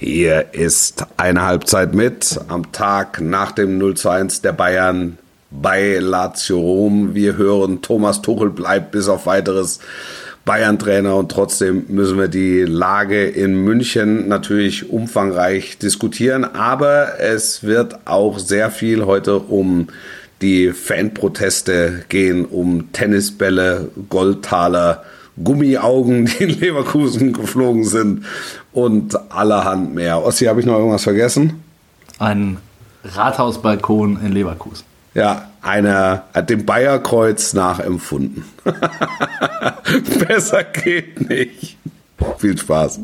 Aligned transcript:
Hier 0.00 0.46
ist 0.54 1.06
eine 1.16 1.42
Halbzeit 1.42 1.94
mit 1.94 2.40
am 2.48 2.72
Tag 2.72 3.20
nach 3.20 3.52
dem 3.52 3.78
0 3.78 3.94
zu 3.96 4.08
1 4.08 4.42
der 4.42 4.52
Bayern 4.52 5.18
bei 5.52 5.98
Lazio 6.00 6.58
Rom. 6.58 7.14
Wir 7.14 7.36
hören, 7.36 7.80
Thomas 7.80 8.20
Tuchel 8.20 8.50
bleibt 8.50 8.90
bis 8.90 9.06
auf 9.06 9.26
weiteres 9.26 9.78
Bayern-Trainer 10.44 11.14
und 11.14 11.30
trotzdem 11.30 11.84
müssen 11.86 12.18
wir 12.18 12.26
die 12.26 12.62
Lage 12.62 13.24
in 13.24 13.54
München 13.54 14.26
natürlich 14.26 14.90
umfangreich 14.90 15.78
diskutieren. 15.78 16.42
Aber 16.42 17.20
es 17.20 17.62
wird 17.62 18.04
auch 18.04 18.40
sehr 18.40 18.72
viel 18.72 19.06
heute 19.06 19.38
um 19.38 19.86
die 20.42 20.72
Fanproteste 20.72 22.04
gehen, 22.08 22.46
um 22.46 22.90
Tennisbälle, 22.92 23.92
Goldtaler, 24.10 25.04
Gummiaugen, 25.42 26.26
die 26.38 26.44
in 26.44 26.50
Leverkusen 26.50 27.32
geflogen 27.32 27.84
sind 27.84 28.26
und 28.72 29.18
allerhand 29.32 29.94
mehr. 29.94 30.22
Ossi, 30.22 30.46
habe 30.46 30.60
ich 30.60 30.66
noch 30.66 30.78
irgendwas 30.78 31.02
vergessen? 31.02 31.62
Ein 32.18 32.58
Rathausbalkon 33.04 34.20
in 34.24 34.32
Leverkusen. 34.32 34.84
Ja, 35.14 35.50
einer 35.62 36.24
hat 36.34 36.50
dem 36.50 36.66
Bayerkreuz 36.66 37.52
nachempfunden. 37.54 38.44
Besser 40.28 40.64
geht 40.64 41.28
nicht. 41.28 41.76
Viel 42.38 42.58
Spaß. 42.58 42.98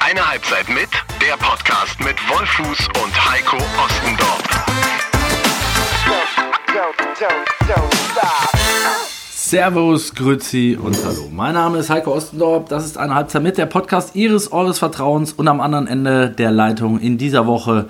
Eine 0.00 0.28
Halbzeit 0.28 0.68
mit, 0.68 0.88
der 1.20 1.36
Podcast 1.38 1.98
mit 2.00 2.16
Wolfuß 2.28 2.88
und 3.02 3.30
Heiko 3.30 3.56
Ostendorf. 3.82 5.05
Servus, 9.30 10.14
Grüzi 10.14 10.78
und 10.78 10.94
Hallo. 11.06 11.30
Mein 11.32 11.54
Name 11.54 11.78
ist 11.78 11.88
Heiko 11.88 12.12
Ostendorf. 12.12 12.66
Das 12.68 12.84
ist 12.84 12.98
eine 12.98 13.14
Halbzeit 13.14 13.42
mit 13.42 13.56
der 13.56 13.64
Podcast 13.64 14.14
Ihres 14.14 14.52
Eures 14.52 14.78
Vertrauens 14.78 15.32
und 15.32 15.48
am 15.48 15.62
anderen 15.62 15.86
Ende 15.86 16.28
der 16.28 16.50
Leitung 16.50 17.00
in 17.00 17.16
dieser 17.16 17.46
Woche 17.46 17.86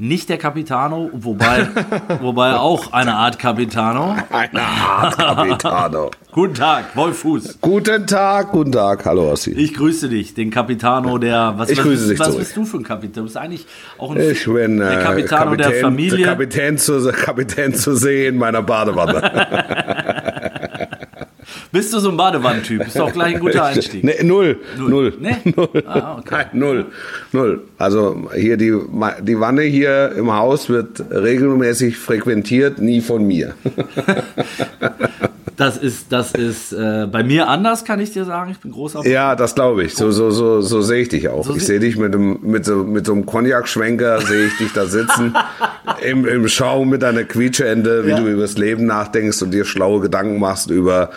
nicht 0.00 0.30
der 0.30 0.38
Capitano, 0.38 1.10
wobei, 1.12 1.68
wobei 2.22 2.54
auch 2.54 2.92
eine 2.92 3.14
Art 3.16 3.38
Capitano. 3.38 4.16
Eine 4.30 4.62
Art 4.62 5.18
Capitano. 5.18 6.10
guten 6.32 6.54
Tag, 6.54 6.96
Wolf 6.96 7.18
Fuß. 7.18 7.58
Guten 7.60 8.06
Tag, 8.06 8.50
guten 8.50 8.72
Tag. 8.72 9.04
Hallo, 9.04 9.30
Ossi. 9.30 9.50
Ich 9.50 9.74
grüße 9.74 10.08
dich, 10.08 10.32
den 10.32 10.50
Capitano 10.50 11.18
der. 11.18 11.52
Was, 11.58 11.68
Ich 11.68 11.78
was, 11.78 11.84
grüße 11.84 12.08
dich 12.08 12.18
Was 12.18 12.28
zurück. 12.28 12.40
bist 12.40 12.56
du 12.56 12.64
für 12.64 12.78
ein 12.78 12.82
Kapitän? 12.82 13.12
Du 13.12 13.22
bist 13.24 13.36
eigentlich 13.36 13.66
auch 13.98 14.12
ein 14.12 14.20
Ich 14.22 14.42
bin 14.46 14.78
der 14.78 15.00
äh, 15.00 15.02
Capitano 15.02 15.54
der 15.54 15.72
Familie. 15.72 16.24
Kapitän 16.24 16.78
zu, 16.78 17.12
Kapitän 17.12 17.74
zu 17.74 17.94
sehen 17.94 18.34
in 18.34 18.40
meiner 18.40 18.62
Badewanne. 18.62 20.30
Bist 21.72 21.92
du 21.92 22.00
so 22.00 22.10
ein 22.10 22.16
Badewannentyp? 22.16 22.86
Ist 22.86 22.98
doch 22.98 23.12
gleich 23.12 23.34
ein 23.36 23.40
guter 23.40 23.64
Einstieg. 23.64 24.02
Nee, 24.02 24.22
null. 24.22 24.58
Null. 24.78 25.14
Nee? 25.20 25.36
Null. 25.56 25.68
Ah, 25.86 26.16
okay. 26.18 26.34
Nein, 26.34 26.46
null. 26.52 26.86
Null. 27.32 27.60
Also 27.78 28.28
hier 28.34 28.56
die, 28.56 28.74
die 29.22 29.38
Wanne 29.40 29.62
hier 29.62 30.12
im 30.16 30.32
Haus 30.32 30.68
wird 30.68 31.00
regelmäßig 31.10 31.96
frequentiert, 31.96 32.78
nie 32.80 33.00
von 33.00 33.26
mir. 33.26 33.54
Das 35.56 35.76
ist, 35.76 36.06
das 36.10 36.32
ist 36.32 36.72
äh, 36.72 37.06
bei 37.12 37.22
mir 37.22 37.46
anders, 37.48 37.84
kann 37.84 38.00
ich 38.00 38.10
dir 38.14 38.24
sagen. 38.24 38.50
Ich 38.50 38.60
bin 38.60 38.72
großer 38.72 39.06
Ja, 39.06 39.36
das 39.36 39.54
glaube 39.54 39.84
ich. 39.84 39.94
So, 39.94 40.10
so, 40.10 40.30
so, 40.30 40.62
so 40.62 40.80
sehe 40.80 41.02
ich 41.02 41.10
dich 41.10 41.28
auch. 41.28 41.44
So 41.44 41.54
ich 41.54 41.66
sehe 41.66 41.78
dich 41.78 41.98
mit, 41.98 42.14
dem, 42.14 42.38
mit, 42.40 42.64
so, 42.64 42.76
mit 42.76 43.04
so 43.04 43.12
einem 43.12 43.26
Cognac-Schwenker, 43.26 44.22
sehe 44.22 44.46
ich 44.46 44.56
dich 44.56 44.72
da 44.72 44.86
sitzen, 44.86 45.34
im, 46.02 46.26
im 46.26 46.48
Schaum 46.48 46.88
mit 46.88 47.02
deiner 47.02 47.24
Quietscheende, 47.24 48.06
wie 48.06 48.10
Ja. 48.10 48.20
du 48.20 48.28
über 48.28 48.40
das 48.40 48.56
Leben 48.56 48.86
nachdenkst 48.86 49.42
und 49.42 49.50
dir 49.50 49.66
schlaue 49.66 50.00
Gedanken 50.00 50.38
machst 50.40 50.70
über, 50.70 51.10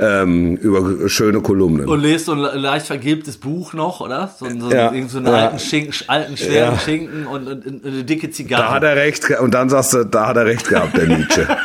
ähm, 0.00 0.56
über 0.56 1.08
schöne 1.08 1.40
Kolumnen. 1.40 1.88
Und 1.88 2.00
lest 2.00 2.26
so 2.26 2.32
ein 2.32 2.38
leicht 2.60 2.86
vergilbtes 2.86 3.36
Buch 3.36 3.72
noch, 3.72 4.00
oder? 4.00 4.30
So, 4.38 4.46
so, 4.46 4.70
Ja. 4.70 4.92
so 5.08 5.18
einen 5.18 5.26
Ja. 5.26 5.32
alten, 5.32 5.58
Schinken, 5.58 5.92
alten 6.06 6.36
schweren 6.36 6.74
Ja. 6.74 6.78
Schinken 6.78 7.26
und, 7.26 7.48
und, 7.48 7.66
und 7.66 7.84
eine 7.84 8.04
dicke 8.04 8.28
da 8.28 8.32
Zigarre. 8.32 8.70
hat 8.70 8.84
er 8.84 8.94
recht, 8.96 9.28
und 9.40 9.52
dann 9.54 9.68
sagst 9.68 9.92
du, 9.94 10.04
da 10.04 10.28
hat 10.28 10.36
er 10.36 10.46
recht 10.46 10.68
gehabt, 10.68 10.96
der 10.96 11.06
Nietzsche. 11.08 11.46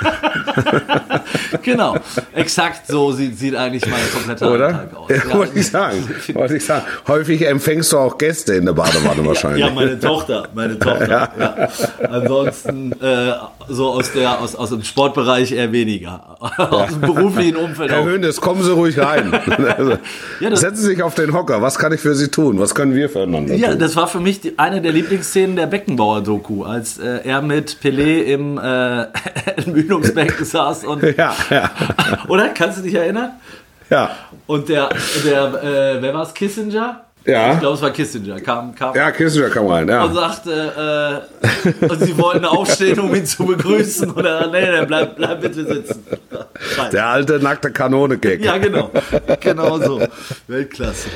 genau. 1.64 1.96
Exakt 2.34 2.88
so 2.88 3.12
sieht, 3.12 3.38
sieht 3.38 3.56
eigentlich 3.56 3.86
mein 3.86 4.00
kompletter 4.14 4.52
Oder? 4.52 4.66
Alltag 4.68 4.96
aus. 4.96 5.09
Ja, 5.09 5.34
wollte 5.38 5.59
ich 5.59 5.68
sagen. 5.70 6.09
Wollte 6.34 6.58
ich 6.58 6.66
sagen. 6.66 6.86
Häufig 7.08 7.46
empfängst 7.46 7.92
du 7.92 7.98
auch 7.98 8.18
Gäste 8.18 8.54
in 8.56 8.66
der 8.66 8.74
Badewanne 8.74 9.26
wahrscheinlich. 9.26 9.62
Ja, 9.66 9.70
meine 9.72 10.00
Tochter, 10.00 10.48
meine 10.54 10.78
Tochter. 10.80 11.30
Ja. 11.40 11.70
Ansonsten 12.09 12.92
äh, 13.02 13.34
so 13.68 13.90
aus 13.92 14.12
der 14.14 14.42
aus, 14.42 14.56
aus 14.56 14.70
dem 14.70 14.84
Sportbereich 14.84 15.52
eher 15.52 15.72
weniger. 15.72 16.38
aus 16.58 16.90
dem 16.92 17.02
beruflichen 17.02 17.56
Umfeld 17.58 17.92
Herr 17.92 18.02
auch. 18.02 18.06
Höhnes, 18.06 18.42
kommen 18.42 18.64
Sie 18.64 18.72
ruhig 18.72 18.98
rein. 19.00 19.31
Also, 19.78 19.98
Ja, 20.40 20.56
Setzen 20.56 20.78
Sie 20.81 20.88
sich 20.88 21.04
auf 21.04 21.16
den 21.16 21.34
Hocker. 21.34 21.62
Was 21.62 21.78
kann 21.80 21.94
ich 21.94 22.00
für 22.02 22.16
Sie 22.16 22.28
tun? 22.30 22.60
Was 22.60 22.75
können 22.75 22.94
wir 22.96 23.10
füreinander 23.10 23.56
Ja, 23.56 23.70
tun? 23.72 23.80
das 23.80 23.96
war 23.96 24.08
für 24.08 24.20
mich 24.20 24.42
die, 24.42 24.58
eine 24.60 24.81
der 24.81 24.92
Lieblingsszenen 24.92 25.56
der 25.56 25.68
Beckenbauer-Doku, 25.68 26.64
als 26.64 26.98
äh, 27.00 27.20
er 27.24 27.42
mit 27.42 27.78
Pelé 27.84 28.24
im 28.24 28.58
äh, 28.58 29.06
Entmüdungsbecken 29.56 30.33
saß 30.42 30.86
und 30.86 31.04
ja, 31.18 31.36
ja, 31.50 31.72
oder 32.28 32.50
kannst 32.50 32.80
du 32.80 32.82
dich 32.84 32.96
erinnern? 32.96 33.32
ja. 33.90 34.12
Und 34.48 34.70
der, 34.70 34.90
der 35.24 35.64
äh, 35.64 36.02
wer 36.02 36.14
war 36.14 36.24
es, 36.24 36.34
Kissinger? 36.34 37.06
Ja. 37.26 37.54
Ich 37.54 37.60
glaube, 37.60 37.76
es 37.76 37.82
war 37.82 37.92
Kissinger. 37.92 38.40
Kam, 38.42 38.76
kam 38.76 38.94
Ja, 38.96 39.12
Kissinger 39.12 39.50
kam 39.50 39.68
rein, 39.68 39.84
und 39.84 39.90
ja. 39.90 40.12
sagte, 40.14 41.24
äh, 41.42 41.86
und 41.86 42.02
sie 42.02 42.18
wollten 42.18 42.44
aufstehen, 42.46 43.00
um 43.00 43.16
ihn 43.16 43.26
zu 43.26 43.46
begrüßen. 43.46 44.12
Oder 44.12 44.48
nee, 44.52 44.70
nee, 44.80 44.86
bleib, 44.86 45.16
bleib 45.16 45.42
bitte 45.42 45.66
sitzen. 45.66 46.04
Nein. 46.78 46.92
Der 46.92 47.06
alte 47.08 47.40
nackte 47.40 47.72
Kanone-Gag. 47.72 48.44
Ja, 48.44 48.58
genau. 48.58 48.92
Genau 49.40 49.80
so. 49.80 50.02
Weltklasse. 50.48 51.08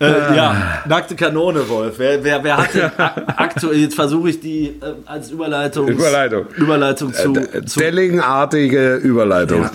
Äh, 0.00 0.34
ja, 0.34 0.82
nackte 0.86 1.14
Kanone, 1.14 1.68
Wolf. 1.68 1.94
Wer, 1.98 2.24
wer, 2.24 2.42
wer 2.42 2.56
hat 2.56 2.74
denn 2.74 2.90
aktuell, 3.36 3.76
jetzt 3.80 3.94
versuche 3.94 4.30
ich 4.30 4.40
die 4.40 4.68
äh, 4.68 4.94
als 5.04 5.30
Überleitung, 5.30 5.88
Überleitung. 5.88 6.46
Überleitung 6.56 7.12
zu, 7.12 7.34
Äh, 7.34 7.64
zu 7.66 7.80
Delling-artige 7.80 8.94
Überleitung. 8.96 9.68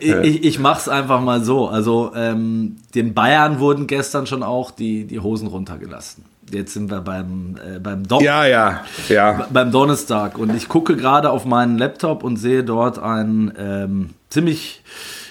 ich, 0.00 0.14
ich, 0.14 0.44
ich 0.44 0.58
mach's 0.58 0.88
einfach 0.88 1.20
mal 1.22 1.42
so. 1.42 1.68
Also 1.68 2.12
ähm, 2.14 2.76
den 2.94 3.14
Bayern 3.14 3.60
wurden 3.60 3.86
gestern 3.86 4.26
schon 4.26 4.42
auch 4.42 4.70
die, 4.70 5.04
die 5.04 5.20
Hosen 5.20 5.48
runtergelassen. 5.48 6.24
Jetzt 6.50 6.74
sind 6.74 6.90
wir 6.90 7.00
beim, 7.00 7.56
äh, 7.56 7.78
beim, 7.78 8.06
Don 8.06 8.22
Ja, 8.22 8.44
ja, 8.44 8.80
ja. 9.08 9.46
beim 9.50 9.70
Donnerstag 9.70 10.36
und 10.36 10.54
ich 10.54 10.68
gucke 10.68 10.96
gerade 10.96 11.30
auf 11.30 11.44
meinen 11.44 11.78
Laptop 11.78 12.24
und 12.24 12.36
sehe 12.36 12.64
dort 12.64 12.98
ein 12.98 13.52
ähm, 13.56 14.10
ziemlich 14.30 14.82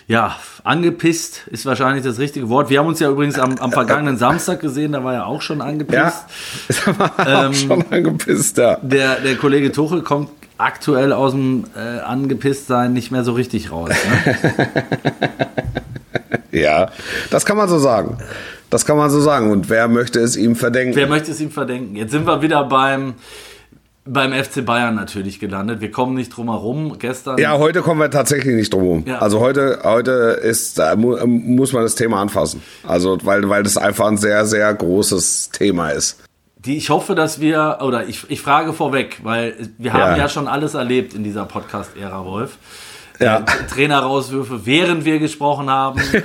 ja, 0.08 0.36
angepisst 0.64 1.48
ist 1.52 1.68
wahrscheinlich 1.68 2.04
das 2.04 2.18
richtige 2.18 2.50
Wort. 2.50 2.72
Wir 2.72 2.80
haben 2.80 2.88
uns 2.88 3.00
ja 3.00 3.12
übrigens 3.12 3.38
am, 3.38 3.60
am 3.60 3.72
vergangenen 3.72 4.18
Samstag 4.18 4.60
gesehen, 4.60 4.94
da 4.94 5.04
war 5.04 5.14
er 5.14 5.28
auch 5.28 5.44
schon 5.44 5.62
angepisst. 5.62 5.96
Ja, 5.96 6.14
das 6.68 7.00
war 7.00 7.48
auch 7.50 7.54
schon 7.54 7.86
angepisst, 7.92 8.58
ja. 8.58 8.78
Der, 8.82 9.20
der 9.20 9.36
Kollege 9.36 9.72
Tuchel 9.72 10.02
kommt 10.02 10.30
aktuell 10.58 11.14
aus 11.14 11.34
dem 11.34 11.66
äh, 11.76 12.00
Angepisstsein 12.00 12.92
nicht 12.92 13.12
mehr 13.12 13.24
so 13.24 13.34
richtig 13.34 13.72
raus. 13.72 13.90
Ne? 13.90 14.68
Ja, 16.52 16.90
das 17.30 17.46
kann 17.46 17.58
man 17.58 17.70
so 17.70 17.78
sagen. 17.80 18.18
Das 18.70 18.86
kann 18.86 18.98
man 18.98 19.10
so 19.10 19.20
sagen. 19.20 19.52
Und 19.52 19.70
wer 19.70 19.88
möchte 19.88 20.20
es 20.20 20.36
ihm 20.36 20.56
verdenken? 20.56 20.96
Wer 20.96 21.08
möchte 21.08 21.32
es 21.32 21.42
ihm 21.42 21.52
verdenken? 21.52 21.96
Jetzt 21.96 22.12
sind 22.12 22.26
wir 22.28 22.42
wieder 22.42 22.64
beim, 22.66 23.16
beim 24.06 24.32
FC 24.32 24.64
Bayern 24.66 24.96
natürlich 24.96 25.40
gelandet. 25.40 25.82
Wir 25.82 25.92
kommen 25.92 26.16
nicht 26.16 26.30
drum 26.36 26.50
herum. 26.50 26.98
Gestern. 27.00 27.38
Ja, 27.40 27.58
heute 27.58 27.82
kommen 27.82 28.00
wir 28.00 28.12
tatsächlich 28.12 28.56
nicht 28.56 28.72
drum 28.74 28.82
herum. 28.84 29.04
Ja. 29.08 29.20
Also 29.20 29.40
heute, 29.40 29.80
heute 29.84 30.12
ist, 30.12 30.78
da 30.78 30.96
muss 30.96 31.74
man 31.74 31.84
das 31.84 31.96
Thema 31.96 32.22
anfassen. 32.22 32.62
Also, 32.88 33.18
weil, 33.24 33.50
weil 33.50 33.64
das 33.64 33.78
einfach 33.78 34.08
ein 34.08 34.18
sehr, 34.18 34.46
sehr 34.46 34.72
großes 34.74 35.50
Thema 35.52 35.90
ist. 35.90 36.20
Die, 36.66 36.76
ich 36.76 36.90
hoffe, 36.90 37.16
dass 37.16 37.40
wir, 37.40 37.80
oder 37.82 38.08
ich, 38.08 38.30
ich 38.30 38.42
frage 38.42 38.74
vorweg, 38.74 39.22
weil 39.24 39.56
wir 39.78 39.94
haben 39.94 40.12
Ja. 40.12 40.18
ja, 40.18 40.30
schon 40.30 40.48
alles 40.48 40.74
erlebt 40.74 41.14
in 41.14 41.24
dieser 41.24 41.46
Podcast-Ära, 41.46 42.26
Wolf. 42.26 42.58
Ja. 43.20 43.40
Äh, 43.40 43.44
Trainerauswürfe, 43.74 44.66
während 44.66 45.04
wir 45.06 45.20
gesprochen 45.20 45.70
haben, 45.70 46.00
äh, 46.14 46.22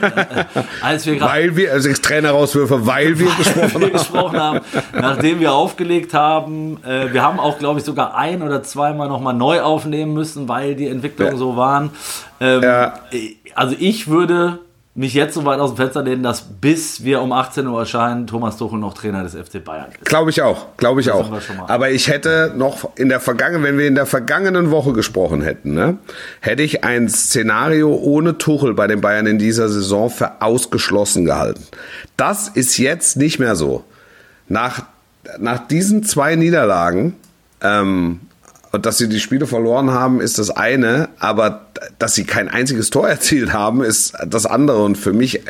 als 0.81 1.07
wir 1.07 1.17
gerade 1.17 1.33
Weil 1.33 1.57
wir, 1.57 1.73
also 1.73 1.93
Trainerauswürfe, 1.93 2.87
weil 2.87 3.19
wir 3.19 3.27
gesprochen 3.37 3.81
wir 3.81 3.87
haben. 3.87 3.93
gesprochen 3.93 4.41
haben, 4.41 4.61
nachdem 4.93 5.41
wir 5.41 5.53
aufgelegt 5.53 6.15
haben. 6.15 6.79
Äh, 6.85 7.13
wir 7.13 7.23
haben 7.23 7.41
auch, 7.41 7.59
glaube 7.59 7.81
ich, 7.81 7.85
sogar 7.85 8.15
ein 8.17 8.43
oder 8.43 8.63
zweimal 8.63 9.09
nochmal 9.09 9.35
neu 9.35 9.61
aufnehmen 9.61 10.13
müssen, 10.15 10.49
weil 10.49 10.75
die 10.77 10.87
Entwicklungen 10.89 11.33
Ja. 11.33 11.39
so 11.39 11.57
waren. 11.57 11.91
Ähm, 12.41 12.63
Ja. 12.63 12.95
äh, 13.11 13.35
Also 13.55 13.75
ich 13.79 14.09
würde 14.09 14.61
mich 14.97 15.13
jetzt 15.13 15.35
so 15.35 15.45
weit 15.45 15.59
aus 15.59 15.73
dem 15.73 15.77
Fenster 15.77 16.03
lehnen, 16.03 16.23
dass 16.23 16.43
bis 16.43 17.03
wir 17.03 17.21
um 17.21 17.33
18 17.33 17.67
Uhr 17.67 17.81
erscheinen, 17.81 18.29
Thomas 18.29 18.57
Tuchel 18.57 18.79
noch 18.79 18.95
Trainer 18.95 19.25
des 19.25 19.35
FC 19.35 19.63
Bayern 19.65 19.89
ist. 19.91 20.05
Glaube 20.05 20.31
ich 20.31 20.41
auch, 20.41 20.77
glaube 20.77 21.01
ich 21.01 21.09
Das 21.09 21.17
auch. 21.17 21.69
Aber 21.69 21.91
ich 21.91 22.07
hätte 22.09 22.53
noch 22.57 22.97
in 22.97 23.09
der 23.09 23.19
vergangenen, 23.19 23.65
wenn 23.65 23.77
wir 23.77 23.89
in 23.89 23.97
der 23.97 24.07
vergangenen 24.07 24.71
Woche 24.71 24.93
gesprochen 24.93 25.43
hätten, 25.43 25.75
ne, 25.75 25.99
hätte 26.41 26.63
ich 26.63 26.85
ein 26.85 27.09
Szenario 27.09 27.93
ohne 27.93 28.39
Tuchel 28.39 28.75
bei 28.75 28.87
den 28.87 29.01
Bayern 29.01 29.27
in 29.27 29.39
dieser 29.39 29.69
Saison 29.69 30.11
für 30.11 30.41
ausgeschlossen 30.41 31.25
gehalten. 31.25 31.65
Das 32.17 32.49
ist 32.49 32.79
jetzt 32.79 33.17
nicht 33.17 33.41
mehr 33.41 33.57
so. 33.57 33.83
Nach, 34.49 34.85
nach 35.39 35.67
diesen 35.67 36.05
zwei 36.05 36.37
Niederlagen, 36.37 37.17
ähm, 37.63 38.21
und 38.75 38.87
dass 38.87 38.99
sie 38.99 39.09
die 39.09 39.21
Spiele 39.21 39.47
verloren 39.47 39.93
haben, 39.93 40.21
ist 40.21 40.41
das 40.41 40.51
eine, 40.51 41.09
aber 41.21 41.67
dass 42.01 42.17
sie 42.17 42.25
kein 42.25 42.49
einziges 42.49 42.91
Tor 42.91 43.09
erzielt 43.09 43.53
haben, 43.53 43.83
ist 43.85 44.15
das 44.27 44.47
andere. 44.47 44.83
Und 44.83 44.99
für 44.99 45.13
mich 45.13 45.43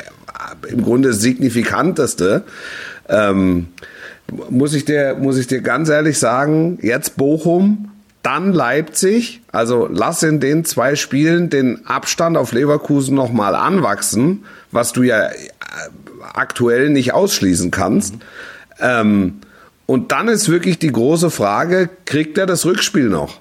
im 0.68 0.82
Grunde 0.82 1.14
signifikanteste. 1.14 2.42
Ähm, 3.08 3.68
muss 4.50 4.74
ich 4.74 4.84
dir, 4.84 5.16
muss 5.18 5.38
ich 5.38 5.46
dir 5.46 5.62
ganz 5.62 5.88
ehrlich 5.88 6.18
sagen, 6.18 6.78
jetzt 6.82 7.16
Bochum, 7.16 7.90
dann 8.22 8.52
Leipzig. 8.52 9.40
Also 9.52 9.88
lass 9.90 10.22
in 10.22 10.38
den 10.38 10.66
zwei 10.66 10.94
Spielen 10.94 11.48
den 11.48 11.86
Abstand 11.86 12.36
auf 12.36 12.52
Leverkusen 12.52 13.14
nochmal 13.14 13.54
anwachsen, 13.54 14.44
was 14.70 14.92
du 14.92 15.02
ja 15.02 15.28
äh, 15.28 15.32
aktuell 16.34 16.90
nicht 16.90 17.14
ausschließen 17.14 17.70
kannst. 17.70 18.16
Mhm. 18.16 18.20
Ähm, 18.80 19.34
und 19.86 20.12
dann 20.12 20.28
ist 20.28 20.48
wirklich 20.48 20.78
die 20.78 20.92
große 20.92 21.30
Frage, 21.30 21.90
kriegt 22.06 22.38
er 22.38 22.46
das 22.46 22.64
Rückspiel 22.64 23.08
noch? 23.08 23.40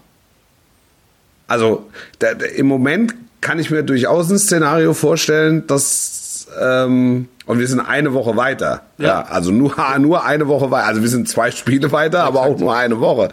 Also 1.48 1.90
da, 2.19 2.30
im 2.30 2.68
Moment 2.68 3.16
kann 3.42 3.60
ich 3.60 3.69
mir 3.69 3.84
durchaus 3.84 4.30
ein 4.30 4.40
Szenario 4.40 4.94
vorstellen, 4.94 5.68
dass 5.68 6.48
ähm, 6.60 7.28
und 7.45 7.60
wir 7.60 7.68
sind 7.68 7.81
eine 7.81 8.13
Woche 8.13 8.38
weiter. 8.38 8.84
Ja, 8.98 9.07
ja 9.07 9.22
also 9.24 9.51
nur, 9.51 9.75
nur 10.00 10.25
eine 10.25 10.48
Woche 10.48 10.72
weiter. 10.72 10.88
Also 10.88 11.01
wir 11.01 11.10
sind 11.10 11.28
zwei 11.28 11.51
Spiele 11.51 11.92
weiter, 11.92 12.24
aber 12.24 12.42
auch 12.42 12.57
nur 12.57 12.75
eine 12.75 13.00
Woche. 13.00 13.30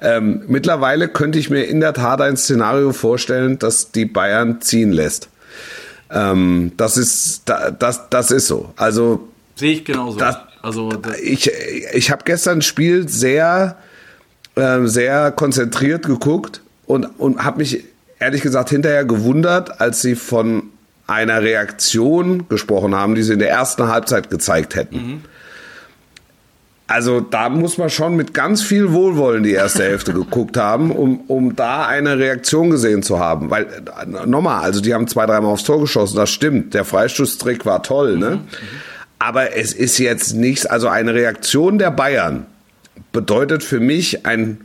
Ähm, 0.00 0.42
mittlerweile 0.48 1.08
könnte 1.08 1.38
ich 1.38 1.50
mir 1.50 1.64
in 1.64 1.80
der 1.80 1.92
Tat 1.92 2.20
ein 2.20 2.36
Szenario 2.36 2.92
vorstellen, 2.92 3.58
dass 3.58 3.92
die 3.92 4.04
Bayern 4.04 4.60
ziehen 4.60 4.92
lässt. 4.92 5.28
Ähm, 6.10 6.72
das 6.76 6.96
ist, 6.96 7.42
das, 7.46 8.08
das 8.10 8.30
ist 8.30 8.48
so. 8.48 8.72
Also 8.76 9.28
sehe 9.54 9.72
ich 9.72 9.84
genauso. 9.84 10.18
Das, 10.18 10.36
also 10.62 10.90
das 10.90 11.18
ich, 11.18 11.50
ich 11.92 12.10
habe 12.10 12.22
gestern 12.24 12.58
ein 12.58 12.62
Spiel 12.62 13.08
sehr, 13.08 13.76
äh, 14.54 14.86
sehr 14.86 15.32
konzentriert 15.32 16.06
geguckt 16.06 16.62
und, 16.86 17.06
und 17.18 17.44
habe 17.44 17.58
mich 17.58 17.84
ehrlich 18.18 18.42
gesagt 18.42 18.70
hinterher 18.70 19.04
gewundert, 19.04 19.80
als 19.80 20.00
sie 20.00 20.14
von 20.14 20.64
einer 21.06 21.42
Reaktion 21.42 22.48
gesprochen 22.48 22.94
haben, 22.94 23.14
die 23.14 23.22
sie 23.22 23.34
in 23.34 23.40
der 23.40 23.50
ersten 23.50 23.88
Halbzeit 23.88 24.30
gezeigt 24.30 24.76
hätten. 24.76 24.96
Mhm. 24.96 25.24
Also 26.86 27.20
da 27.20 27.48
muss 27.48 27.78
man 27.78 27.88
schon 27.90 28.16
mit 28.16 28.34
ganz 28.34 28.62
viel 28.62 28.92
Wohlwollen 28.92 29.42
die 29.42 29.52
erste 29.52 29.82
Hälfte 29.82 30.12
geguckt 30.12 30.56
haben, 30.56 30.90
um, 30.90 31.20
um 31.26 31.56
da 31.56 31.86
eine 31.86 32.18
Reaktion 32.18 32.70
gesehen 32.70 33.02
zu 33.02 33.18
haben. 33.18 33.50
Weil, 33.50 33.64
äh, 33.64 34.26
nochmal, 34.26 34.62
also 34.62 34.80
die 34.80 34.94
haben 34.94 35.08
zwei, 35.08 35.26
dreimal 35.26 35.52
aufs 35.52 35.64
Tor 35.64 35.80
geschossen, 35.80 36.16
das 36.16 36.30
stimmt. 36.30 36.74
Der 36.74 36.84
Freistoßtrick 36.84 37.64
war 37.66 37.82
toll, 37.82 38.18
ne? 38.18 38.30
Mhm. 38.30 38.40
Aber 39.22 39.56
es 39.56 39.72
ist 39.72 39.98
jetzt 39.98 40.34
nichts, 40.34 40.66
also 40.66 40.88
eine 40.88 41.14
Reaktion 41.14 41.78
der 41.78 41.92
Bayern 41.92 42.44
bedeutet 43.12 43.62
für 43.62 43.78
mich 43.78 44.26
ein 44.26 44.64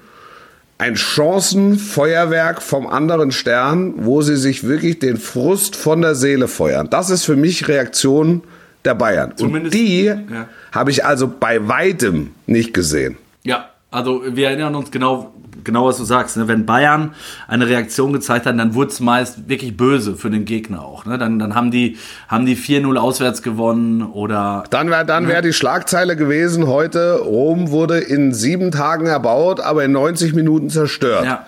ein 0.79 0.95
Chancenfeuerwerk 0.95 2.61
vom 2.61 2.85
anderen 2.87 3.31
Stern, 3.31 3.93
wo 3.97 4.21
sie 4.21 4.35
sich 4.35 4.63
wirklich 4.63 4.99
den 4.99 5.17
Frust 5.17 5.75
von 5.75 6.01
der 6.01 6.13
Seele 6.13 6.47
feuern. 6.47 6.87
Das 6.89 7.09
ist 7.09 7.25
für 7.25 7.35
mich 7.35 7.67
Reaktion 7.67 8.43
der 8.85 8.93
Bayern. 8.93 9.33
Zumindest, 9.35 9.75
Und 9.75 9.81
die 9.81 10.03
ja. 10.05 10.47
habe 10.71 10.91
ich 10.91 11.03
also 11.03 11.27
bei 11.27 11.67
weitem 11.67 12.31
nicht 12.45 12.75
gesehen. 12.75 13.17
Ja, 13.43 13.69
also 13.89 14.23
wir 14.27 14.49
erinnern 14.49 14.75
uns 14.75 14.91
genau, 14.91 15.33
genau 15.67 15.85
was 15.85 15.97
du 15.97 16.03
sagst. 16.03 16.37
Ne? 16.37 16.47
Wenn 16.47 16.65
Bayern 16.65 17.13
eine 17.47 17.67
Reaktion 17.67 18.11
gezeigt 18.11 18.47
hat, 18.47 18.57
dann 18.57 18.73
wurde 18.73 18.89
es 18.89 18.99
meist 18.99 19.47
wirklich 19.47 19.77
böse 19.77 20.15
für 20.15 20.31
den 20.31 20.45
Gegner 20.45 20.81
auch. 20.81 21.05
Ne? 21.05 21.19
Dann, 21.19 21.37
dann 21.37 21.53
haben 21.53 21.69
die, 21.69 21.97
haben 22.27 22.47
die 22.47 22.57
4-0 22.57 22.97
auswärts 22.97 23.43
gewonnen 23.43 24.01
oder. 24.01 24.63
Dann 24.71 24.89
wäre 24.89 25.05
dann 25.05 25.27
wär 25.27 25.43
die 25.43 25.53
Schlagzeile 25.53 26.15
gewesen 26.15 26.65
heute, 26.65 27.19
Rom 27.19 27.69
wurde 27.69 27.99
in 27.99 28.33
sieben 28.33 28.71
Tagen 28.71 29.05
erbaut, 29.05 29.59
aber 29.59 29.85
in 29.85 29.91
90 29.91 30.33
Minuten 30.33 30.71
zerstört. 30.71 31.25
Ja, 31.25 31.45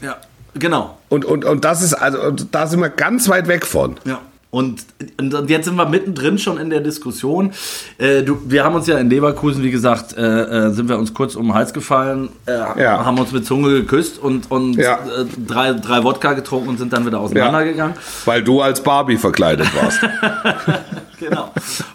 ja 0.00 0.16
genau. 0.54 0.98
Und, 1.08 1.24
und, 1.24 1.44
und 1.44 1.64
das 1.64 1.82
ist, 1.82 1.94
also 1.94 2.30
da 2.30 2.66
sind 2.66 2.80
wir 2.80 2.90
ganz 2.90 3.28
weit 3.28 3.48
weg 3.48 3.66
von. 3.66 3.96
Ja. 4.04 4.20
Und, 4.54 4.86
und 5.18 5.50
jetzt 5.50 5.64
sind 5.64 5.74
wir 5.74 5.88
mittendrin 5.88 6.38
schon 6.38 6.58
in 6.58 6.70
der 6.70 6.78
Diskussion. 6.78 7.50
Äh, 7.98 8.22
du, 8.22 8.38
wir 8.46 8.62
haben 8.62 8.76
uns 8.76 8.86
ja 8.86 8.98
in 8.98 9.10
Leverkusen, 9.10 9.64
wie 9.64 9.72
gesagt, 9.72 10.16
äh, 10.16 10.22
äh 10.22 10.70
sind 10.70 10.88
wir 10.88 10.96
uns 10.96 11.12
kurz 11.12 11.34
um 11.34 11.46
den 11.46 11.54
Hals 11.54 11.72
gefallen, 11.72 12.28
äh, 12.46 12.52
ja. 12.52 13.04
haben 13.04 13.18
uns 13.18 13.32
mit 13.32 13.44
Zunge 13.44 13.70
geküsst 13.70 14.16
und, 14.16 14.52
und 14.52 14.74
ja. 14.74 14.94
Äh, 14.94 15.24
drei, 15.44 15.72
drei 15.72 16.04
Wodka 16.04 16.34
getrunken 16.34 16.68
und 16.68 16.78
sind 16.78 16.92
dann 16.92 17.04
wieder 17.04 17.18
auseinandergegangen. 17.18 17.96
Ja. 17.96 18.02
Weil 18.26 18.44
du 18.44 18.60
als 18.60 18.80
Barbie 18.80 19.16
verkleidet 19.16 19.66
warst. 19.74 19.98
genau. 21.18 21.50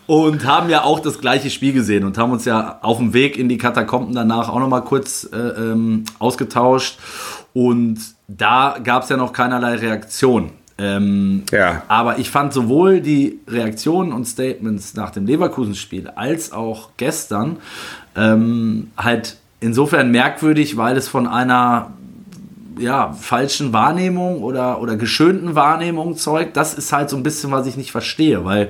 Und 0.05 0.45
haben 0.45 0.69
ja 0.69 0.83
auch 0.83 0.99
das 0.99 1.21
gleiche 1.21 1.49
Spiel 1.49 1.71
gesehen 1.71 2.03
und 2.03 2.17
haben 2.17 2.33
uns 2.33 2.43
ja 2.43 2.79
auf 2.81 2.97
dem 2.97 3.13
Weg 3.13 3.37
in 3.37 3.47
die 3.47 3.57
Katakomben 3.57 4.13
danach 4.13 4.49
auch 4.49 4.59
nochmal 4.59 4.83
kurz 4.83 5.29
äh, 5.31 5.37
ähm, 5.37 6.03
ausgetauscht. 6.19 6.99
Und 7.53 7.99
da 8.27 8.75
gab 8.83 9.03
es 9.03 9.09
ja 9.09 9.15
noch 9.15 9.31
keinerlei 9.31 9.75
Reaktion. 9.75 10.51
Ähm, 10.79 11.43
ja. 11.51 11.83
Aber 11.87 12.19
ich 12.19 12.29
fand 12.29 12.53
sowohl 12.53 13.01
die 13.01 13.39
Reaktionen 13.47 14.13
und 14.13 14.25
Statements 14.25 14.93
nach 14.93 15.09
dem 15.09 15.25
Leverkusen-Spiel 15.25 16.07
als 16.15 16.53
auch 16.53 16.91
gestern 16.95 17.57
ähm, 18.15 18.91
halt 18.97 19.37
insofern 19.59 20.09
merkwürdig, 20.11 20.77
weil 20.77 20.95
es 20.95 21.09
von 21.09 21.27
einer 21.27 21.91
ja, 22.79 23.11
falschen 23.11 23.73
Wahrnehmung 23.73 24.41
oder, 24.41 24.81
oder 24.81 24.95
geschönten 24.95 25.53
Wahrnehmung 25.53 26.15
zeugt. 26.15 26.55
Das 26.55 26.73
ist 26.73 26.93
halt 26.93 27.09
so 27.09 27.17
ein 27.17 27.23
bisschen, 27.23 27.51
was 27.51 27.67
ich 27.67 27.75
nicht 27.75 27.91
verstehe, 27.91 28.45
weil 28.45 28.69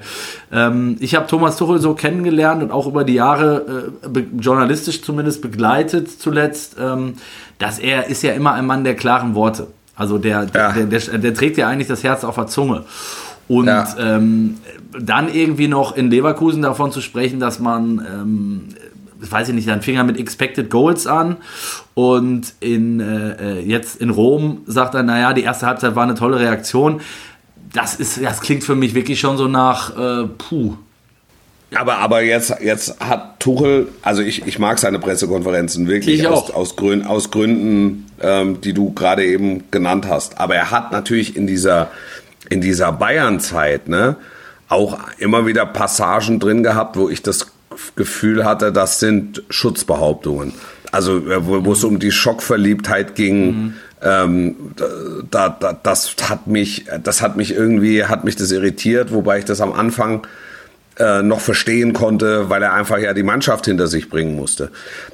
ähm, 0.51 0.97
ich 0.99 1.13
habe 1.15 1.27
Thomas 1.27 1.57
Tuchel 1.57 1.79
so 1.79 1.93
kennengelernt 1.93 2.63
und 2.63 2.71
auch 2.71 2.87
über 2.87 3.03
die 3.03 3.13
Jahre 3.13 3.91
äh, 4.03 4.19
journalistisch 4.39 5.03
zumindest 5.03 5.43
begleitet 5.43 6.09
zuletzt, 6.19 6.75
ähm, 6.79 7.13
dass 7.59 7.77
er 7.77 8.07
ist 8.07 8.23
ja 8.23 8.33
immer 8.33 8.53
ein 8.53 8.65
Mann 8.65 8.83
der 8.83 8.95
klaren 8.95 9.35
Worte. 9.35 9.67
Also 9.99 10.17
der, 10.17 10.47
ja. 10.55 10.71
der, 10.71 10.85
der, 10.85 11.17
der, 11.17 11.33
trägt 11.33 11.57
ja 11.57 11.67
eigentlich 11.67 11.89
das 11.89 12.03
Herz 12.03 12.23
auf 12.23 12.35
der 12.35 12.47
Zunge. 12.47 12.85
Und 13.49 13.67
ja. 13.67 13.85
ähm, 13.99 14.57
dann 14.97 15.31
irgendwie 15.33 15.67
noch 15.67 15.95
in 15.95 16.09
Leverkusen 16.09 16.61
davon 16.61 16.93
zu 16.93 17.01
sprechen, 17.01 17.41
dass 17.41 17.59
man, 17.59 18.05
ähm, 18.09 18.61
weiß 19.19 19.49
ich 19.49 19.55
nicht, 19.55 19.67
dann 19.67 19.81
fing 19.81 19.97
er 19.97 20.05
mit 20.05 20.17
Expected 20.17 20.69
Goals 20.69 21.05
an 21.05 21.35
und 21.95 22.53
in, 22.61 23.01
äh, 23.01 23.59
jetzt 23.59 23.99
in 23.99 24.09
Rom 24.09 24.61
sagt 24.67 24.95
er, 24.95 25.03
naja, 25.03 25.33
die 25.33 25.43
erste 25.43 25.65
Halbzeit 25.65 25.95
war 25.95 26.03
eine 26.03 26.15
tolle 26.15 26.39
Reaktion. 26.39 27.01
Das, 27.73 27.95
ist, 27.95 28.23
das 28.23 28.39
klingt 28.39 28.63
für 28.63 28.75
mich 28.75 28.93
wirklich 28.95 29.19
schon 29.19 29.35
so 29.35 29.49
nach, 29.49 29.97
äh, 29.97 30.27
puh, 30.27 30.75
aber, 31.75 31.97
aber 31.97 32.21
jetzt, 32.21 32.55
jetzt 32.61 32.99
hat 32.99 33.39
Tuchel, 33.39 33.89
also 34.01 34.23
ich, 34.23 34.47
ich 34.47 34.57
mag 34.57 34.79
seine 34.79 34.97
Pressekonferenzen 34.97 35.87
wirklich 35.87 36.25
aus, 36.25 36.49
aus, 36.49 36.75
Grün, 36.75 37.05
aus 37.05 37.29
Gründen, 37.29 38.08
ähm, 38.21 38.61
die 38.61 38.73
du 38.73 38.93
gerade 38.93 39.25
eben 39.25 39.71
genannt 39.71 40.07
hast. 40.07 40.39
Aber 40.39 40.55
er 40.55 40.71
hat 40.71 40.91
natürlich 40.91 41.35
in 41.35 41.47
dieser, 41.47 41.89
in 42.49 42.61
dieser 42.61 42.91
Bayern-Zeit 42.91 43.87
ne, 43.87 44.15
auch 44.67 44.99
immer 45.17 45.45
wieder 45.45 45.65
Passagen 45.65 46.39
drin 46.39 46.63
gehabt, 46.63 46.97
wo 46.97 47.09
ich 47.09 47.23
das 47.23 47.47
Gefühl 47.95 48.45
hatte, 48.45 48.71
das 48.71 48.99
sind 48.99 49.43
Schutzbehauptungen. 49.49 50.53
Also 50.91 51.17
äh, 51.17 51.45
wo, 51.45 51.65
wo 51.65 51.73
es 51.73 51.83
um 51.83 51.99
die 51.99 52.11
Schockverliebtheit 52.11 53.15
ging. 53.15 53.45
Mhm. 53.45 53.73
Ähm, 54.01 54.55
da, 55.29 55.49
da, 55.49 55.73
das 55.73 56.15
hat 56.29 56.47
mich, 56.47 56.85
das 57.03 57.21
hat 57.21 57.35
mich 57.35 57.53
irgendwie, 57.53 58.05
hat 58.05 58.23
mich 58.23 58.37
das 58.37 58.51
irritiert, 58.51 59.11
wobei 59.13 59.39
ich 59.39 59.45
das 59.45 59.59
am 59.59 59.73
Anfang 59.73 60.25
äh, 60.99 61.21
noch 61.23 61.39
verstehen 61.39 61.93
konnte, 61.93 62.49
weil 62.49 62.61
er 62.61 62.73
einfach 62.73 62.97
ja 62.97 63.13
die 63.13 63.23
Mannschaft 63.23 63.65
hinter 63.65 63.87
sich 63.87 64.09
bringen 64.09 64.35
musste. 64.35 64.69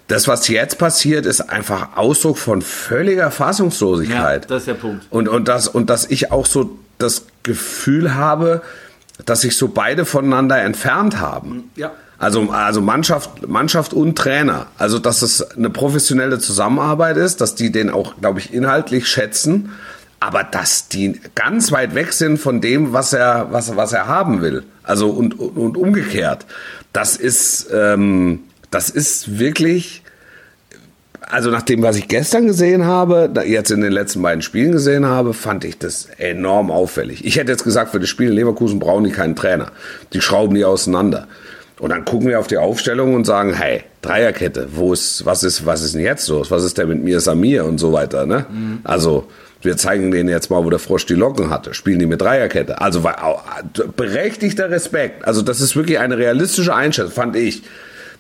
Das, 0.07 0.27
was 0.27 0.47
jetzt 0.47 0.77
passiert, 0.77 1.25
ist 1.25 1.41
einfach 1.41 1.95
Ausdruck 1.95 2.37
von 2.37 2.61
völliger 2.61 3.31
Fassungslosigkeit. 3.31 4.43
Ja, 4.43 4.49
das 4.49 4.63
ist 4.63 4.67
der 4.67 4.73
Punkt. 4.73 5.05
Und, 5.09 5.29
und, 5.29 5.47
das, 5.47 5.67
und 5.67 5.89
dass 5.89 6.09
ich 6.09 6.31
auch 6.31 6.45
so 6.45 6.77
das 6.97 7.25
Gefühl 7.43 8.15
habe, 8.15 8.61
dass 9.25 9.41
sich 9.41 9.55
so 9.55 9.69
beide 9.69 10.05
voneinander 10.05 10.61
entfernt 10.61 11.19
haben. 11.19 11.71
Ja. 11.75 11.91
Also, 12.17 12.49
also 12.51 12.81
Mannschaft, 12.81 13.47
Mannschaft 13.47 13.93
und 13.93 14.17
Trainer. 14.17 14.67
Also, 14.77 14.99
dass 14.99 15.21
es 15.21 15.41
eine 15.51 15.69
professionelle 15.69 16.39
Zusammenarbeit 16.39 17.17
ist, 17.17 17.41
dass 17.41 17.55
die 17.55 17.71
den 17.71 17.89
auch, 17.89 18.15
glaube 18.19 18.39
ich, 18.39 18.53
inhaltlich 18.53 19.07
schätzen, 19.07 19.71
aber 20.19 20.43
dass 20.43 20.87
die 20.87 21.19
ganz 21.35 21.71
weit 21.71 21.95
weg 21.95 22.13
sind 22.13 22.37
von 22.37 22.61
dem, 22.61 22.93
was 22.93 23.13
er, 23.13 23.47
was, 23.51 23.75
was 23.75 23.93
er 23.93 24.07
haben 24.07 24.41
will. 24.41 24.63
Also 24.83 25.09
und, 25.09 25.39
und, 25.39 25.57
und 25.57 25.77
umgekehrt. 25.77 26.45
Das 26.93 27.15
ist, 27.15 27.67
ähm, 27.73 28.43
das 28.71 28.89
ist 28.89 29.39
wirklich, 29.39 30.03
also 31.21 31.49
nach 31.49 31.63
dem, 31.63 31.81
was 31.81 31.97
ich 31.97 32.07
gestern 32.07 32.47
gesehen 32.47 32.85
habe, 32.85 33.31
jetzt 33.45 33.71
in 33.71 33.81
den 33.81 33.91
letzten 33.91 34.21
beiden 34.21 34.41
Spielen 34.41 34.71
gesehen 34.71 35.05
habe, 35.05 35.33
fand 35.33 35.65
ich 35.65 35.77
das 35.77 36.07
enorm 36.17 36.71
auffällig. 36.71 37.25
Ich 37.25 37.37
hätte 37.37 37.51
jetzt 37.51 37.63
gesagt, 37.63 37.91
für 37.91 37.99
das 37.99 38.09
Spiel 38.09 38.29
in 38.29 38.35
Leverkusen 38.35 38.79
brauchen 38.79 39.03
die 39.03 39.11
keinen 39.11 39.35
Trainer. 39.35 39.71
Die 40.13 40.21
schrauben 40.21 40.55
die 40.55 40.65
auseinander. 40.65 41.27
Und 41.79 41.89
dann 41.89 42.05
gucken 42.05 42.29
wir 42.29 42.39
auf 42.39 42.47
die 42.47 42.57
Aufstellung 42.57 43.15
und 43.15 43.25
sagen, 43.25 43.53
hey, 43.53 43.83
Dreierkette, 44.01 44.69
wo 44.75 44.93
ist, 44.93 45.25
was 45.25 45.43
ist, 45.43 45.65
was 45.65 45.81
ist 45.81 45.93
denn 45.93 46.01
jetzt 46.01 46.27
los? 46.29 46.49
Was 46.49 46.63
ist 46.63 46.77
denn 46.77 46.87
mit 46.87 47.03
mir, 47.03 47.19
Samir 47.19 47.65
und 47.65 47.79
so 47.79 47.91
weiter, 47.91 48.25
ne? 48.25 48.45
Mhm. 48.49 48.79
Also, 48.83 49.27
wir 49.65 49.77
zeigen 49.77 50.11
denen 50.11 50.29
jetzt 50.29 50.49
mal, 50.49 50.63
wo 50.63 50.69
der 50.69 50.79
Frosch 50.79 51.05
die 51.05 51.15
Locken 51.15 51.49
hatte. 51.49 51.73
Spielen 51.73 51.99
die 51.99 52.05
mit 52.05 52.21
Dreierkette. 52.21 52.79
Also 52.79 53.03
berechtigter 53.97 54.69
Respekt. 54.69 55.25
Also 55.25 55.41
das 55.41 55.59
ist 55.59 55.75
wirklich 55.75 55.99
eine 55.99 56.17
realistische 56.17 56.73
Einschätzung, 56.73 57.13
fand 57.13 57.35
ich. 57.35 57.63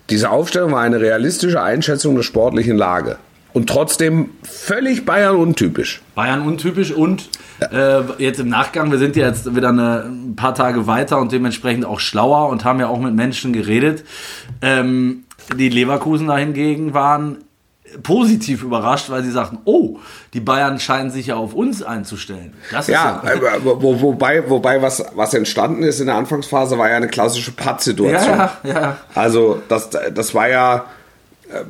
Diese 0.09 0.29
Aufstellung 0.29 0.71
war 0.73 0.81
eine 0.81 0.99
realistische 0.99 1.61
Einschätzung 1.61 2.15
der 2.15 2.23
sportlichen 2.23 2.77
Lage. 2.77 3.17
und 3.55 3.69
trotzdem 3.69 4.31
völlig 4.43 5.05
Bayern 5.05 5.37
untypisch. 5.37 6.01
Bayern 6.13 6.41
untypisch 6.41 6.91
und 6.91 7.29
äh, 7.61 8.01
jetzt 8.17 8.41
im 8.41 8.49
Nachgang, 8.49 8.91
wir 8.91 8.97
sind 8.97 9.15
ja 9.15 9.27
jetzt 9.27 9.55
wieder 9.55 9.69
eine, 9.69 10.03
ein 10.09 10.35
paar 10.35 10.53
Tage 10.53 10.87
weiter 10.87 11.19
und 11.19 11.31
dementsprechend 11.31 11.85
auch 11.85 12.01
schlauer 12.01 12.49
und 12.49 12.65
haben 12.65 12.81
ja 12.81 12.89
auch 12.89 12.99
mit 12.99 13.15
Menschen 13.15 13.53
geredet. 13.53 14.03
Ähm, 14.61 15.23
die 15.57 15.69
Leverkusen 15.69 16.29
hingegen 16.35 16.93
waren 16.93 17.37
positiv 18.03 18.63
überrascht, 18.63 19.09
weil 19.09 19.23
sie 19.23 19.31
sagten, 19.31 19.59
oh, 19.65 19.99
die 20.33 20.39
Bayern 20.39 20.79
scheinen 20.79 21.11
sich 21.11 21.27
ja 21.27 21.35
auf 21.35 21.53
uns 21.53 21.83
einzustellen. 21.83 22.53
Das 22.71 22.87
ja, 22.87 23.21
ja 23.23 23.33
äh, 23.33 23.59
wo, 23.63 24.01
wobei, 24.01 24.49
wobei 24.49 24.81
was, 24.81 25.03
was 25.15 25.33
entstanden 25.33 25.83
ist 25.83 25.99
in 25.99 26.07
der 26.07 26.15
Anfangsphase, 26.15 26.77
war 26.77 26.89
ja 26.89 26.97
eine 26.97 27.07
klassische 27.07 27.51
Pattsituation. 27.51 28.37
Ja, 28.37 28.57
ja. 28.63 28.97
Also 29.13 29.61
das, 29.67 29.89
das 29.89 30.33
war 30.33 30.49
ja, 30.49 30.85
äh, 31.49 31.63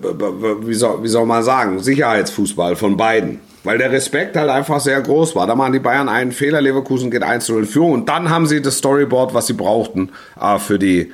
wie 0.62 0.74
soll, 0.74 1.04
wie 1.04 1.08
soll 1.08 1.26
man 1.26 1.44
sagen, 1.44 1.80
Sicherheitsfußball 1.80 2.76
von 2.76 2.98
beiden. 2.98 3.40
Weil 3.64 3.80
der 3.80 3.92
Respekt 3.92 4.38
halt 4.38 4.52
einfach 4.52 4.80
sehr 4.80 5.02
groß 5.02 5.36
war. 5.36 5.48
Da 5.48 5.56
machen 5.56 5.74
die 5.74 5.80
Bayern 5.80 6.08
einen 6.08 6.32
Fehler, 6.32 6.62
Leverkusen 6.62 7.10
geht 7.10 7.24
1 7.24 7.50
in 7.50 7.66
Führung 7.66 7.94
und 7.94 8.10
dann 8.10 8.30
haben 8.30 8.46
sie 8.46 8.62
das 8.62 8.78
Storyboard, 8.78 9.34
was 9.34 9.48
sie 9.48 9.54
brauchten, 9.54 10.12
äh, 10.40 10.60
für 10.60 10.78
die 10.78 11.12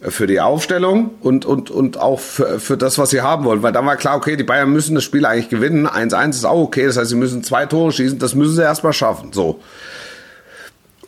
für 0.00 0.26
die 0.26 0.40
Aufstellung 0.40 1.10
und, 1.20 1.44
und, 1.44 1.70
und 1.70 1.98
auch 1.98 2.20
für, 2.20 2.60
für 2.60 2.76
das, 2.76 2.98
was 2.98 3.10
sie 3.10 3.20
haben 3.20 3.44
wollen. 3.44 3.62
Weil 3.62 3.72
dann 3.72 3.84
war 3.86 3.96
klar, 3.96 4.16
okay, 4.16 4.36
die 4.36 4.44
Bayern 4.44 4.70
müssen 4.72 4.94
das 4.94 5.04
Spiel 5.04 5.26
eigentlich 5.26 5.48
gewinnen. 5.48 5.88
1-1 5.88 6.30
ist 6.30 6.44
auch 6.44 6.60
okay. 6.60 6.86
Das 6.86 6.96
heißt, 6.96 7.10
sie 7.10 7.16
müssen 7.16 7.42
zwei 7.42 7.66
Tore 7.66 7.90
schießen. 7.92 8.18
Das 8.18 8.34
müssen 8.34 8.54
sie 8.54 8.62
erstmal 8.62 8.92
schaffen. 8.92 9.32
So. 9.32 9.60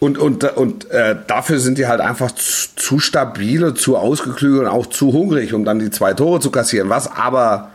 Und, 0.01 0.19
und, 0.19 0.45
und 0.57 0.91
äh, 0.91 1.15
dafür 1.27 1.61
sind 1.61 1.79
die 1.79 1.87
halt 1.87 2.01
einfach 2.01 2.33
zu, 2.33 2.75
zu 2.75 2.99
stabil, 2.99 3.75
zu 3.75 3.97
ausgeklügelt 3.97 4.63
und 4.63 4.69
auch 4.69 4.87
zu 4.87 5.13
hungrig, 5.13 5.53
um 5.53 5.65
dann 5.65 5.79
die 5.79 5.91
zwei 5.91 6.15
Tore 6.15 6.41
zu 6.41 6.51
kassieren. 6.51 6.89
Was 6.89 7.11
aber, 7.15 7.71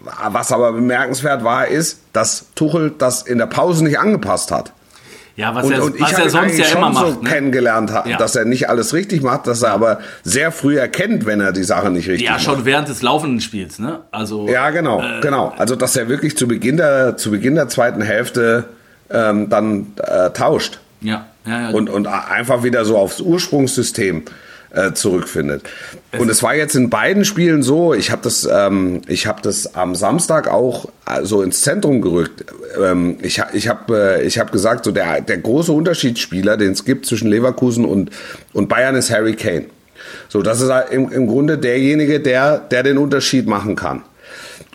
was 0.00 0.50
aber 0.50 0.72
bemerkenswert 0.72 1.44
war, 1.44 1.68
ist, 1.68 2.00
dass 2.12 2.46
Tuchel 2.54 2.94
das 2.96 3.22
in 3.22 3.38
der 3.38 3.46
Pause 3.46 3.84
nicht 3.84 3.98
angepasst 3.98 4.50
hat. 4.50 4.72
Ja, 5.38 5.54
was, 5.54 5.66
und, 5.66 5.72
er, 5.72 5.84
und 5.84 6.00
was 6.00 6.18
er 6.18 6.30
sonst 6.30 6.58
ja 6.58 6.66
immer 6.76 6.90
macht. 6.90 7.06
So 7.06 7.22
ne? 7.22 7.30
kennengelernt 7.30 7.92
hat, 7.92 8.08
ja. 8.08 8.16
dass 8.16 8.34
er 8.34 8.44
nicht 8.44 8.68
alles 8.68 8.92
richtig 8.92 9.22
macht, 9.22 9.46
dass 9.46 9.62
er 9.62 9.70
aber 9.70 10.00
sehr 10.24 10.50
früh 10.50 10.76
erkennt, 10.76 11.26
wenn 11.26 11.40
er 11.40 11.52
die 11.52 11.62
Sache 11.62 11.90
nicht 11.90 12.08
richtig 12.08 12.26
ja, 12.26 12.32
macht. 12.32 12.44
Ja, 12.44 12.52
schon 12.54 12.64
während 12.64 12.88
des 12.88 13.02
laufenden 13.02 13.40
Spiels, 13.40 13.78
ne? 13.78 14.00
Also. 14.10 14.48
Ja, 14.48 14.70
genau, 14.70 15.00
äh, 15.00 15.20
genau. 15.20 15.54
Also, 15.56 15.76
dass 15.76 15.94
er 15.94 16.08
wirklich 16.08 16.36
zu 16.36 16.48
Beginn 16.48 16.76
der, 16.76 17.16
zu 17.16 17.30
Beginn 17.30 17.54
der 17.54 17.68
zweiten 17.68 18.02
Hälfte 18.02 18.64
ähm, 19.10 19.48
dann 19.48 19.92
äh, 19.98 20.30
tauscht. 20.30 20.80
Ja, 21.02 21.26
ja, 21.46 21.60
ja. 21.60 21.68
Und, 21.70 21.88
und 21.88 22.08
einfach 22.08 22.64
wieder 22.64 22.84
so 22.84 22.98
aufs 22.98 23.20
Ursprungssystem 23.20 24.24
äh, 24.70 24.92
zurückfindet. 24.92 25.62
Und 26.18 26.30
es 26.30 26.42
war 26.42 26.54
jetzt 26.54 26.74
in 26.74 26.90
beiden 26.90 27.24
Spielen 27.24 27.62
so, 27.62 27.94
ich 27.94 28.10
habe 28.10 28.22
das, 28.22 28.48
ähm, 28.50 29.02
ich 29.08 29.26
hab 29.26 29.42
das 29.42 29.74
am 29.74 29.94
Samstag 29.94 30.48
auch 30.48 30.86
äh, 31.06 31.24
so 31.24 31.42
ins 31.42 31.62
Zentrum 31.62 32.00
gerückt. 32.00 32.44
Ähm, 32.82 33.18
ich 33.22 33.42
ich 33.52 33.68
habe 33.68 34.18
äh, 34.18 34.26
ich 34.26 34.38
hab 34.38 34.52
gesagt, 34.52 34.84
so 34.84 34.90
der, 34.90 35.20
der 35.20 35.38
große 35.38 35.72
Unterschiedsspieler, 35.72 36.56
den 36.56 36.72
es 36.72 36.84
gibt 36.84 37.06
zwischen 37.06 37.28
Leverkusen 37.28 37.84
und, 37.84 38.10
und 38.52 38.68
Bayern, 38.68 38.94
ist 38.94 39.10
Harry 39.10 39.34
Kane. 39.34 39.66
So, 40.28 40.42
das 40.42 40.60
ist 40.60 40.70
im, 40.90 41.10
im 41.10 41.26
Grunde 41.26 41.58
derjenige, 41.58 42.20
der, 42.20 42.58
der 42.58 42.82
den 42.82 42.98
Unterschied 42.98 43.46
machen 43.46 43.76
kann. 43.76 44.02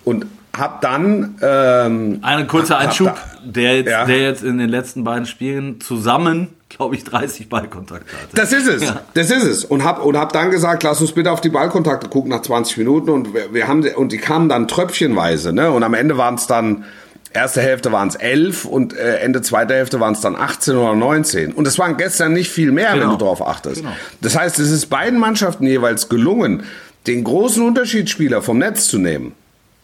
Und 0.03 0.25
hab 0.55 0.81
dann 0.81 1.35
ähm, 1.41 2.19
eine 2.21 2.45
kurze 2.45 2.77
Einschub, 2.77 3.15
da, 3.15 3.15
der, 3.43 3.77
jetzt, 3.77 3.89
ja. 3.89 4.05
der 4.05 4.19
jetzt 4.19 4.43
in 4.43 4.59
den 4.59 4.69
letzten 4.69 5.03
beiden 5.03 5.25
Spielen 5.25 5.81
zusammen 5.81 6.50
glaube 6.77 6.96
ich, 6.96 7.03
30 7.03 7.50
Ballkontakte 7.50 8.12
hatte. 8.12 8.36
Das 8.36 8.51
ist 8.51 8.68
es, 8.68 8.84
ja. 8.84 9.01
das 9.13 9.30
ist 9.30 9.44
es. 9.44 9.65
Und 9.65 9.84
hab, 9.84 10.03
und 10.03 10.18
hab 10.18 10.34
dann 10.34 10.51
gesagt, 10.51 10.84
lass 10.84 11.01
uns 11.01 11.12
bitte 11.12 11.32
auf 11.32 11.42
die 11.42 11.50
Ballkontakte 11.50 12.10
gucken 12.10 12.32
nach 12.32 12.42
20 12.42 12.77
Minuten. 12.77 13.10
Und 13.10 13.34
wir, 13.34 13.53
wir 13.53 13.68
haben, 13.68 13.84
und 13.96 14.12
die 14.12 14.18
kamen 14.18 14.50
dann 14.50 14.68
tröpfchenweise, 14.68 15.53
ne? 15.53 15.72
Und 15.72 15.84
am 15.84 15.94
Ende 15.94 16.18
waren 16.18 16.36
es 16.36 16.48
dann, 16.48 16.86
erste 17.32 17.62
Hälfte 17.62 17.92
waren 17.92 18.08
es 18.08 18.15
11 18.15 18.65
und 18.65 18.96
äh, 18.96 19.18
Ende 19.18 19.42
zweiter 19.42 19.75
Hälfte 19.75 20.00
waren 20.00 20.13
es 20.13 20.22
dann 20.22 20.36
18 20.36 20.75
oder 20.75 20.96
19. 20.96 21.53
Und 21.53 21.68
es 21.68 21.77
waren 21.80 21.98
gestern 21.98 22.34
nicht 22.34 22.50
viel 22.50 22.72
mehr, 22.72 22.94
genau. 22.94 23.03
wenn 23.03 23.10
du 23.12 23.18
darauf 23.18 23.46
achtest. 23.46 23.82
Genau. 23.82 23.94
Das 24.22 24.38
heißt, 24.38 24.60
es 24.60 24.72
ist 24.72 24.88
beiden 24.88 25.20
Mannschaften 25.20 25.65
jeweils 25.65 26.10
gelungen, 26.10 26.63
den 27.08 27.24
großen 27.24 27.65
Unterschiedsspieler 27.65 28.42
vom 28.42 28.58
Netz 28.60 28.88
zu 28.88 28.98
nehmen. 28.98 29.34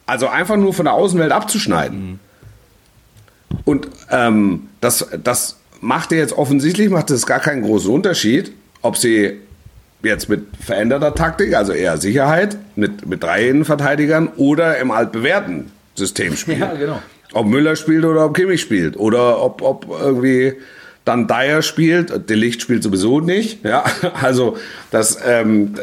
Also 0.06 0.28
einfach 0.28 0.58
nur 0.58 0.74
von 0.74 0.86
der 0.86 0.94
Außenwelt 0.94 1.32
abzuschneiden. 1.32 2.00
Mhm. 2.00 2.20
Und 3.66 3.88
ähm, 4.10 4.70
das, 4.82 5.08
das 5.24 5.59
macht 5.82 6.12
jetzt 6.12 6.38
offensichtlich, 6.38 6.90
macht 6.90 7.12
es 7.12 7.26
gar 7.26 7.40
keinen 7.40 7.64
großen 7.64 7.92
Unterschied, 7.92 8.52
ob 8.82 8.98
sie 8.98 9.40
jetzt 10.04 10.30
mit 10.30 10.46
veränderter 10.60 11.14
Taktik, 11.14 11.56
also 11.56 11.74
eher 11.74 11.98
Sicherheit, 11.98 12.58
mit, 12.76 13.06
mit 13.08 13.24
drei 13.24 13.50
Innenverteidigern 13.50 14.30
oder 14.38 14.78
im 14.78 14.92
altbewährten 14.92 15.72
System 15.96 16.36
spielen. 16.38 16.60
Ja, 16.60 16.74
genau. 16.74 17.02
Ob 17.34 17.46
Müller 17.46 17.76
spielt 17.76 18.06
oder 18.06 18.26
ob 18.26 18.36
Kimmich 18.36 18.62
spielt 18.62 18.98
oder 18.98 19.42
ob, 19.44 19.62
ob 19.62 19.88
irgendwie 20.02 20.56
dann 21.06 21.28
Dyer 21.28 21.62
spielt, 21.62 22.30
Delicht 22.30 22.62
spielt 22.62 22.84
sowieso 22.84 23.20
nicht. 23.20 23.64
Ja, 23.64 23.84
also 24.22 24.58
das, 24.92 25.18
ähm, 25.26 25.76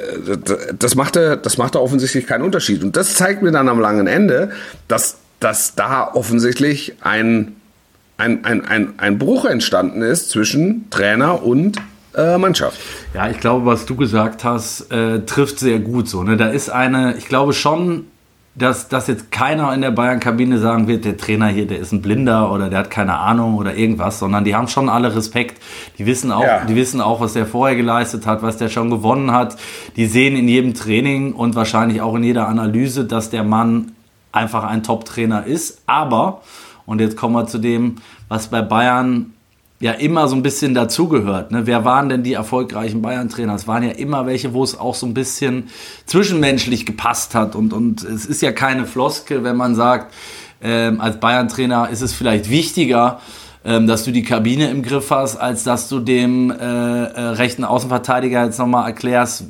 das, 0.79 0.95
machte, 0.95 1.37
das 1.37 1.59
machte 1.59 1.81
offensichtlich 1.81 2.26
keinen 2.26 2.43
Unterschied. 2.43 2.83
Und 2.83 2.97
das 2.97 3.15
zeigt 3.15 3.43
mir 3.43 3.53
dann 3.53 3.69
am 3.69 3.81
langen 3.81 4.07
Ende, 4.07 4.50
dass, 4.88 5.19
dass 5.41 5.75
da 5.75 6.12
offensichtlich 6.12 6.95
ein 7.00 7.57
ein, 8.19 8.45
ein, 8.45 8.65
ein, 8.65 8.95
ein 8.99 9.19
Bruch 9.19 9.45
entstanden 9.45 10.03
ist 10.03 10.31
zwischen 10.31 10.89
Trainer 10.91 11.43
und 11.43 11.79
äh, 12.17 12.39
Mannschaft. 12.39 12.79
Ja, 13.15 13.29
ich 13.29 13.41
glaube, 13.41 13.67
was 13.67 13.87
du 13.87 13.95
gesagt 13.97 14.45
hast, 14.45 14.91
äh, 14.91 15.21
trifft 15.27 15.59
sehr 15.59 15.79
gut 15.79 16.09
so. 16.09 16.23
Ne? 16.23 16.37
Da 16.37 16.49
ist 16.49 16.71
eine, 16.71 17.17
ich 17.17 17.29
glaube 17.29 17.53
schon, 17.53 18.07
dass, 18.55 18.89
dass 18.89 19.07
jetzt 19.07 19.31
keiner 19.31 19.73
in 19.75 19.83
der 19.83 19.91
Bayern-Kabine 19.91 20.59
sagen 20.59 20.89
wird, 20.89 21.05
der 21.05 21.19
Trainer 21.19 21.49
hier, 21.49 21.67
der 21.67 21.79
ist 21.79 21.93
ein 21.93 22.01
Blinder 22.01 22.51
oder 22.51 22.71
der 22.71 22.79
hat 22.79 22.91
keine 22.91 23.19
Ahnung 23.19 23.57
oder 23.57 23.75
irgendwas, 23.75 24.19
sondern 24.19 24.45
die 24.45 24.55
haben 24.55 24.69
schon 24.69 24.89
alle 24.89 25.15
Respekt. 25.15 25.61
Die 25.99 26.07
wissen 26.07 26.33
auch, 26.33 26.43
ja. 26.43 26.65
die 26.65 26.75
wissen 26.75 27.03
auch, 27.03 27.21
was 27.21 27.35
der 27.35 27.45
vorher 27.45 27.77
geleistet 27.77 28.27
hat, 28.27 28.43
was 28.43 28.57
der 28.57 28.71
schon 28.71 28.89
gewonnen 28.89 29.31
hat. 29.31 29.57
Die 29.97 30.07
sehen 30.07 30.37
in 30.37 30.49
jedem 30.49 30.73
Training 30.73 31.35
und 31.35 31.55
wahrscheinlich 31.55 32.01
auch 32.01 32.15
in 32.15 32.25
jeder 32.25 32.49
Analyse, 32.49 33.05
dass 33.05 33.29
der 33.29 33.45
Mann 33.45 33.93
einfach 34.33 34.65
ein 34.65 34.83
Top-Trainer 34.83 35.45
ist. 35.45 35.83
Aber 35.85 36.41
und 36.87 37.00
jetzt 37.00 37.16
kommen 37.16 37.35
wir 37.35 37.47
zu 37.47 37.59
dem, 37.59 37.97
was 38.28 38.49
bei 38.49 38.62
Bayern 38.62 39.33
ja 39.81 39.93
immer 39.93 40.26
so 40.28 40.37
ein 40.37 40.43
bisschen 40.43 40.75
dazugehört. 40.75 41.50
Ne? 41.50 41.66
Wer 41.66 41.85
waren 41.85 42.09
denn 42.09 42.23
die 42.23 42.33
erfolgreichen 42.33 43.02
Bayern-Trainer? 43.02 43.55
Es 43.55 43.69
waren 43.69 43.83
ja 43.83 43.90
immer 43.90 44.25
welche, 44.26 44.55
wo 44.55 44.64
es 44.64 44.78
auch 44.78 44.95
so 44.95 45.07
ein 45.07 45.12
bisschen 45.12 45.64
zwischenmenschlich 46.07 46.87
gepasst 46.87 47.35
hat. 47.35 47.55
Und, 47.55 47.73
und 47.73 48.02
es 48.02 48.25
ist 48.25 48.40
ja 48.40 48.52
keine 48.52 48.87
Floskel, 48.87 49.45
wenn 49.45 49.57
man 49.57 49.75
sagt, 49.75 50.14
ähm, 50.62 51.00
als 51.00 51.21
Bayern-Trainer 51.21 51.90
ist 51.90 52.00
es 52.00 52.14
vielleicht 52.14 52.49
wichtiger, 52.49 53.21
ähm, 53.64 53.87
dass 53.87 54.05
du 54.05 54.12
die 54.12 54.23
Kabine 54.23 54.71
im 54.71 54.83
Griff 54.83 55.11
hast, 55.11 55.37
als 55.37 55.64
dass 55.64 55.88
du 55.90 56.00
dem 56.00 56.50
äh, 56.50 56.55
äh, 56.55 57.21
rechten 57.31 57.64
Außenverteidiger 57.64 58.45
jetzt 58.45 58.59
nochmal 58.59 58.87
erklärst, 58.87 59.45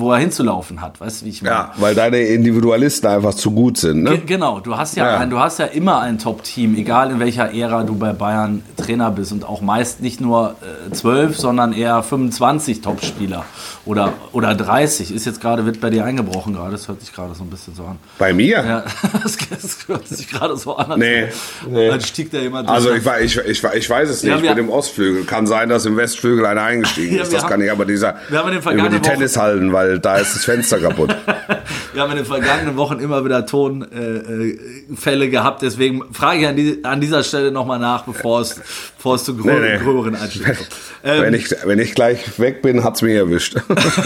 wo 0.00 0.12
er 0.12 0.18
hinzulaufen 0.18 0.80
hat. 0.80 1.00
Weißt 1.00 1.22
du, 1.22 1.26
wie 1.26 1.30
ich 1.30 1.42
meine? 1.42 1.54
Ja, 1.54 1.72
weil 1.76 1.94
deine 1.94 2.18
Individualisten 2.20 3.08
einfach 3.08 3.34
zu 3.34 3.50
gut 3.50 3.78
sind. 3.78 4.02
Ne? 4.02 4.18
genau, 4.18 4.60
du 4.60 4.76
hast 4.76 4.96
ja, 4.96 5.12
ja. 5.12 5.18
Ein, 5.18 5.30
du 5.30 5.38
hast 5.38 5.58
ja 5.58 5.66
immer 5.66 6.00
ein 6.00 6.18
Top-Team, 6.18 6.76
egal 6.76 7.10
in 7.10 7.20
welcher 7.20 7.52
Ära 7.54 7.82
du 7.82 7.94
bei 7.94 8.12
Bayern 8.12 8.62
Trainer 8.76 9.10
bist 9.10 9.32
und 9.32 9.44
auch 9.44 9.60
meist 9.60 10.00
nicht 10.00 10.20
nur 10.20 10.56
äh, 10.88 10.92
12, 10.92 11.36
sondern 11.36 11.72
eher 11.72 12.02
25 12.02 12.80
Top-Spieler 12.80 13.44
oder, 13.84 14.12
oder 14.32 14.54
30. 14.54 15.14
Ist 15.14 15.26
jetzt 15.26 15.40
gerade, 15.40 15.64
wird 15.66 15.80
bei 15.80 15.90
dir 15.90 16.04
eingebrochen 16.04 16.54
gerade, 16.54 16.72
das 16.72 16.88
hört 16.88 17.00
sich 17.00 17.12
gerade 17.12 17.34
so 17.34 17.44
ein 17.44 17.50
bisschen 17.50 17.74
so 17.74 17.84
an. 17.84 17.98
Bei 18.18 18.32
mir? 18.32 18.64
Ja, 18.64 18.84
das, 19.22 19.36
das 19.50 19.88
hört 19.88 20.08
sich 20.08 20.28
gerade 20.28 20.56
so 20.56 20.76
an. 20.76 20.98
Nee. 20.98 21.28
nee. 21.68 21.88
Dann 21.88 22.00
stieg 22.00 22.30
da 22.30 22.38
jemand 22.38 22.68
Also 22.68 22.92
ich, 22.92 23.04
ich, 23.22 23.36
ich, 23.38 23.64
ich 23.64 23.90
weiß 23.90 24.08
es 24.08 24.22
nicht, 24.22 24.42
ja, 24.42 24.54
bin 24.54 24.64
im 24.64 24.70
Ostflügel. 24.70 25.24
Kann 25.24 25.46
sein, 25.46 25.68
dass 25.68 25.86
im 25.86 25.96
Westflügel 25.96 26.44
einer 26.46 26.62
eingestiegen 26.62 27.16
ist, 27.20 27.32
das 27.32 27.42
haben, 27.42 27.50
kann 27.50 27.60
ich, 27.62 27.70
aber 27.70 27.84
dieser 27.84 28.16
wir 28.28 28.38
haben 28.38 28.52
in 28.52 28.60
den 28.60 28.78
über 28.78 28.88
die 28.88 29.00
Tennishallen, 29.00 29.72
weil 29.72 29.85
da 29.98 30.16
ist 30.16 30.34
das 30.34 30.44
Fenster 30.44 30.78
kaputt. 30.78 31.14
Wir 31.92 32.02
haben 32.02 32.10
in 32.10 32.18
den 32.18 32.26
vergangenen 32.26 32.76
Wochen 32.76 32.98
immer 32.98 33.24
wieder 33.24 33.46
Tonfälle 33.46 35.24
äh, 35.24 35.28
gehabt, 35.28 35.62
deswegen 35.62 36.02
frage 36.12 36.40
ich 36.40 36.46
an, 36.46 36.56
die, 36.56 36.84
an 36.84 37.00
dieser 37.00 37.22
Stelle 37.22 37.50
nochmal 37.50 37.78
nach, 37.78 38.04
bevor 38.04 38.40
es, 38.40 38.60
bevor 38.96 39.14
es 39.14 39.24
zu 39.24 39.36
grö 39.36 39.60
nee, 39.60 39.76
nee. 39.76 39.82
gröberen 39.82 40.14
Einstieg 40.14 40.44
kommt. 40.44 40.68
Ähm, 41.04 41.22
wenn, 41.22 41.34
ich, 41.34 41.54
wenn 41.64 41.78
ich 41.78 41.94
gleich 41.94 42.36
weg 42.40 42.62
bin, 42.62 42.82
hat 42.82 42.96
es 42.96 43.02
mich 43.02 43.14
erwischt. 43.14 43.56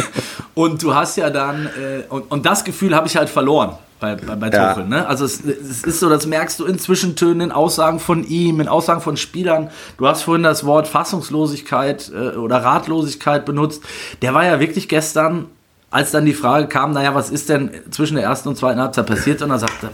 und 0.55 0.83
du 0.83 0.95
hast 0.95 1.17
ja 1.17 1.31
dann, 1.31 1.67
äh, 1.67 2.03
und, 2.11 2.31
und 2.31 2.45
das 2.45 2.63
Gefühl 2.63 2.95
habe 2.95 3.07
ich 3.07 3.17
halt 3.17 3.31
verloren 3.31 3.79
bei, 4.01 4.17
bei, 4.17 4.35
bei 4.35 4.51
ja. 4.51 4.73
Tuchel. 4.73 4.89
Ne? 4.89 5.07
Also 5.07 5.25
es, 5.25 5.45
es, 5.45 5.85
ist 5.85 6.01
so, 6.01 6.09
das 6.09 6.27
merkst 6.27 6.59
du 6.59 6.65
in 6.65 6.79
Zwischentönen, 6.79 7.41
in 7.43 7.53
Aussagen 7.53 8.01
von 8.01 8.27
ihm, 8.27 8.61
in 8.61 8.69
Aussagen 8.69 9.01
von 9.01 9.17
Spielern. 9.17 9.71
Du 9.99 10.07
hast 10.07 10.23
vorhin 10.23 10.43
das 10.43 10.65
Wort 10.65 10.89
Fassungslosigkeit 10.89 12.11
äh, 12.13 12.37
oder 12.37 12.57
Ratlosigkeit 12.57 13.45
benutzt. 13.45 13.83
Der 14.23 14.35
war 14.35 14.45
ja 14.45 14.59
wirklich 14.59 14.89
gestern 14.89 15.47
als 15.91 16.13
dann 16.13 16.25
die 16.25 16.35
Frage 16.35 16.69
kam, 16.69 16.93
naja, 16.93 17.15
was 17.15 17.31
ist 17.31 17.49
denn 17.49 17.71
zwischen 17.91 18.15
der 18.15 18.25
ersten 18.25 18.49
und 18.49 18.57
zweiten 18.57 18.81
Halbzeit 18.81 19.07
passiert? 19.07 19.43
Und 19.43 19.51
er 19.51 19.59
sagte, 19.59 19.91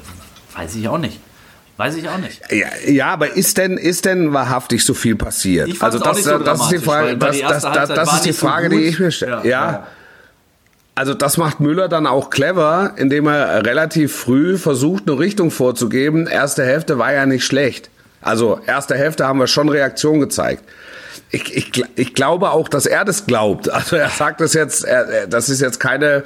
weiß 0.55 0.75
ich 0.76 0.88
auch 0.88 0.99
nicht. 0.99 1.21
Weiß 1.79 1.95
ich 1.97 2.09
auch 2.09 2.19
nicht. 2.19 2.41
Ja, 2.50 2.69
ja, 2.87 3.07
aber 3.09 3.37
ist 3.37 3.59
denn, 3.59 3.76
ist 3.76 4.07
denn 4.07 4.33
wahrhaftig 4.33 4.85
so 4.85 4.95
viel 4.95 5.15
passiert? 5.15 5.69
Ich 5.69 5.83
also 5.83 5.99
das, 5.99 6.25
so 6.25 6.38
das 6.38 6.62
ist 6.62 6.71
die 6.71 6.79
Frage, 6.79 7.19
das, 7.19 7.38
das, 7.41 7.62
das, 7.62 7.88
das 7.88 8.15
ist 8.15 8.25
die 8.25 8.33
Frage, 8.33 8.71
so 8.71 8.76
die 8.76 8.85
ich 8.85 8.99
mir 8.99 9.11
stelle. 9.11 9.41
Ja, 9.43 9.45
ja. 9.45 9.87
also 10.95 11.12
das 11.12 11.37
macht 11.37 11.61
Müller 11.61 11.88
dann 11.88 12.07
auch 12.07 12.31
clever, 12.31 12.95
indem 12.97 13.26
er 13.26 13.67
relativ 13.67 14.17
früh 14.17 14.57
versucht, 14.57 15.05
eine 15.07 15.19
Richtung 15.19 15.50
vorzugeben. 15.50 16.26
Erste 16.26 16.65
Hälfte 16.65 16.99
war 16.99 17.12
ja 17.12 17.26
nicht 17.26 17.45
schlecht. 17.45 17.91
Also 18.23 18.59
erste 18.67 18.95
Hälfte 18.95 19.26
haben 19.26 19.38
wir 19.38 19.47
schon 19.47 19.69
Reaktion 19.69 20.21
gezeigt. 20.21 20.65
Ich, 21.31 21.57
ich, 21.57 21.85
ich 21.97 22.15
glaube 22.15 22.51
auch, 22.51 22.69
dass 22.69 22.87
er 22.87 23.05
das 23.05 23.27
glaubt. 23.27 23.71
Also 23.71 23.97
er 23.97 24.09
sagt 24.11 24.41
das 24.41 24.55
jetzt, 24.55 24.85
er, 24.85 25.27
das 25.27 25.49
ist 25.49 25.61
jetzt 25.61 25.81
keine 25.81 26.25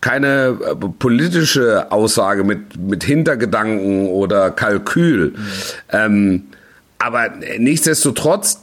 keine 0.00 0.58
äh, 0.64 0.74
politische 0.98 1.90
Aussage 1.90 2.44
mit, 2.44 2.76
mit 2.76 3.04
Hintergedanken 3.04 4.08
oder 4.08 4.50
Kalkül. 4.50 5.30
Mhm. 5.30 5.46
Ähm, 5.90 6.42
aber 6.98 7.30
nichtsdestotrotz, 7.58 8.60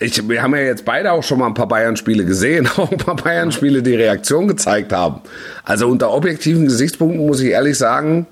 ich, 0.00 0.28
wir 0.28 0.42
haben 0.42 0.54
ja 0.54 0.62
jetzt 0.62 0.84
beide 0.84 1.12
auch 1.12 1.24
schon 1.24 1.40
mal 1.40 1.46
ein 1.46 1.54
paar 1.54 1.68
Bayern-Spiele 1.68 2.24
gesehen, 2.24 2.68
auch 2.76 2.90
ein 2.90 2.98
paar 2.98 3.16
Bayern-Spiele, 3.16 3.82
die 3.82 3.94
Reaktion 3.94 4.48
gezeigt 4.48 4.92
haben. 4.92 5.20
Also 5.64 5.88
unter 5.88 6.10
objektiven 6.10 6.64
Gesichtspunkten 6.64 7.26
muss 7.26 7.40
ich 7.40 7.50
ehrlich 7.50 7.76
sagen, 7.78 8.26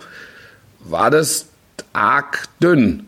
war 0.80 1.10
das 1.10 1.46
arg 1.92 2.44
dünn. 2.62 3.06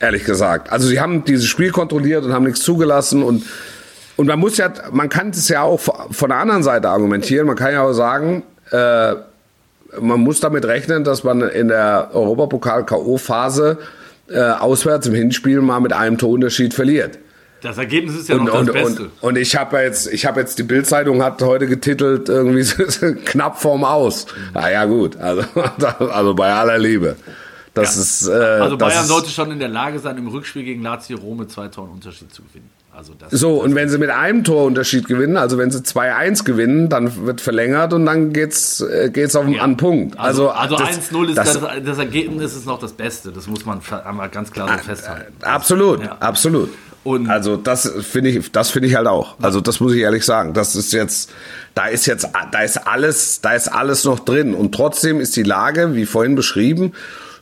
Ehrlich 0.00 0.24
gesagt. 0.24 0.70
Also 0.70 0.86
sie 0.86 1.00
haben 1.00 1.24
dieses 1.24 1.46
Spiel 1.46 1.72
kontrolliert 1.72 2.24
und 2.24 2.32
haben 2.32 2.44
nichts 2.44 2.60
zugelassen 2.60 3.22
und 3.22 3.44
und 4.16 4.26
man 4.26 4.40
muss 4.40 4.56
ja, 4.56 4.72
man 4.90 5.08
kann 5.08 5.30
es 5.30 5.48
ja 5.48 5.62
auch 5.62 5.78
von 5.78 6.28
der 6.28 6.38
anderen 6.38 6.64
Seite 6.64 6.88
argumentieren. 6.88 7.46
Man 7.46 7.54
kann 7.54 7.72
ja 7.72 7.82
auch 7.82 7.92
sagen, 7.92 8.42
äh, 8.72 9.14
man 10.00 10.20
muss 10.20 10.40
damit 10.40 10.64
rechnen, 10.64 11.04
dass 11.04 11.22
man 11.22 11.40
in 11.42 11.68
der 11.68 12.10
Europapokal-K.O.-Phase 12.12 13.78
äh, 14.28 14.40
auswärts 14.40 15.06
im 15.06 15.14
Hinspiel 15.14 15.60
mal 15.60 15.78
mit 15.78 15.92
einem 15.92 16.18
Torunterschied 16.18 16.74
verliert. 16.74 17.18
Das 17.62 17.78
Ergebnis 17.78 18.16
ist 18.16 18.28
ja 18.28 18.36
und, 18.36 18.44
noch 18.44 18.52
das 18.52 18.60
und, 18.60 18.72
Beste. 18.72 19.02
Und, 19.02 19.10
und 19.20 19.36
ich 19.38 19.56
habe 19.56 19.78
jetzt, 19.78 20.12
ich 20.12 20.26
habe 20.26 20.40
jetzt 20.40 20.58
die 20.58 20.62
Bildzeitung 20.62 21.22
hat 21.22 21.40
heute 21.42 21.66
getitelt 21.66 22.28
irgendwie 22.28 22.64
knapp 23.24 23.60
vorm 23.60 23.84
Aus. 23.84 24.26
Na 24.52 24.70
ja 24.70 24.84
gut, 24.84 25.16
also 25.16 25.42
also 26.10 26.34
bei 26.34 26.52
aller 26.52 26.78
Liebe. 26.78 27.16
Das 27.80 27.96
ja. 27.96 28.02
ist, 28.02 28.28
äh, 28.28 28.32
also 28.32 28.76
Bayern 28.76 29.02
ist, 29.02 29.08
sollte 29.08 29.30
schon 29.30 29.50
in 29.50 29.58
der 29.58 29.68
Lage 29.68 29.98
sein, 29.98 30.18
im 30.18 30.28
Rückspiel 30.28 30.64
gegen 30.64 30.82
Lazio 30.82 31.18
Rom 31.18 31.38
mit 31.38 31.50
zwei 31.50 31.68
Toren 31.68 31.90
Unterschied 31.90 32.32
zu 32.32 32.42
gewinnen. 32.42 32.70
Also 32.98 33.12
das, 33.16 33.30
so, 33.30 33.62
und 33.62 33.76
wenn 33.76 33.88
sie 33.88 33.96
mit 33.96 34.10
einem 34.10 34.42
Torunterschied 34.42 35.06
gewinnen, 35.06 35.36
also 35.36 35.56
wenn 35.56 35.70
sie 35.70 35.78
2-1 35.78 36.42
gewinnen, 36.42 36.88
dann 36.88 37.26
wird 37.26 37.40
verlängert 37.40 37.92
und 37.92 38.04
dann 38.06 38.32
geht's, 38.32 38.80
äh, 38.80 39.08
geht's 39.12 39.36
auf 39.36 39.46
ja. 39.46 39.62
an 39.62 39.76
Punkt. 39.76 40.18
Also, 40.18 40.50
also, 40.50 40.74
also 40.74 41.00
1-0 41.00 41.28
ist 41.28 41.38
das, 41.38 41.60
das, 41.60 41.70
das, 41.84 41.98
Ergebnis 41.98 42.56
ist 42.56 42.66
noch 42.66 42.80
das 42.80 42.92
Beste. 42.92 43.30
Das 43.30 43.46
muss 43.46 43.64
man 43.64 43.80
einmal 44.04 44.28
ganz 44.30 44.50
klar 44.50 44.66
so 44.66 44.74
äh, 44.74 44.78
festhalten. 44.78 45.32
Äh, 45.40 45.44
absolut, 45.44 46.02
ja. 46.02 46.16
absolut. 46.18 46.70
Und 47.04 47.30
also 47.30 47.56
das 47.56 47.88
finde 48.00 48.30
ich, 48.30 48.50
das 48.50 48.70
finde 48.70 48.88
ich 48.88 48.96
halt 48.96 49.06
auch. 49.06 49.36
Also 49.40 49.60
das 49.60 49.78
muss 49.78 49.92
ich 49.94 50.00
ehrlich 50.00 50.24
sagen. 50.24 50.52
Das 50.52 50.74
ist 50.74 50.92
jetzt, 50.92 51.30
da 51.74 51.86
ist 51.86 52.04
jetzt, 52.06 52.28
da 52.50 52.62
ist 52.62 52.78
alles, 52.78 53.40
da 53.40 53.52
ist 53.52 53.68
alles 53.68 54.04
noch 54.04 54.18
drin. 54.18 54.54
Und 54.54 54.74
trotzdem 54.74 55.20
ist 55.20 55.36
die 55.36 55.44
Lage, 55.44 55.94
wie 55.94 56.04
vorhin 56.04 56.34
beschrieben, 56.34 56.92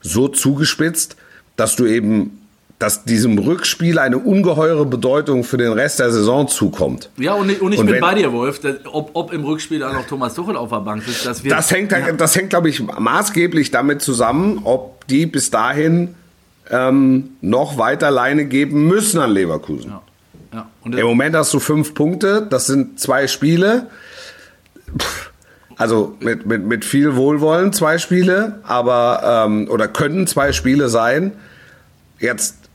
so 0.07 0.29
zugespitzt, 0.29 1.17
dass 1.57 1.77
du 1.77 1.87
eben 1.87 2.41
dass 2.79 3.05
diesem 3.05 3.39
Rückspiel 3.39 3.99
eine 3.99 4.19
ungeheure 4.19 4.85
Bedeutung 4.85 5.45
für 5.45 5.57
den 5.57 5.73
Rest 5.73 5.99
der 5.99 6.11
Saison 6.11 6.47
zukommt. 6.47 7.09
Ja, 7.17 7.33
und 7.33 7.49
ich, 7.49 7.63
und 7.63 7.73
ich 7.73 7.79
und 7.79 7.87
bin 7.87 7.95
wenn, 7.95 8.01
bei 8.03 8.15
dir, 8.15 8.33
Wolf, 8.33 8.61
ob, 8.93 9.11
ob 9.15 9.33
im 9.33 9.45
Rückspiel 9.45 9.79
dann 9.79 9.95
noch 9.95 10.07
Thomas 10.07 10.35
Tuchel 10.35 10.57
auf 10.57 10.69
der 10.69 10.81
Bank 10.81 11.03
sitzt. 11.03 11.25
Dass 11.25 11.43
wir, 11.43 11.51
das 11.51 11.71
hängt, 11.71 11.91
ja. 11.93 12.13
das 12.13 12.37
hängt, 12.37 12.51
glaube 12.51 12.69
ich, 12.69 12.83
maßgeblich 12.83 13.71
damit 13.71 14.03
zusammen, 14.03 14.61
ob 14.65 15.07
die 15.07 15.25
bis 15.25 15.51
dahin 15.51 16.15
ähm, 16.71 17.31
noch 17.41 17.79
weiter 17.79 18.11
Leine 18.11 18.45
geben 18.45 18.87
müssen 18.87 19.21
an 19.21 19.31
Leverkusen. 19.31 19.93
Ja. 19.93 20.03
Ja. 20.53 20.69
Im 20.85 21.07
Moment 21.07 21.35
hast 21.35 21.53
du 21.55 21.61
fünf 21.61 21.95
Punkte, 21.95 22.47
das 22.49 22.67
sind 22.67 23.01
zwei 23.01 23.27
Spiele. 23.27 23.89
Also 25.77 26.17
mit, 26.21 26.47
mit, 26.47 26.65
mit 26.65 26.85
viel 26.85 27.17
Wohlwollen 27.17 27.73
zwei 27.73 27.99
Spiele, 27.99 28.61
aber 28.65 29.47
ähm, 29.47 29.69
oder 29.69 29.89
können 29.89 30.27
zwei 30.27 30.53
Spiele 30.53 30.89
sein. 30.89 31.33
Jetzt 32.19 32.67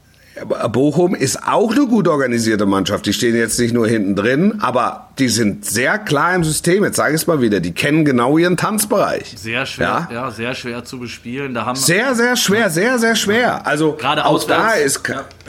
Bochum 0.46 1.14
ist 1.14 1.44
auch 1.46 1.72
eine 1.72 1.88
gut 1.88 2.08
organisierte 2.08 2.66
Mannschaft. 2.66 3.06
Die 3.06 3.14
stehen 3.14 3.36
jetzt 3.36 3.60
nicht 3.60 3.74
nur 3.74 3.88
hinten 3.88 4.16
drin, 4.16 4.60
aber 4.62 5.10
die 5.20 5.28
sind 5.28 5.66
sehr 5.66 6.00
klar 6.00 6.34
im 6.34 6.44
System. 6.44 6.84
Jetzt 6.84 6.96
sage 6.96 7.16
ich 7.16 7.22
es 7.22 7.28
mal 7.28 7.42
wieder. 7.42 7.60
Die 7.60 7.74
kennen 7.74 8.06
genau 8.06 8.38
ihren 8.38 8.56
Tanzbereich. 8.56 9.36
Sehr 9.38 9.66
schwer, 9.66 10.08
ja, 10.10 10.16
ja 10.16 10.32
sehr 10.32 10.56
schwer 10.56 10.86
zu 10.86 11.00
bespielen. 11.00 11.54
Da 11.54 11.66
haben 11.66 11.76
sehr, 11.76 12.16
sehr 12.16 12.38
schwer, 12.38 12.70
sehr, 12.70 12.98
sehr 12.98 13.16
schwer. 13.16 13.68
Also 13.68 13.94
Gerade 13.94 14.26
auch 14.26 14.44
da 14.46 14.72
ist, 14.72 15.02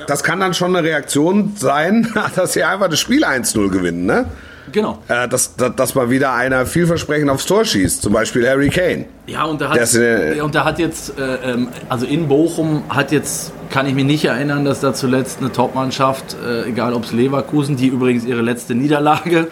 das 0.06 0.24
kann 0.24 0.40
dann 0.40 0.52
schon 0.52 0.74
eine 0.76 0.86
Reaktion 0.86 1.54
sein, 1.56 2.12
dass 2.34 2.52
sie 2.52 2.64
einfach 2.64 2.88
das 2.88 3.00
Spiel 3.00 3.24
1-0 3.24 3.68
gewinnen, 3.68 4.04
ne? 4.06 4.26
Genau. 4.70 4.98
Äh, 5.08 5.28
dass, 5.28 5.56
dass, 5.56 5.74
dass 5.74 5.94
mal 5.94 6.10
wieder 6.10 6.32
einer 6.32 6.66
vielversprechend 6.66 7.30
aufs 7.30 7.46
Tor 7.46 7.64
schießt, 7.64 8.02
zum 8.02 8.12
Beispiel 8.12 8.48
Harry 8.48 8.68
Kane. 8.68 9.06
Ja, 9.26 9.44
und 9.44 9.60
der 9.60 9.70
hat, 9.70 9.94
äh, 9.94 10.40
und 10.40 10.54
der 10.54 10.64
hat 10.64 10.78
jetzt, 10.78 11.18
äh, 11.18 11.52
ähm, 11.52 11.68
also 11.88 12.06
in 12.06 12.28
Bochum 12.28 12.84
hat 12.88 13.12
jetzt, 13.12 13.52
kann 13.70 13.86
ich 13.86 13.94
mich 13.94 14.04
nicht 14.04 14.24
erinnern, 14.24 14.64
dass 14.64 14.80
da 14.80 14.94
zuletzt 14.94 15.40
eine 15.40 15.50
Topmannschaft, 15.50 16.36
äh, 16.46 16.68
egal 16.68 16.94
ob 16.94 17.04
es 17.04 17.12
Leverkusen, 17.12 17.76
die 17.76 17.88
übrigens 17.88 18.24
ihre 18.24 18.42
letzte 18.42 18.74
Niederlage 18.74 19.48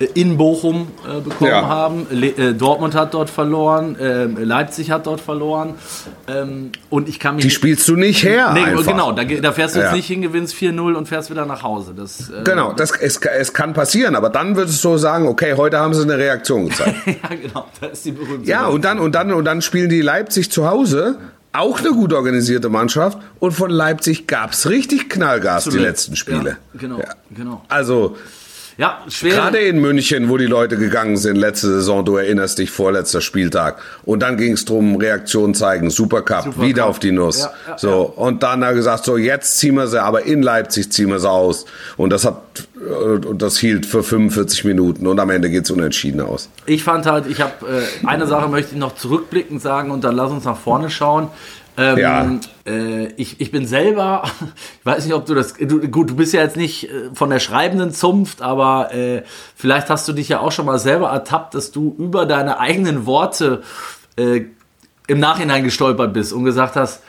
in 0.00 0.38
Bochum 0.38 0.88
äh, 1.06 1.20
bekommen 1.20 1.50
ja. 1.50 1.68
haben. 1.68 2.06
Le 2.10 2.28
äh, 2.28 2.54
Dortmund 2.54 2.94
hat 2.94 3.12
dort 3.12 3.28
verloren, 3.28 3.98
äh, 3.98 4.24
Leipzig 4.24 4.90
hat 4.90 5.06
dort 5.06 5.20
verloren. 5.20 5.74
Ähm, 6.26 6.72
und 6.88 7.08
ich 7.08 7.20
kann 7.20 7.36
mich 7.36 7.44
Die 7.44 7.50
spielst 7.50 7.86
du 7.86 7.96
nicht 7.96 8.24
her. 8.24 8.52
Nee, 8.54 8.64
einfach. 8.64 8.86
genau, 8.86 9.12
da, 9.12 9.24
da, 9.24 9.52
fährst 9.52 9.76
du 9.76 9.80
jetzt 9.80 9.92
nicht 9.92 10.06
hin, 10.06 10.22
gewinnst 10.22 10.54
4-0 10.54 10.94
und 10.94 11.06
fährst 11.06 11.30
wieder 11.30 11.44
nach 11.44 11.62
Hause. 11.62 11.92
Das, 11.94 12.30
äh, 12.30 12.44
genau, 12.44 12.72
das, 12.72 12.92
es, 12.92 13.18
es 13.18 13.52
kann 13.52 13.74
passieren, 13.74 14.16
aber 14.16 14.30
dann 14.30 14.56
würdest 14.56 14.82
du 14.82 14.96
sagen, 14.96 15.28
okay, 15.28 15.54
heute 15.56 15.78
haben 15.78 15.92
sie 15.92 16.02
eine 16.02 16.16
Reaktion 16.16 16.68
gezeigt. 16.68 16.96
ja, 17.06 17.36
genau, 17.36 17.66
das 17.80 17.92
ist 17.92 18.06
die 18.06 18.12
berühmte. 18.12 18.48
Ja, 18.48 18.66
und 18.66 18.84
dann, 18.84 18.98
und, 18.98 19.14
dann, 19.14 19.32
und 19.32 19.44
dann 19.44 19.60
spielen 19.60 19.90
die 19.90 20.00
Leipzig 20.00 20.50
zu 20.50 20.66
Hause 20.66 21.18
auch 21.52 21.80
eine 21.80 21.90
gut 21.90 22.12
organisierte 22.12 22.68
Mannschaft 22.68 23.18
und 23.40 23.52
von 23.52 23.70
Leipzig 23.70 24.26
gab 24.28 24.52
es 24.52 24.68
richtig 24.68 25.10
Knallgas 25.10 25.66
Absolut. 25.66 25.80
die 25.80 25.84
letzten 25.84 26.16
Spiele. 26.16 26.50
Ja, 26.72 26.80
genau, 26.80 26.98
ja. 27.00 27.08
genau. 27.30 27.64
Also 27.68 28.16
ja, 28.80 28.98
schwer. 29.08 29.34
Gerade 29.34 29.58
in 29.58 29.78
München, 29.78 30.30
wo 30.30 30.38
die 30.38 30.46
Leute 30.46 30.78
gegangen 30.78 31.18
sind 31.18 31.36
letzte 31.36 31.66
Saison, 31.66 32.02
du 32.02 32.16
erinnerst 32.16 32.58
dich, 32.58 32.70
vorletzter 32.70 33.20
Spieltag. 33.20 33.76
Und 34.06 34.22
dann 34.22 34.38
ging 34.38 34.54
es 34.54 34.64
darum, 34.64 34.96
Reaktion 34.96 35.54
zeigen, 35.54 35.90
Supercup, 35.90 36.44
Super 36.44 36.62
wieder 36.62 36.86
auf 36.86 36.98
die 36.98 37.12
Nuss. 37.12 37.40
Ja, 37.40 37.52
ja, 37.68 37.78
so, 37.78 38.00
und 38.16 38.42
dann 38.42 38.62
hat 38.64 38.70
er 38.70 38.74
gesagt, 38.74 39.04
so 39.04 39.18
jetzt 39.18 39.58
ziehen 39.58 39.74
wir 39.74 39.86
sie, 39.86 40.02
aber 40.02 40.22
in 40.22 40.42
Leipzig 40.42 40.90
ziehen 40.90 41.10
wir 41.10 41.18
sie 41.18 41.28
aus. 41.28 41.66
Und 41.98 42.08
das 42.08 42.24
hat 42.24 42.40
und 42.80 43.42
das 43.42 43.58
hielt 43.58 43.84
für 43.84 44.02
45 44.02 44.64
Minuten 44.64 45.06
und 45.06 45.20
am 45.20 45.28
Ende 45.28 45.50
geht 45.50 45.64
es 45.64 45.70
unentschieden 45.70 46.22
aus. 46.22 46.48
Ich 46.64 46.82
fand 46.82 47.04
halt, 47.04 47.26
ich 47.26 47.40
habe 47.42 47.52
äh, 47.66 48.06
eine 48.06 48.26
Sache 48.26 48.48
möchte 48.48 48.72
ich 48.72 48.78
noch 48.78 48.94
zurückblickend 48.94 49.60
sagen 49.60 49.90
und 49.90 50.02
dann 50.02 50.16
lass 50.16 50.30
uns 50.30 50.44
nach 50.44 50.56
vorne 50.56 50.88
schauen. 50.88 51.28
Ähm, 51.80 51.98
ja. 51.98 52.38
Äh, 52.66 53.06
ich, 53.14 53.40
ich 53.40 53.50
bin 53.50 53.66
selber, 53.66 54.24
ich 54.80 54.86
weiß 54.86 55.06
nicht, 55.06 55.14
ob 55.14 55.24
du 55.24 55.34
das, 55.34 55.54
du, 55.54 55.80
gut, 55.88 56.10
du 56.10 56.16
bist 56.16 56.34
ja 56.34 56.42
jetzt 56.42 56.56
nicht 56.56 56.90
äh, 56.90 57.10
von 57.14 57.30
der 57.30 57.38
schreibenden 57.38 57.92
Zunft, 57.92 58.42
aber 58.42 58.92
äh, 58.92 59.22
vielleicht 59.56 59.88
hast 59.88 60.06
du 60.06 60.12
dich 60.12 60.28
ja 60.28 60.40
auch 60.40 60.52
schon 60.52 60.66
mal 60.66 60.78
selber 60.78 61.08
ertappt, 61.08 61.54
dass 61.54 61.72
du 61.72 61.94
über 61.98 62.26
deine 62.26 62.60
eigenen 62.60 63.06
Worte 63.06 63.62
äh, 64.16 64.42
im 65.06 65.20
Nachhinein 65.20 65.64
gestolpert 65.64 66.12
bist 66.12 66.34
und 66.34 66.44
gesagt 66.44 66.76
hast, 66.76 67.02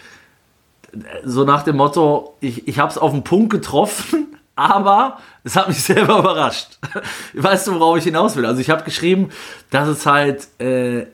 so 1.24 1.44
nach 1.44 1.64
dem 1.64 1.76
Motto, 1.76 2.38
ich, 2.40 2.68
ich 2.68 2.80
habe 2.80 2.92
es 2.92 2.98
auf 2.98 3.12
den 3.12 3.24
Punkt 3.24 3.52
getroffen, 3.52 4.38
aber 4.56 5.18
es 5.44 5.58
hat 5.58 5.68
mich 5.68 5.84
selber 5.84 6.20
überrascht. 6.20 6.80
Weißt 7.34 7.68
du, 7.68 7.74
worauf 7.74 7.98
ich 7.98 8.06
hinaus 8.06 8.38
will? 8.38 8.46
Also 8.46 8.62
ich 8.62 8.70
habe 8.70 8.84
geschrieben, 8.84 9.32
dass 9.70 9.90
es 9.90 10.06
halt 10.06 10.48
äh, 10.62 11.08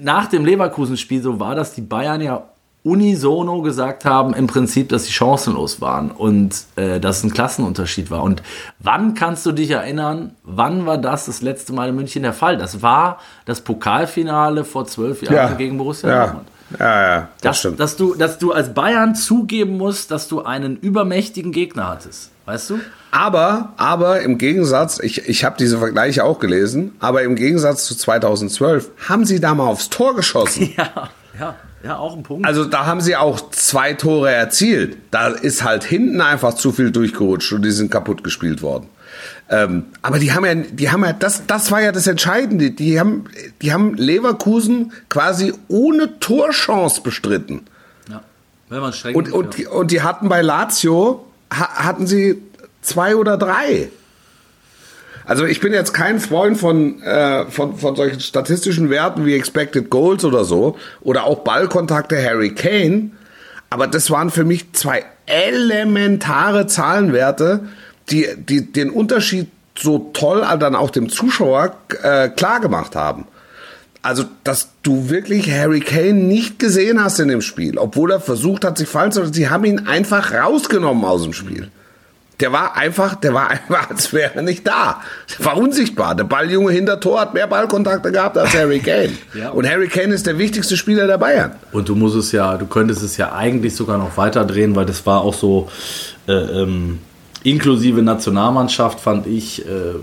nach 0.00 0.26
dem 0.26 0.44
Leverkusen-Spiel 0.44 1.22
so 1.22 1.40
war, 1.40 1.54
dass 1.54 1.74
die 1.74 1.82
Bayern 1.82 2.20
ja 2.20 2.44
unisono 2.84 3.62
gesagt 3.62 4.04
haben, 4.04 4.34
im 4.34 4.48
Prinzip, 4.48 4.88
dass 4.88 5.04
sie 5.04 5.12
chancenlos 5.12 5.80
waren 5.80 6.10
und 6.10 6.64
äh, 6.74 6.98
dass 6.98 7.18
es 7.18 7.24
ein 7.24 7.32
Klassenunterschied 7.32 8.10
war. 8.10 8.24
Und 8.24 8.42
wann 8.80 9.14
kannst 9.14 9.46
du 9.46 9.52
dich 9.52 9.70
erinnern, 9.70 10.34
wann 10.42 10.84
war 10.84 10.98
das 10.98 11.26
das 11.26 11.42
letzte 11.42 11.72
Mal 11.72 11.90
in 11.90 11.94
München 11.94 12.22
der 12.22 12.32
Fall? 12.32 12.58
Das 12.58 12.82
war 12.82 13.18
das 13.44 13.60
Pokalfinale 13.60 14.64
vor 14.64 14.86
zwölf 14.86 15.22
Jahren 15.22 15.34
ja. 15.34 15.54
gegen 15.54 15.78
Borussia 15.78 16.10
ja. 16.10 16.24
Dortmund. 16.24 16.48
Ja, 16.78 17.02
ja, 17.02 17.18
das 17.20 17.42
dass, 17.42 17.58
stimmt. 17.58 17.80
Dass 17.80 17.96
du, 17.96 18.14
dass 18.14 18.38
du 18.38 18.50
als 18.52 18.74
Bayern 18.74 19.14
zugeben 19.14 19.76
musst, 19.76 20.10
dass 20.10 20.26
du 20.26 20.42
einen 20.42 20.76
übermächtigen 20.76 21.52
Gegner 21.52 21.88
hattest. 21.88 22.31
Weißt 22.44 22.70
du? 22.70 22.80
Aber, 23.10 23.72
aber 23.76 24.22
im 24.22 24.38
Gegensatz, 24.38 24.98
ich, 24.98 25.28
ich 25.28 25.44
habe 25.44 25.56
diese 25.58 25.78
Vergleiche 25.78 26.24
auch 26.24 26.38
gelesen, 26.38 26.92
aber 26.98 27.22
im 27.22 27.36
Gegensatz 27.36 27.84
zu 27.84 27.94
2012 27.94 28.90
haben 29.08 29.24
sie 29.24 29.38
da 29.38 29.54
mal 29.54 29.66
aufs 29.66 29.90
Tor 29.90 30.16
geschossen. 30.16 30.74
Ja, 30.76 31.10
ja. 31.38 31.54
Ja, 31.84 31.96
auch 31.96 32.16
ein 32.16 32.22
Punkt. 32.22 32.46
Also 32.46 32.64
da 32.64 32.86
haben 32.86 33.00
sie 33.00 33.16
auch 33.16 33.50
zwei 33.50 33.94
Tore 33.94 34.30
erzielt. 34.30 34.98
Da 35.10 35.28
ist 35.28 35.64
halt 35.64 35.82
hinten 35.82 36.20
einfach 36.20 36.54
zu 36.54 36.70
viel 36.70 36.92
durchgerutscht 36.92 37.52
und 37.52 37.62
die 37.62 37.72
sind 37.72 37.90
kaputt 37.90 38.22
gespielt 38.22 38.62
worden. 38.62 38.86
Ähm, 39.48 39.86
aber 40.00 40.18
die 40.18 40.32
haben 40.32 40.44
ja, 40.44 40.54
die 40.54 40.90
haben 40.90 41.04
ja, 41.04 41.12
das, 41.12 41.46
das 41.46 41.70
war 41.70 41.82
ja 41.82 41.90
das 41.90 42.06
Entscheidende. 42.06 42.70
Die 42.70 43.00
haben, 43.00 43.24
die 43.60 43.72
haben 43.72 43.94
Leverkusen 43.94 44.92
quasi 45.08 45.52
ohne 45.68 46.20
Torchance 46.20 47.02
bestritten. 47.02 47.62
Ja, 48.08 48.22
wenn 48.68 48.80
man 48.80 48.92
streng 48.92 49.16
und, 49.16 49.32
und, 49.32 49.58
ja. 49.58 49.68
und 49.70 49.90
die 49.90 50.02
hatten 50.02 50.28
bei 50.28 50.40
Lazio, 50.40 51.26
hatten 51.52 52.06
sie 52.06 52.42
zwei 52.80 53.16
oder 53.16 53.36
drei. 53.36 53.90
Also 55.24 55.44
ich 55.44 55.60
bin 55.60 55.72
jetzt 55.72 55.92
kein 55.92 56.18
Freund 56.18 56.58
von, 56.58 57.00
äh, 57.02 57.46
von, 57.46 57.76
von 57.76 57.94
solchen 57.94 58.20
statistischen 58.20 58.90
Werten 58.90 59.24
wie 59.24 59.34
Expected 59.34 59.88
Goals 59.88 60.24
oder 60.24 60.44
so 60.44 60.76
oder 61.00 61.24
auch 61.24 61.40
Ballkontakte 61.40 62.22
Harry 62.22 62.54
Kane, 62.54 63.10
aber 63.70 63.86
das 63.86 64.10
waren 64.10 64.30
für 64.30 64.44
mich 64.44 64.72
zwei 64.72 65.04
elementare 65.26 66.66
Zahlenwerte, 66.66 67.60
die, 68.10 68.26
die 68.36 68.72
den 68.72 68.90
Unterschied 68.90 69.48
so 69.78 70.10
toll 70.12 70.44
dann 70.58 70.74
auch 70.74 70.90
dem 70.90 71.08
Zuschauer 71.08 71.76
äh, 72.02 72.28
klar 72.28 72.60
gemacht 72.60 72.96
haben. 72.96 73.26
Also, 74.02 74.24
dass 74.42 74.70
du 74.82 75.10
wirklich 75.10 75.48
Harry 75.50 75.78
Kane 75.78 76.14
nicht 76.14 76.58
gesehen 76.58 77.02
hast 77.02 77.20
in 77.20 77.28
dem 77.28 77.40
Spiel, 77.40 77.78
obwohl 77.78 78.10
er 78.10 78.20
versucht 78.20 78.64
hat, 78.64 78.76
sich 78.76 78.88
fallen 78.88 79.12
zu 79.12 79.20
lassen. 79.20 79.32
Sie 79.32 79.48
haben 79.48 79.64
ihn 79.64 79.86
einfach 79.86 80.32
rausgenommen 80.32 81.04
aus 81.04 81.22
dem 81.22 81.32
Spiel. 81.32 81.70
Der 82.40 82.50
war 82.50 82.76
einfach, 82.76 83.14
der 83.14 83.32
war 83.32 83.48
einfach, 83.50 83.90
als 83.90 84.12
wäre 84.12 84.32
er 84.34 84.42
nicht 84.42 84.66
da. 84.66 85.02
Der 85.38 85.46
war 85.46 85.56
unsichtbar. 85.56 86.16
Der 86.16 86.24
Balljunge 86.24 86.72
hinter 86.72 86.98
Tor 86.98 87.20
hat 87.20 87.34
mehr 87.34 87.46
Ballkontakte 87.46 88.10
gehabt 88.10 88.36
als 88.36 88.52
Harry 88.54 88.80
Kane. 88.80 89.12
ja. 89.34 89.50
Und 89.50 89.68
Harry 89.68 89.86
Kane 89.86 90.12
ist 90.12 90.26
der 90.26 90.36
wichtigste 90.36 90.76
Spieler 90.76 91.06
der 91.06 91.18
Bayern. 91.18 91.52
Und 91.70 91.88
du 91.88 91.94
musst 91.94 92.16
es 92.16 92.32
ja, 92.32 92.56
du 92.56 92.66
könntest 92.66 93.04
es 93.04 93.16
ja 93.16 93.32
eigentlich 93.32 93.76
sogar 93.76 93.98
noch 93.98 94.16
weiter 94.16 94.44
drehen, 94.44 94.74
weil 94.74 94.86
das 94.86 95.06
war 95.06 95.20
auch 95.20 95.34
so 95.34 95.68
äh, 96.26 96.32
ähm, 96.32 96.98
inklusive 97.44 98.02
Nationalmannschaft 98.02 98.98
fand 98.98 99.28
ich 99.28 99.64
äh, 99.64 99.94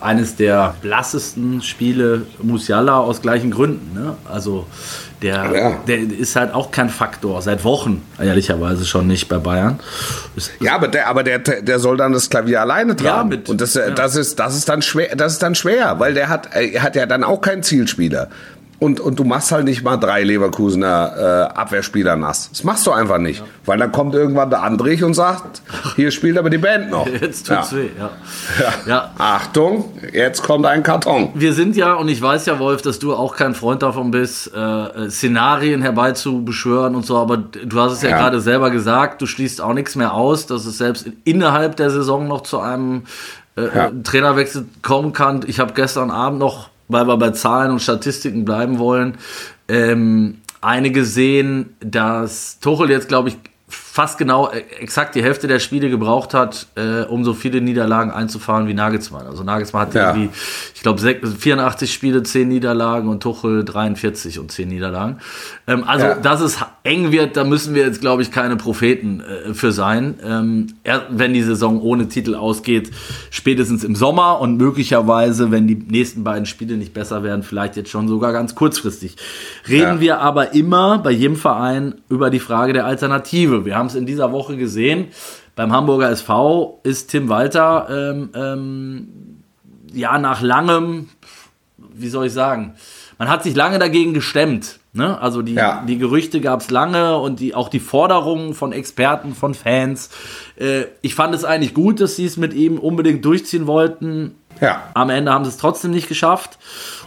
eines 0.00 0.36
der 0.36 0.74
blassesten 0.82 1.62
Spiele 1.62 2.22
Musiala 2.42 2.98
aus 2.98 3.22
gleichen 3.22 3.50
Gründen. 3.50 3.94
Ne? 3.94 4.16
Also 4.30 4.66
der, 5.22 5.50
ja. 5.54 5.76
der 5.86 5.98
ist 5.98 6.36
halt 6.36 6.54
auch 6.54 6.70
kein 6.70 6.88
Faktor, 6.88 7.42
seit 7.42 7.62
Wochen, 7.64 8.02
ehrlicherweise 8.18 8.86
schon 8.86 9.06
nicht 9.06 9.28
bei 9.28 9.38
Bayern. 9.38 9.78
Ja, 10.60 10.74
aber 10.74 10.88
der, 10.88 11.08
aber 11.08 11.22
der, 11.22 11.38
der 11.38 11.78
soll 11.78 11.98
dann 11.98 12.12
das 12.12 12.30
Klavier 12.30 12.62
alleine 12.62 12.96
tragen. 12.96 13.30
Ja, 13.30 13.36
mit, 13.36 13.48
Und 13.48 13.60
das, 13.60 13.74
ja. 13.74 13.90
das, 13.90 14.16
ist, 14.16 14.38
das, 14.38 14.56
ist 14.56 14.68
dann 14.68 14.80
schwer, 14.80 15.14
das 15.16 15.34
ist 15.34 15.42
dann 15.42 15.54
schwer, 15.54 15.98
weil 15.98 16.14
der 16.14 16.28
hat, 16.30 16.54
er 16.54 16.82
hat 16.82 16.96
ja 16.96 17.04
dann 17.04 17.22
auch 17.22 17.42
keinen 17.42 17.62
Zielspieler 17.62 18.28
und, 18.80 18.98
und 18.98 19.18
du 19.18 19.24
machst 19.24 19.52
halt 19.52 19.66
nicht 19.66 19.84
mal 19.84 19.98
drei 19.98 20.24
Leverkusener 20.24 21.50
äh, 21.52 21.58
Abwehrspieler 21.58 22.16
nass. 22.16 22.48
Das 22.48 22.64
machst 22.64 22.86
du 22.86 22.92
einfach 22.92 23.18
nicht. 23.18 23.40
Ja. 23.40 23.46
Weil 23.66 23.78
dann 23.78 23.92
kommt 23.92 24.14
irgendwann 24.14 24.48
der 24.48 24.62
Andrich 24.62 25.04
und 25.04 25.12
sagt, 25.12 25.60
hier 25.96 26.10
spielt 26.10 26.38
aber 26.38 26.48
die 26.48 26.58
Band 26.58 26.90
noch. 26.90 27.06
Jetzt 27.20 27.46
tut's 27.46 27.72
ja. 27.72 27.76
weh, 27.76 27.88
ja. 27.98 28.10
ja. 28.58 28.72
ja. 28.86 29.10
Achtung, 29.18 29.92
jetzt 30.12 30.42
kommt 30.42 30.64
ein 30.64 30.82
Karton. 30.82 31.30
Wir 31.34 31.52
sind 31.52 31.76
ja, 31.76 31.92
und 31.92 32.08
ich 32.08 32.22
weiß 32.22 32.46
ja, 32.46 32.58
Wolf, 32.58 32.80
dass 32.80 32.98
du 32.98 33.14
auch 33.14 33.36
kein 33.36 33.54
Freund 33.54 33.82
davon 33.82 34.10
bist, 34.10 34.50
äh, 34.54 35.10
Szenarien 35.10 35.82
herbeizubeschwören 35.82 36.94
und 36.94 37.04
so, 37.04 37.18
aber 37.18 37.36
du 37.36 37.80
hast 37.80 37.92
es 37.92 38.02
ja, 38.02 38.16
gerade 38.16 38.40
selber 38.40 38.70
gesagt, 38.70 39.20
du 39.20 39.26
schließt 39.26 39.60
auch 39.60 39.74
nichts 39.74 39.94
mehr 39.94 40.14
aus, 40.14 40.46
dass 40.46 40.64
es 40.64 40.78
selbst 40.78 41.06
innerhalb 41.24 41.76
der 41.76 41.90
Saison 41.90 42.26
noch 42.26 42.42
zu 42.42 42.60
einem 42.60 43.02
äh, 43.56 43.90
Trainerwechsel 44.02 44.64
kommen 44.80 45.12
kann. 45.12 45.42
Ich 45.46 45.60
habe 45.60 45.74
gestern 45.74 46.10
Abend 46.10 46.38
noch 46.38 46.69
weil 46.90 47.06
wir 47.06 47.16
bei 47.16 47.30
Zahlen 47.30 47.70
und 47.70 47.80
Statistiken 47.80 48.44
bleiben 48.44 48.78
wollen, 48.78 49.16
ähm, 49.68 50.38
einige 50.60 51.04
sehen, 51.04 51.74
dass 51.80 52.58
Tuchel 52.60 52.90
jetzt, 52.90 53.08
glaube 53.08 53.30
ich, 53.30 53.36
fast 53.68 54.18
genau 54.18 54.48
äh, 54.48 54.58
exakt 54.80 55.14
die 55.14 55.22
Hälfte 55.22 55.46
der 55.46 55.60
Spiele 55.60 55.90
gebraucht 55.90 56.34
hat, 56.34 56.66
äh, 56.74 57.02
um 57.02 57.24
so 57.24 57.34
viele 57.34 57.60
Niederlagen 57.60 58.10
einzufahren 58.10 58.66
wie 58.66 58.74
Nagelsmann. 58.74 59.26
Also 59.26 59.44
Nagelsmann 59.44 59.82
hat 59.82 59.94
ja. 59.94 60.10
irgendwie, 60.10 60.30
ich 60.74 60.82
glaube, 60.82 61.00
84 61.00 61.92
Spiele, 61.92 62.22
10 62.22 62.48
Niederlagen 62.48 63.08
und 63.08 63.22
Tuchel 63.22 63.64
43 63.64 64.38
und 64.38 64.50
10 64.50 64.68
Niederlagen. 64.68 65.20
Ähm, 65.66 65.84
also, 65.84 66.06
ja. 66.06 66.14
dass 66.14 66.40
es 66.40 66.58
eng 66.82 67.12
wird, 67.12 67.36
da 67.36 67.44
müssen 67.44 67.74
wir 67.74 67.84
jetzt, 67.84 68.00
glaube 68.00 68.22
ich, 68.22 68.30
keine 68.30 68.56
Propheten 68.56 69.20
äh, 69.20 69.54
für 69.54 69.72
sein. 69.72 70.18
Ähm, 70.24 70.66
wenn 71.10 71.34
die 71.34 71.42
Saison 71.42 71.80
ohne 71.80 72.08
Titel 72.08 72.34
ausgeht, 72.34 72.90
spätestens 73.30 73.84
im 73.84 73.94
Sommer 73.94 74.40
und 74.40 74.56
möglicherweise, 74.56 75.50
wenn 75.50 75.66
die 75.66 75.74
nächsten 75.74 76.24
beiden 76.24 76.46
Spiele 76.46 76.76
nicht 76.76 76.94
besser 76.94 77.22
werden, 77.22 77.42
vielleicht 77.42 77.76
jetzt 77.76 77.90
schon 77.90 78.08
sogar 78.08 78.32
ganz 78.32 78.54
kurzfristig. 78.54 79.16
Reden 79.68 79.96
ja. 79.96 80.00
wir 80.00 80.18
aber 80.20 80.54
immer 80.54 80.98
bei 80.98 81.10
jedem 81.10 81.36
Verein 81.36 81.96
über 82.08 82.30
die 82.30 82.40
Frage 82.40 82.72
der 82.72 82.86
Alternative. 82.86 83.64
Wir 83.64 83.76
haben 83.76 83.86
es 83.86 83.94
in 83.94 84.06
dieser 84.06 84.32
Woche 84.32 84.56
gesehen. 84.56 85.08
Beim 85.56 85.72
Hamburger 85.72 86.10
SV 86.10 86.80
ist 86.84 87.10
Tim 87.10 87.28
Walter 87.28 87.88
ähm, 87.90 88.30
ähm, 88.34 89.08
ja 89.92 90.18
nach 90.18 90.40
langem, 90.40 91.08
wie 91.76 92.08
soll 92.08 92.26
ich 92.26 92.32
sagen, 92.32 92.74
man 93.18 93.28
hat 93.28 93.42
sich 93.42 93.54
lange 93.54 93.78
dagegen 93.78 94.14
gestemmt. 94.14 94.79
Ne? 94.92 95.20
Also 95.20 95.42
die, 95.42 95.54
ja. 95.54 95.84
die 95.86 95.98
Gerüchte 95.98 96.40
gab 96.40 96.60
es 96.60 96.70
lange 96.70 97.16
und 97.18 97.38
die, 97.38 97.54
auch 97.54 97.68
die 97.68 97.78
Forderungen 97.78 98.54
von 98.54 98.72
Experten, 98.72 99.34
von 99.34 99.54
Fans. 99.54 100.10
Äh, 100.56 100.84
ich 101.00 101.14
fand 101.14 101.32
es 101.32 101.44
eigentlich 101.44 101.74
gut, 101.74 102.00
dass 102.00 102.16
sie 102.16 102.24
es 102.24 102.36
mit 102.36 102.54
ihm 102.54 102.78
unbedingt 102.78 103.24
durchziehen 103.24 103.68
wollten. 103.68 104.34
Ja. 104.60 104.82
Am 104.94 105.08
Ende 105.08 105.32
haben 105.32 105.44
sie 105.44 105.50
es 105.50 105.58
trotzdem 105.58 105.92
nicht 105.92 106.08
geschafft. 106.08 106.58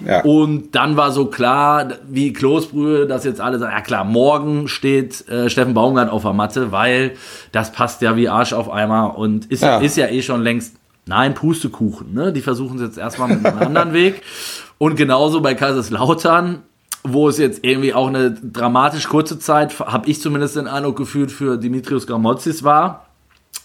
Ja. 0.05 0.23
Und 0.23 0.75
dann 0.75 0.95
war 0.95 1.11
so 1.11 1.25
klar, 1.25 1.89
wie 2.07 2.31
Klosbrühe, 2.31 3.05
dass 3.05 3.25
jetzt 3.25 3.41
alle 3.41 3.59
sagen, 3.59 3.73
ja 3.75 3.81
klar, 3.81 4.05
morgen 4.05 4.69
steht 4.69 5.27
äh, 5.27 5.49
Steffen 5.49 5.73
Baumgart 5.73 6.09
auf 6.09 6.23
der 6.23 6.33
Matte, 6.33 6.71
weil 6.71 7.11
das 7.51 7.73
passt 7.73 8.01
ja 8.01 8.15
wie 8.15 8.29
Arsch 8.29 8.53
auf 8.53 8.71
Eimer 8.71 9.17
und 9.17 9.47
ist 9.47 9.61
ja, 9.61 9.79
ist 9.79 9.97
ja 9.97 10.07
eh 10.07 10.21
schon 10.21 10.41
längst, 10.41 10.77
nein, 11.05 11.33
Pustekuchen. 11.33 12.13
Ne? 12.13 12.31
Die 12.31 12.41
versuchen 12.41 12.77
es 12.77 12.81
jetzt 12.81 12.97
erstmal 12.97 13.27
mit 13.27 13.45
einem 13.45 13.59
anderen 13.59 13.93
Weg. 13.93 14.21
Und 14.79 14.97
genauso 14.97 15.39
bei 15.39 15.53
Kaiserslautern, 15.53 16.63
wo 17.03 17.27
es 17.27 17.37
jetzt 17.37 17.63
irgendwie 17.63 17.93
auch 17.93 18.07
eine 18.07 18.31
dramatisch 18.31 19.07
kurze 19.07 19.39
Zeit, 19.39 19.77
habe 19.79 20.09
ich 20.09 20.21
zumindest 20.21 20.55
den 20.55 20.67
Eindruck 20.67 20.97
gefühlt, 20.97 21.31
für 21.31 21.57
Dimitrios 21.57 22.07
Gramotzis 22.07 22.63
war 22.63 23.07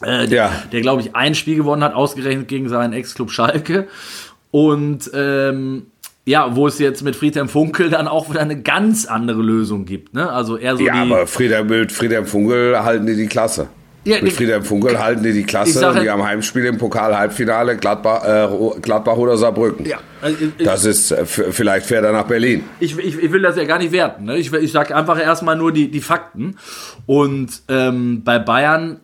äh, 0.05 0.27
ja. 0.27 0.51
Der, 0.73 0.81
glaube 0.81 1.03
ich, 1.03 1.17
ein 1.17 1.35
Spiel 1.35 1.57
gewonnen 1.57 1.83
hat, 1.83 1.95
ausgerechnet 1.95 2.49
gegen 2.49 2.69
seinen 2.69 2.93
Ex-Club 2.93 3.31
Schalke. 3.31 3.89
Und 4.51 5.11
ähm, 5.15 5.87
ja, 6.25 6.55
wo 6.55 6.67
es 6.67 6.79
jetzt 6.79 7.03
mit 7.03 7.17
Friedhelm 7.17 7.49
Funkel 7.49 7.91
dann 7.91 8.07
auch 8.07 8.31
wieder 8.31 8.41
eine 8.41 8.61
ganz 8.61 9.07
andere 9.07 9.43
Lösung 9.43 9.87
gibt. 9.87 10.15
Ne? 10.15 10.31
Also 10.31 10.57
eher 10.57 10.77
so 10.77 10.85
ja, 10.85 10.95
aber 10.95 11.27
Friedhelm, 11.27 11.67
mit 11.69 11.91
Friedhelm 11.91 12.27
Funkel 12.27 12.83
halten 12.83 13.07
die 13.07 13.17
die 13.17 13.27
Klasse. 13.27 13.69
Ja, 14.05 14.23
mit 14.23 14.33
Friedhelm 14.33 14.65
Funkel 14.65 14.99
halten 14.99 15.23
die 15.23 15.33
die 15.33 15.43
Klasse 15.43 15.87
und 15.91 16.03
die 16.03 16.09
haben 16.09 16.23
Heimspiel 16.23 16.65
im 16.65 16.79
Pokal-Halbfinale 16.79 17.77
Gladbach, 17.77 18.25
äh, 18.25 18.81
Gladbach 18.81 19.17
oder 19.17 19.37
Saarbrücken. 19.37 19.85
Ja, 19.85 19.99
also 20.23 20.37
ich, 20.57 20.65
das 20.65 20.85
ist, 20.85 21.11
äh, 21.11 21.27
vielleicht 21.27 21.87
fährt 21.87 22.05
er 22.05 22.13
nach 22.13 22.27
Berlin. 22.27 22.65
Ich, 22.81 22.97
ich, 22.99 23.19
ich 23.19 23.33
will 23.33 23.43
das 23.43 23.57
ja 23.57 23.65
gar 23.65 23.79
nicht 23.79 23.93
werten. 23.93 24.25
Ne? 24.25 24.39
Ich, 24.39 24.53
ich 24.53 24.73
sage 24.73 24.97
einfach 24.97 25.21
erstmal 25.21 25.57
nur 25.57 25.73
die, 25.73 25.91
die 25.91 26.01
Fakten. 26.01 26.57
Und 27.07 27.63
ähm, 27.69 28.23
bei 28.25 28.39
Bayern 28.39 29.01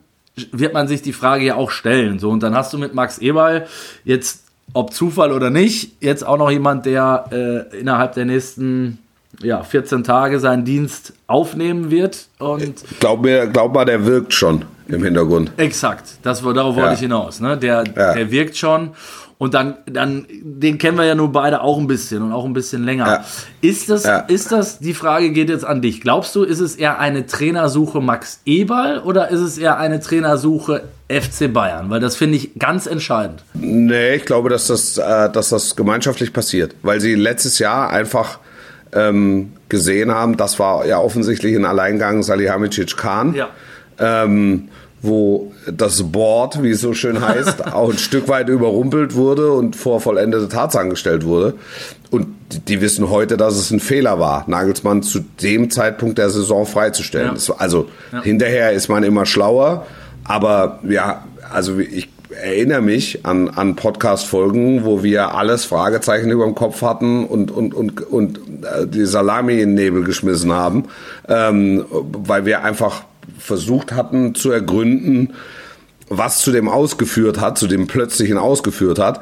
wird 0.51 0.73
man 0.73 0.87
sich 0.87 1.01
die 1.01 1.13
Frage 1.13 1.45
ja 1.45 1.55
auch 1.55 1.71
stellen. 1.71 2.19
So, 2.19 2.29
und 2.29 2.41
dann 2.41 2.55
hast 2.55 2.73
du 2.73 2.77
mit 2.77 2.93
Max 2.93 3.17
Eberl 3.19 3.67
jetzt, 4.03 4.43
ob 4.73 4.93
Zufall 4.93 5.31
oder 5.31 5.49
nicht, 5.49 6.01
jetzt 6.01 6.25
auch 6.25 6.37
noch 6.37 6.51
jemand, 6.51 6.85
der 6.85 7.25
äh, 7.31 7.79
innerhalb 7.79 8.13
der 8.13 8.25
nächsten 8.25 8.99
ja, 9.41 9.63
14 9.63 10.03
Tage 10.03 10.39
seinen 10.39 10.65
Dienst 10.65 11.13
aufnehmen 11.27 11.91
wird. 11.91 12.27
Und 12.39 12.83
glaub 12.99 13.21
mir, 13.21 13.47
glaub 13.47 13.73
mal, 13.73 13.85
der 13.85 14.05
wirkt 14.05 14.33
schon 14.33 14.65
im 14.87 15.03
Hintergrund. 15.03 15.51
Exakt, 15.57 16.17
das, 16.23 16.41
darauf 16.41 16.75
wollte 16.75 16.89
ja. 16.89 16.93
ich 16.93 16.99
hinaus. 16.99 17.39
Ne? 17.39 17.57
Der, 17.57 17.83
ja. 17.95 18.13
der 18.13 18.31
wirkt 18.31 18.57
schon. 18.57 18.91
Und 19.37 19.53
dann, 19.53 19.75
dann, 19.85 20.25
den 20.29 20.77
kennen 20.77 20.97
wir 20.97 21.03
ja 21.03 21.13
nur 21.13 21.29
beide 21.33 21.61
auch 21.61 21.77
ein 21.77 21.87
bisschen 21.87 22.21
und 22.21 22.31
auch 22.31 22.45
ein 22.45 22.53
bisschen 22.53 22.85
länger. 22.85 23.05
Ja. 23.05 23.25
Ist, 23.59 23.89
das, 23.89 24.07
ist 24.29 24.53
das, 24.53 24.79
die 24.79 24.93
Frage 24.93 25.31
geht 25.31 25.49
jetzt 25.49 25.65
an 25.65 25.81
dich. 25.81 25.99
Glaubst 25.99 26.33
du, 26.35 26.43
ist 26.43 26.61
es 26.61 26.77
eher 26.77 26.99
eine 26.99 27.25
Trainersuche 27.25 27.99
Max 27.99 28.39
Eberl 28.45 28.99
oder 28.99 29.29
ist 29.29 29.41
es 29.41 29.57
eher 29.57 29.77
eine 29.77 29.99
Trainersuche 29.99 30.83
FC 31.09 31.51
Bayern? 31.51 31.89
Weil 31.89 31.99
das 31.99 32.15
finde 32.15 32.37
ich 32.37 32.57
ganz 32.57 32.87
entscheidend. 32.87 33.43
Nee, 33.55 34.15
ich 34.15 34.25
glaube, 34.25 34.47
dass 34.47 34.67
das, 34.67 34.97
äh, 34.97 35.29
dass 35.29 35.49
das 35.49 35.75
gemeinschaftlich 35.75 36.31
passiert. 36.31 36.73
Weil 36.81 37.01
sie 37.01 37.15
letztes 37.15 37.59
Jahr 37.59 37.89
einfach 37.89 38.39
ähm, 38.95 39.53
gesehen 39.69 40.11
haben, 40.11 40.37
das 40.37 40.57
war 40.59 40.85
ja 40.85 40.99
offensichtlich 40.99 41.55
ein 41.55 41.65
Alleingang 41.65 42.23
Salihamidzic 42.23 42.97
Khan. 42.97 43.35
Ja. 43.35 43.49
Ähm, 43.99 44.69
wo 45.01 45.53
das 45.71 46.01
Board, 46.03 46.63
wie 46.63 46.71
es 46.71 46.81
so 46.81 46.93
schön 46.93 47.21
heißt, 47.21 47.67
auch 47.73 47.91
ein 47.91 47.97
Stück 47.97 48.27
weit 48.27 48.49
überrumpelt 48.49 49.15
wurde 49.15 49.51
und 49.51 49.75
vor 49.75 50.01
vollendete 50.01 50.49
Tatsachen 50.49 50.89
gestellt 50.89 51.25
wurde. 51.25 51.53
Und 52.09 52.27
die 52.67 52.81
wissen 52.81 53.09
heute, 53.09 53.37
dass 53.37 53.55
es 53.55 53.71
ein 53.71 53.79
Fehler 53.79 54.19
war, 54.19 54.45
Nagelsmann 54.47 55.03
zu 55.03 55.19
dem 55.41 55.69
Zeitpunkt 55.69 56.17
der 56.17 56.29
Saison 56.29 56.65
freizustellen. 56.65 57.35
Ja. 57.35 57.55
Also 57.57 57.87
ja. 58.11 58.23
hinterher 58.23 58.71
ist 58.71 58.87
man 58.87 59.03
immer 59.03 59.25
schlauer, 59.25 59.85
aber 60.23 60.79
ja, 60.87 61.23
also 61.51 61.77
ich 61.79 62.09
erinnere 62.41 62.81
mich 62.81 63.25
an, 63.25 63.49
an 63.49 63.75
Podcast-Folgen, 63.75 64.85
wo 64.85 65.03
wir 65.03 65.35
alles 65.35 65.65
Fragezeichen 65.65 66.31
über 66.31 66.45
dem 66.45 66.55
Kopf 66.55 66.81
hatten 66.81 67.25
und, 67.25 67.51
und, 67.51 67.73
und, 67.73 68.01
und 68.01 68.39
äh, 68.63 68.87
die 68.87 69.05
Salami 69.05 69.53
in 69.61 69.69
den 69.69 69.73
Nebel 69.75 70.03
geschmissen 70.03 70.51
haben, 70.51 70.85
ähm, 71.27 71.85
weil 71.89 72.45
wir 72.45 72.63
einfach 72.63 73.03
versucht 73.39 73.91
hatten 73.93 74.35
zu 74.35 74.51
ergründen, 74.51 75.33
was 76.09 76.39
zu 76.39 76.51
dem 76.51 76.69
ausgeführt 76.69 77.39
hat, 77.39 77.57
zu 77.57 77.67
dem 77.67 77.87
plötzlichen 77.87 78.37
ausgeführt 78.37 78.99
hat, 78.99 79.21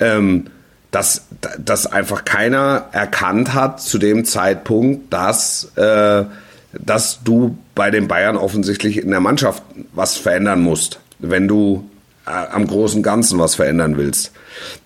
ähm, 0.00 0.46
dass, 0.90 1.26
dass 1.58 1.86
einfach 1.86 2.24
keiner 2.24 2.86
erkannt 2.92 3.54
hat 3.54 3.80
zu 3.80 3.98
dem 3.98 4.24
Zeitpunkt, 4.24 5.12
dass, 5.12 5.72
äh, 5.76 6.24
dass 6.72 7.22
du 7.24 7.56
bei 7.74 7.90
den 7.90 8.08
Bayern 8.08 8.36
offensichtlich 8.36 8.98
in 8.98 9.10
der 9.10 9.20
Mannschaft 9.20 9.62
was 9.94 10.16
verändern 10.16 10.62
musst. 10.62 11.00
Wenn 11.18 11.48
du 11.48 11.88
am 12.24 12.66
großen 12.66 13.02
Ganzen 13.02 13.38
was 13.38 13.56
verändern 13.56 13.96
willst. 13.96 14.32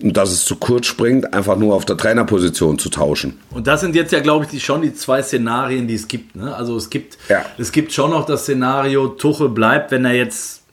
Und 0.01 0.17
dass 0.17 0.31
es 0.31 0.45
zu 0.45 0.55
kurz 0.55 0.87
springt, 0.87 1.33
einfach 1.33 1.57
nur 1.57 1.75
auf 1.75 1.85
der 1.85 1.97
Trainerposition 1.97 2.79
zu 2.79 2.89
tauschen. 2.89 3.39
Und 3.51 3.67
das 3.67 3.81
sind 3.81 3.95
jetzt 3.95 4.11
ja, 4.11 4.21
glaube 4.21 4.45
ich, 4.45 4.51
die, 4.51 4.59
schon 4.59 4.81
die 4.81 4.93
zwei 4.93 5.21
Szenarien, 5.21 5.87
die 5.87 5.95
es 5.95 6.07
gibt. 6.07 6.35
Ne? 6.35 6.55
Also 6.55 6.75
es 6.77 6.89
gibt, 6.89 7.17
ja. 7.29 7.45
es 7.57 7.71
gibt 7.71 7.93
schon 7.93 8.11
noch 8.11 8.25
das 8.25 8.43
Szenario, 8.43 9.09
Tuchel 9.09 9.49
bleibt, 9.49 9.91
wenn 9.91 10.05
er 10.05 10.13
jetzt 10.13 10.63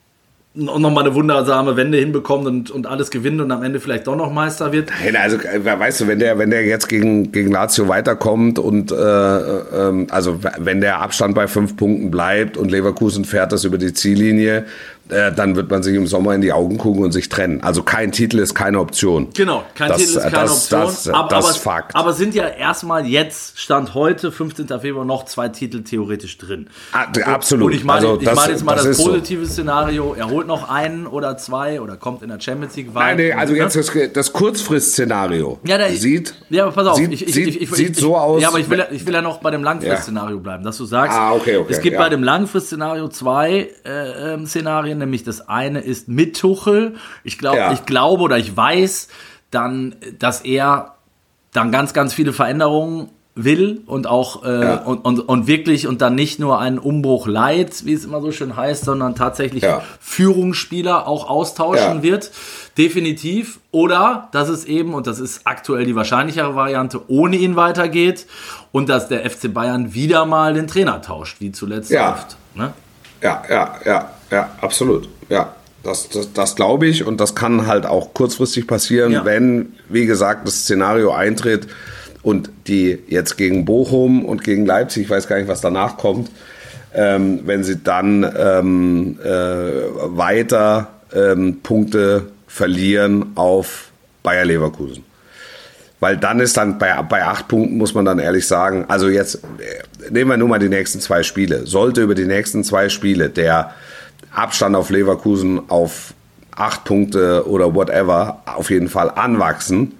nochmal 0.54 1.04
eine 1.04 1.14
wundersame 1.14 1.76
Wende 1.76 1.98
hinbekommt 1.98 2.46
und, 2.46 2.70
und 2.70 2.86
alles 2.86 3.10
gewinnt 3.10 3.40
und 3.40 3.50
am 3.50 3.64
Ende 3.64 3.80
vielleicht 3.80 4.06
doch 4.06 4.14
noch 4.14 4.32
Meister 4.32 4.72
wird. 4.72 4.90
Nein, 5.04 5.16
also 5.16 5.36
äh, 5.38 5.64
weißt 5.64 6.02
du, 6.02 6.06
wenn 6.06 6.20
der, 6.20 6.38
wenn 6.38 6.50
der 6.50 6.64
jetzt 6.64 6.88
gegen, 6.88 7.32
gegen 7.32 7.50
Lazio 7.50 7.88
weiterkommt 7.88 8.60
und 8.60 8.92
äh, 8.92 8.94
äh, 8.94 10.06
also 10.10 10.40
wenn 10.58 10.80
der 10.80 11.00
Abstand 11.00 11.34
bei 11.34 11.48
fünf 11.48 11.76
Punkten 11.76 12.10
bleibt 12.10 12.56
und 12.56 12.70
Leverkusen 12.70 13.24
fährt 13.24 13.50
das 13.50 13.64
über 13.64 13.78
die 13.78 13.92
Ziellinie, 13.92 14.64
äh, 15.08 15.32
dann 15.32 15.54
wird 15.56 15.70
man 15.70 15.82
sich 15.82 15.94
im 15.94 16.06
Sommer 16.06 16.34
in 16.34 16.40
die 16.40 16.52
Augen 16.52 16.78
gucken 16.78 17.02
und 17.04 17.12
sich 17.12 17.28
trennen. 17.28 17.62
Also 17.62 17.82
kein 17.82 18.12
Titel 18.12 18.38
ist 18.38 18.54
keine 18.54 18.80
Option. 18.80 19.28
Genau, 19.34 19.64
kein 19.74 19.88
das, 19.88 19.98
Titel 19.98 20.18
ist 20.18 20.22
keine 20.22 20.34
das, 20.34 20.72
Option. 20.72 20.80
Das, 20.80 21.08
aber, 21.08 21.28
das 21.28 21.44
aber, 21.44 21.54
Fakt. 21.54 21.96
Aber 21.96 22.12
sind 22.12 22.34
ja 22.34 22.48
erstmal 22.48 23.06
jetzt, 23.06 23.58
Stand 23.58 23.94
heute, 23.94 24.32
15. 24.32 24.66
Februar, 24.80 25.04
noch 25.04 25.26
zwei 25.26 25.48
Titel 25.48 25.82
theoretisch 25.82 26.38
drin. 26.38 26.68
Ah, 26.92 27.06
absolut. 27.26 27.66
Und 27.66 27.72
ich 27.74 27.84
meine, 27.84 28.08
also, 28.08 28.20
ich 28.20 28.34
meine 28.34 28.52
jetzt 28.52 28.64
mal 28.64 28.76
das, 28.76 28.84
das 28.84 28.96
positive 28.96 29.44
so. 29.44 29.52
Szenario, 29.52 30.14
er 30.14 30.30
holt 30.30 30.46
noch 30.46 30.70
einen 30.70 31.06
oder 31.06 31.36
zwei 31.36 31.80
oder 31.80 31.96
kommt 31.96 32.22
in 32.22 32.28
der 32.30 32.40
Champions 32.40 32.74
League 32.76 32.94
weiter. 32.94 33.06
Nein, 33.06 33.16
nee, 33.16 33.32
also 33.32 33.54
jetzt 33.54 33.76
das, 33.76 33.92
das 34.12 34.32
Kurzfrist-Szenario 34.32 35.58
ja, 35.64 35.78
der, 35.78 35.90
sieht, 35.92 36.34
ja, 36.48 36.64
aber 36.64 36.72
pass 36.72 36.86
auf, 36.86 36.96
sieht, 36.96 37.12
ich, 37.12 37.26
ich, 37.26 37.34
sieht, 37.34 37.70
sieht 37.70 37.96
so 37.96 38.16
aus. 38.16 38.40
Ja, 38.40 38.48
aber 38.48 38.58
ich 38.58 38.70
will, 38.70 38.84
ich 38.90 39.06
will 39.06 39.14
ja 39.14 39.22
noch 39.22 39.38
bei 39.38 39.50
dem 39.50 39.62
Langfrist-Szenario 39.62 40.38
bleiben, 40.38 40.64
dass 40.64 40.78
du 40.78 40.84
sagst, 40.84 41.16
ah, 41.16 41.32
okay, 41.32 41.56
okay, 41.56 41.72
es 41.72 41.80
gibt 41.80 41.94
ja. 41.94 42.00
bei 42.00 42.08
dem 42.08 42.22
Langfrist-Szenario 42.22 43.08
zwei 43.08 43.70
äh, 43.84 44.34
ähm, 44.34 44.46
Szenarien, 44.94 44.98
nämlich 44.98 45.24
das 45.24 45.48
eine 45.48 45.80
ist 45.80 46.08
mit 46.08 46.38
Tuchel. 46.38 46.94
Ich, 47.24 47.38
glaub, 47.38 47.56
Ja. 47.56 47.72
ich 47.72 47.84
glaube 47.86 48.22
oder 48.22 48.38
ich 48.38 48.56
weiß 48.56 49.08
dann, 49.50 49.96
dass 50.18 50.40
er 50.42 50.94
dann 51.52 51.70
ganz, 51.70 51.92
ganz 51.92 52.14
viele 52.14 52.32
Veränderungen 52.32 53.08
will 53.36 53.82
und 53.86 54.06
auch 54.06 54.44
äh, 54.44 54.62
Ja. 54.62 54.74
und, 54.84 55.04
und, 55.04 55.18
und 55.20 55.46
wirklich 55.48 55.88
und 55.88 56.00
dann 56.00 56.14
nicht 56.14 56.38
nur 56.38 56.60
einen 56.60 56.78
Umbruch 56.78 57.26
leid, 57.26 57.84
wie 57.84 57.92
es 57.92 58.04
immer 58.04 58.20
so 58.20 58.30
schön 58.30 58.54
heißt, 58.56 58.84
sondern 58.84 59.16
tatsächlich 59.16 59.64
Ja. 59.64 59.82
Führungsspieler 60.00 61.08
auch 61.08 61.28
austauschen 61.28 61.96
Ja. 61.96 62.02
wird. 62.02 62.30
Definitiv. 62.78 63.58
Oder 63.72 64.28
dass 64.30 64.48
es 64.48 64.64
eben, 64.66 64.94
und 64.94 65.08
das 65.08 65.18
ist 65.18 65.40
aktuell 65.48 65.84
die 65.84 65.96
wahrscheinlichere 65.96 66.54
Variante, 66.54 67.00
ohne 67.08 67.34
ihn 67.36 67.56
weitergeht 67.56 68.26
und 68.70 68.88
dass 68.88 69.08
der 69.08 69.28
FC 69.28 69.52
Bayern 69.52 69.94
wieder 69.94 70.26
mal 70.26 70.54
den 70.54 70.68
Trainer 70.68 71.02
tauscht, 71.02 71.40
wie 71.40 71.50
zuletzt 71.50 71.90
Ja. 71.90 72.12
oft. 72.12 72.36
Ne? 72.54 72.72
Ja, 73.22 73.42
ja, 73.48 73.74
ja, 73.84 74.10
ja, 74.30 74.50
absolut. 74.60 75.08
Ja, 75.28 75.54
das, 75.82 76.08
das, 76.08 76.32
das 76.32 76.56
glaube 76.56 76.86
ich 76.86 77.04
und 77.06 77.20
das 77.20 77.34
kann 77.34 77.66
halt 77.66 77.86
auch 77.86 78.14
kurzfristig 78.14 78.66
passieren, 78.66 79.12
Ja. 79.12 79.24
wenn, 79.24 79.74
wie 79.88 80.06
gesagt, 80.06 80.46
das 80.46 80.60
Szenario 80.62 81.12
eintritt 81.12 81.66
und 82.22 82.50
die 82.66 82.98
jetzt 83.08 83.36
gegen 83.36 83.64
Bochum 83.64 84.24
und 84.24 84.44
gegen 84.44 84.64
Leipzig, 84.66 85.04
ich 85.04 85.10
weiß 85.10 85.26
gar 85.28 85.36
nicht, 85.36 85.48
was 85.48 85.60
danach 85.60 85.96
kommt, 85.96 86.30
ähm, 86.94 87.40
wenn 87.44 87.64
sie 87.64 87.78
dann 87.82 88.30
ähm, 88.38 89.18
äh, 89.22 89.28
weiter 89.28 90.88
ähm, 91.14 91.60
Punkte 91.62 92.26
verlieren 92.46 93.32
auf 93.34 93.90
Bayer 94.22 94.44
Leverkusen. 94.44 95.04
Weil 96.04 96.18
dann 96.18 96.38
ist 96.38 96.58
dann 96.58 96.76
bei, 96.76 97.00
bei 97.00 97.24
acht 97.24 97.48
Punkten, 97.48 97.78
muss 97.78 97.94
man 97.94 98.04
dann 98.04 98.18
ehrlich 98.18 98.46
sagen, 98.46 98.84
also 98.88 99.08
jetzt 99.08 99.36
äh, 99.36 100.10
nehmen 100.10 100.28
wir 100.28 100.36
nur 100.36 100.48
mal 100.48 100.58
die 100.58 100.68
nächsten 100.68 101.00
zwei 101.00 101.22
Spiele. 101.22 101.66
Sollte 101.66 102.02
über 102.02 102.14
die 102.14 102.26
nächsten 102.26 102.62
zwei 102.62 102.90
Spiele 102.90 103.30
der 103.30 103.72
Abstand 104.30 104.76
auf 104.76 104.90
Leverkusen 104.90 105.62
auf 105.70 106.12
acht 106.54 106.84
Punkte 106.84 107.48
oder 107.48 107.74
whatever 107.74 108.42
auf 108.44 108.68
jeden 108.68 108.90
Fall 108.90 109.12
anwachsen, 109.12 109.94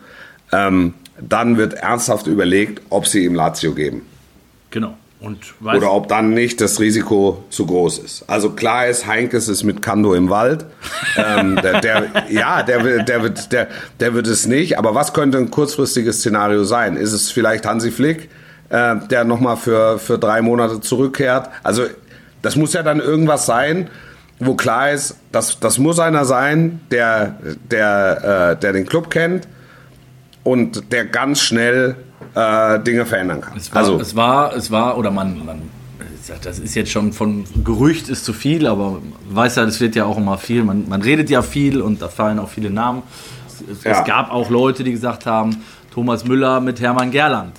ähm, 0.53 0.93
dann 1.19 1.57
wird 1.57 1.73
ernsthaft 1.73 2.27
überlegt, 2.27 2.83
ob 2.91 3.07
sie 3.07 3.25
ihm 3.25 3.35
Lazio 3.35 3.73
geben. 3.73 4.03
Genau. 4.73 4.99
Oder 5.79 5.93
ob 5.93 6.09
dann 6.09 6.35
nicht 6.35 6.61
das 6.61 6.81
Risiko 6.81 7.45
zu 7.51 7.67
groß 7.67 7.99
ist. 7.99 8.25
Also 8.29 8.51
klar 8.51 8.87
ist, 8.87 9.07
Heinkes 9.07 9.49
ist 9.49 9.65
mit 9.65 9.83
Kando 9.83 10.15
im 10.15 10.31
Wald. 10.31 10.67
ähm, 11.17 11.57
der, 11.63 11.81
der, 11.81 12.07
ja, 12.31 12.63
der, 12.63 12.85
wird- 12.85 13.09
der, 13.09 13.23
wird, 13.23 13.53
der, 13.53 13.69
der 14.01 14.15
wird 14.15 14.27
es 14.27 14.47
nicht. 14.47 14.79
Aber 14.79 14.95
was 14.95 15.13
könnte 15.13 15.39
ein 15.39 15.51
kurzfristiges 15.51 16.19
Szenario 16.19 16.65
sein? 16.65 16.97
Ist 16.97 17.13
es 17.13 17.31
vielleicht 17.31 17.67
Hansi 17.67 17.91
Flick, 17.91 18.29
äh, 18.71 18.97
der 19.11 19.25
nochmal 19.25 19.57
für, 19.57 19.99
für 19.99 20.19
drei 20.19 20.43
Monate 20.43 20.81
zurückkehrt? 20.81 21.49
Also 21.63 21.85
das 22.43 22.57
muss 22.57 22.73
ja 22.73 22.83
dann 22.83 23.01
irgendwas 23.01 23.47
sein, 23.47 23.89
wo 24.41 24.55
klar 24.55 24.91
ist, 24.91 25.17
das, 25.33 25.61
das 25.61 25.79
muss 25.79 25.99
einer 26.01 26.25
sein, 26.25 26.81
der, 26.91 27.37
der, 27.71 28.53
äh, 28.57 28.61
der 28.61 28.73
den 28.73 28.85
Club 28.85 29.09
kennt 29.11 29.47
und 30.43 30.93
der 30.93 31.05
ganz 31.07 31.41
schnell 31.41 31.95
äh, 32.35 32.81
Dinge 32.81 33.07
verändern 33.07 33.41
kann. 33.41 33.57
Es 33.57 33.71
war, 33.73 33.79
also 33.79 33.99
es 34.01 34.15
war, 34.17 34.55
es 34.55 34.71
war, 34.71 34.97
oder 34.99 35.11
man, 35.11 35.45
man, 35.45 35.63
das 36.43 36.59
ist 36.59 36.75
jetzt 36.75 36.91
schon 36.91 37.13
von 37.13 37.45
Gerücht 37.65 38.09
ist 38.09 38.25
zu 38.25 38.33
viel, 38.33 38.67
aber 38.67 38.99
weiß 39.31 39.57
ja, 39.57 39.65
das 39.67 39.81
wird 39.81 39.95
ja 39.95 40.05
auch 40.07 40.17
immer 40.17 40.39
viel. 40.39 40.65
Man, 40.65 40.89
man 40.89 41.03
redet 41.03 41.31
ja 41.31 41.43
viel 41.43 41.81
und 41.81 42.01
da 42.03 42.09
fallen 42.09 42.39
auch 42.39 42.49
viele 42.49 42.71
Namen. 42.71 43.03
Es, 43.47 43.63
es 43.79 43.85
Ja. 43.85 44.03
gab 44.03 44.31
auch 44.33 44.51
Leute, 44.51 44.85
die 44.85 44.93
gesagt 44.93 45.27
haben, 45.27 45.57
Thomas 45.93 46.25
Müller 46.25 46.61
mit 46.61 46.81
Hermann 46.81 47.11
Gerland 47.11 47.53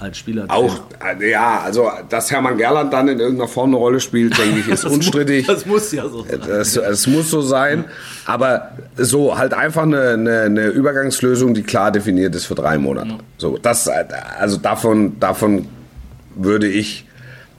als 0.00 0.18
Spieler. 0.18 0.44
Auch, 0.48 0.78
äh, 1.20 1.30
ja, 1.30 1.60
also, 1.64 1.90
dass 2.08 2.30
Hermann 2.30 2.56
Gerland 2.56 2.92
dann 2.92 3.08
in 3.08 3.18
irgendeiner 3.18 3.48
Form 3.48 3.70
eine 3.70 3.76
Rolle 3.76 4.00
spielt, 4.00 4.38
denke 4.38 4.60
ich, 4.60 4.68
ist 4.68 4.84
unstrittig. 4.86 5.46
Das 5.46 5.66
muss 5.66 5.90
ja 5.92 6.08
so 6.08 6.22
sein. 6.24 6.40
Es, 6.48 6.76
es 6.76 7.06
muss 7.06 7.30
so 7.30 7.40
sein, 7.40 7.84
aber 8.26 8.70
so 8.96 9.36
halt 9.36 9.54
einfach 9.54 9.82
eine, 9.82 10.10
eine, 10.10 10.40
eine 10.42 10.66
Übergangslösung, 10.66 11.54
die 11.54 11.62
klar 11.62 11.90
definiert 11.90 12.34
ist 12.34 12.46
für 12.46 12.54
drei 12.54 12.78
Monate. 12.78 13.14
So, 13.38 13.58
das, 13.58 13.86
äh, 13.86 14.04
also 14.38 14.56
davon, 14.58 15.18
davon 15.20 15.66
würde 16.36 16.68
ich, 16.68 17.04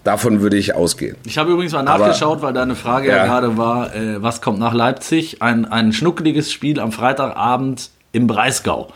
davon 0.05 0.39
würde 0.41 0.55
ich 0.55 0.73
ausgehen. 0.75 1.17
Ich 1.25 1.37
habe 1.37 1.51
übrigens 1.51 1.73
mal 1.73 1.85
Aber- 1.87 2.05
nachgeschaut, 2.07 2.41
weil 2.41 2.53
deine 2.53 2.75
Frage 2.75 3.09
ja, 3.09 3.17
Ja. 3.17 3.25
gerade 3.25 3.57
war, 3.57 3.93
äh, 3.95 4.21
was 4.23 4.41
kommt 4.41 4.59
nach 4.59 4.73
Leipzig? 4.73 5.41
Ein, 5.41 5.65
ein 5.65 5.91
schnuckeliges 5.93 6.51
Spiel 6.53 6.79
am 6.79 6.91
Freitagabend 6.93 7.89
im 8.13 8.27
Breisgau. 8.27 8.91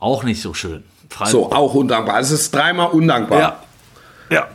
Auch 0.00 0.24
nicht 0.24 0.40
so 0.42 0.54
schön. 0.54 0.82
So, 1.26 1.52
auch 1.52 1.74
undankbar. 1.74 2.20
Es 2.20 2.30
ist 2.30 2.54
dreimal 2.54 2.90
undankbar. 2.90 3.40
Ja. 3.40 3.62
Ja. 4.30 4.48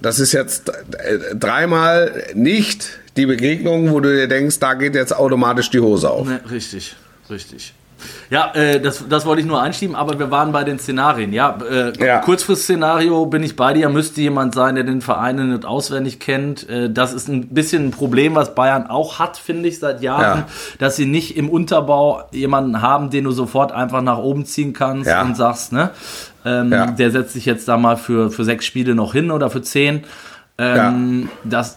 Das 0.00 0.18
ist 0.18 0.32
jetzt 0.32 0.68
äh, 0.68 1.34
dreimal 1.34 2.24
nicht 2.34 3.00
die 3.16 3.26
Begegnung, 3.26 3.90
wo 3.92 4.00
du 4.00 4.14
dir 4.14 4.28
denkst, 4.28 4.58
da 4.58 4.74
geht 4.74 4.94
jetzt 4.94 5.16
automatisch 5.16 5.70
die 5.70 5.80
Hose 5.80 6.10
auf. 6.10 6.26
Ne, 6.26 6.40
richtig, 6.50 6.94
richtig. 7.30 7.74
Ja, 8.30 8.52
äh, 8.54 8.80
das, 8.80 9.04
das 9.08 9.24
wollte 9.26 9.40
ich 9.40 9.46
nur 9.46 9.60
einschieben, 9.62 9.94
aber 9.96 10.18
wir 10.18 10.30
waren 10.30 10.52
bei 10.52 10.64
den 10.64 10.78
Szenarien. 10.78 11.32
Ja, 11.32 11.58
äh, 11.70 11.92
Ja. 12.04 12.18
Kurzfrist-Szenario 12.20 13.26
bin 13.26 13.42
ich 13.42 13.56
bei 13.56 13.72
dir, 13.72 13.88
müsste 13.88 14.20
jemand 14.20 14.54
sein, 14.54 14.74
der 14.74 14.84
den 14.84 15.00
Verein 15.00 15.50
nicht 15.50 15.64
auswendig 15.64 16.18
kennt. 16.20 16.68
Äh, 16.68 16.90
das 16.90 17.12
ist 17.12 17.28
ein 17.28 17.48
bisschen 17.48 17.86
ein 17.86 17.90
Problem, 17.92 18.34
was 18.34 18.54
Bayern 18.54 18.86
auch 18.88 19.18
hat, 19.18 19.36
finde 19.36 19.68
ich, 19.68 19.78
seit 19.78 20.02
Jahren, 20.02 20.40
Ja. 20.40 20.46
dass 20.78 20.96
sie 20.96 21.06
nicht 21.06 21.36
im 21.36 21.48
Unterbau 21.48 22.22
jemanden 22.32 22.82
haben, 22.82 23.10
den 23.10 23.24
du 23.24 23.30
sofort 23.30 23.72
einfach 23.72 24.02
nach 24.02 24.18
oben 24.18 24.44
ziehen 24.44 24.72
kannst 24.72 25.08
Ja. 25.08 25.22
und 25.22 25.36
sagst, 25.36 25.72
ne, 25.72 25.90
ähm, 26.44 26.70
der 26.98 27.10
setzt 27.10 27.32
sich 27.32 27.44
jetzt 27.46 27.66
da 27.68 27.76
mal 27.76 27.96
für, 27.96 28.30
für 28.30 28.44
sechs 28.44 28.66
Spiele 28.66 28.94
noch 28.94 29.12
hin 29.12 29.30
oder 29.30 29.50
für 29.50 29.62
zehn. 29.62 30.04
Ähm, 30.58 31.28
das, 31.44 31.76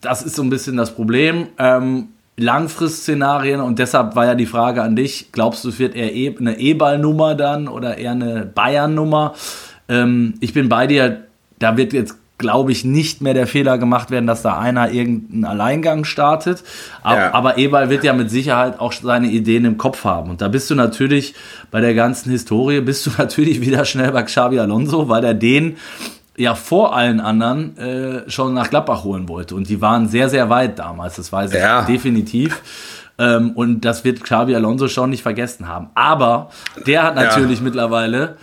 das 0.00 0.22
ist 0.22 0.36
so 0.36 0.42
ein 0.42 0.50
bisschen 0.50 0.76
das 0.76 0.94
Problem. 0.94 1.48
Ähm, 1.58 2.08
Langfristszenarien 2.36 3.60
und 3.60 3.78
deshalb 3.78 4.16
war 4.16 4.26
ja 4.26 4.34
die 4.34 4.46
Frage 4.46 4.82
an 4.82 4.96
dich, 4.96 5.30
glaubst 5.32 5.64
du, 5.64 5.68
es 5.68 5.78
wird 5.78 5.94
eher 5.94 6.14
E- 6.14 6.34
eine 6.38 6.58
E-Ball-Nummer 6.58 7.34
dann 7.34 7.68
oder 7.68 7.98
eher 7.98 8.12
eine 8.12 8.46
Bayern-Nummer? 8.46 9.34
Ähm, 9.88 10.34
ich 10.40 10.54
bin 10.54 10.68
bei 10.68 10.86
dir, 10.86 11.24
da 11.58 11.76
wird 11.76 11.92
jetzt, 11.92 12.16
glaube 12.38 12.72
ich, 12.72 12.84
nicht 12.84 13.20
mehr 13.20 13.34
der 13.34 13.46
Fehler 13.46 13.78
gemacht 13.78 14.10
werden, 14.10 14.26
dass 14.26 14.42
da 14.42 14.58
einer 14.58 14.90
irgendeinen 14.90 15.44
Alleingang 15.44 16.04
startet. 16.04 16.64
Aber, 17.02 17.16
Ja. 17.20 17.34
aber 17.34 17.58
Eberl 17.58 17.88
wird 17.90 18.02
ja 18.02 18.12
mit 18.14 18.30
Sicherheit 18.30 18.80
auch 18.80 18.92
seine 18.92 19.28
Ideen 19.28 19.64
im 19.64 19.78
Kopf 19.78 20.04
haben. 20.04 20.30
Und 20.30 20.40
da 20.40 20.48
bist 20.48 20.68
du 20.70 20.74
natürlich 20.74 21.34
bei 21.70 21.80
der 21.80 21.94
ganzen 21.94 22.30
Historie, 22.32 22.80
bist 22.80 23.06
du 23.06 23.10
natürlich 23.18 23.60
wieder 23.60 23.84
schnell 23.84 24.10
bei 24.10 24.22
Xabi 24.22 24.58
Alonso, 24.58 25.08
weil 25.08 25.22
er 25.24 25.34
den 25.34 25.76
ja 26.36 26.54
vor 26.54 26.96
allen 26.96 27.20
anderen 27.20 27.76
äh, 27.76 28.30
schon 28.30 28.54
nach 28.54 28.70
Gladbach 28.70 29.04
holen 29.04 29.28
wollte. 29.28 29.54
Und 29.54 29.68
die 29.68 29.80
waren 29.80 30.08
sehr, 30.08 30.28
sehr 30.28 30.48
weit 30.50 30.78
damals, 30.78 31.16
das 31.16 31.32
weiß 31.32 31.52
ich 31.52 31.58
Ja. 31.60 31.82
definitiv. 31.82 32.62
Ähm, 33.18 33.50
und 33.50 33.84
das 33.84 34.04
wird 34.04 34.22
Xabi 34.24 34.54
Alonso 34.54 34.88
schon 34.88 35.10
nicht 35.10 35.22
vergessen 35.22 35.68
haben. 35.68 35.90
Aber 35.94 36.50
der 36.86 37.02
hat 37.02 37.16
Ja. 37.16 37.24
natürlich 37.24 37.60
mittlerweile 37.60 38.36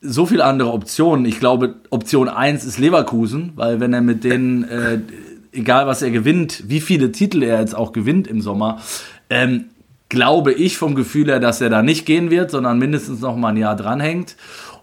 so 0.00 0.26
viele 0.26 0.44
andere 0.44 0.72
Optionen. 0.72 1.24
Ich 1.26 1.40
glaube, 1.40 1.74
Option 1.90 2.28
1 2.28 2.64
ist 2.64 2.78
Leverkusen, 2.78 3.52
weil 3.56 3.80
wenn 3.80 3.92
er 3.92 4.00
mit 4.00 4.24
denen, 4.24 4.64
äh, 4.64 4.98
egal 5.52 5.86
was 5.86 6.02
er 6.02 6.10
gewinnt, 6.10 6.64
wie 6.68 6.80
viele 6.80 7.10
Titel 7.12 7.42
er 7.42 7.60
jetzt 7.60 7.74
auch 7.76 7.92
gewinnt 7.92 8.26
im 8.28 8.40
Sommer, 8.40 8.78
ähm, 9.30 9.66
glaube 10.08 10.52
ich 10.52 10.78
vom 10.78 10.94
Gefühl 10.94 11.26
her, 11.28 11.40
dass 11.40 11.60
er 11.60 11.68
da 11.68 11.82
nicht 11.82 12.06
gehen 12.06 12.30
wird, 12.30 12.50
sondern 12.50 12.78
mindestens 12.78 13.20
noch 13.20 13.36
mal 13.36 13.48
ein 13.48 13.56
Jahr 13.56 13.76
dranhängt. 13.76 14.36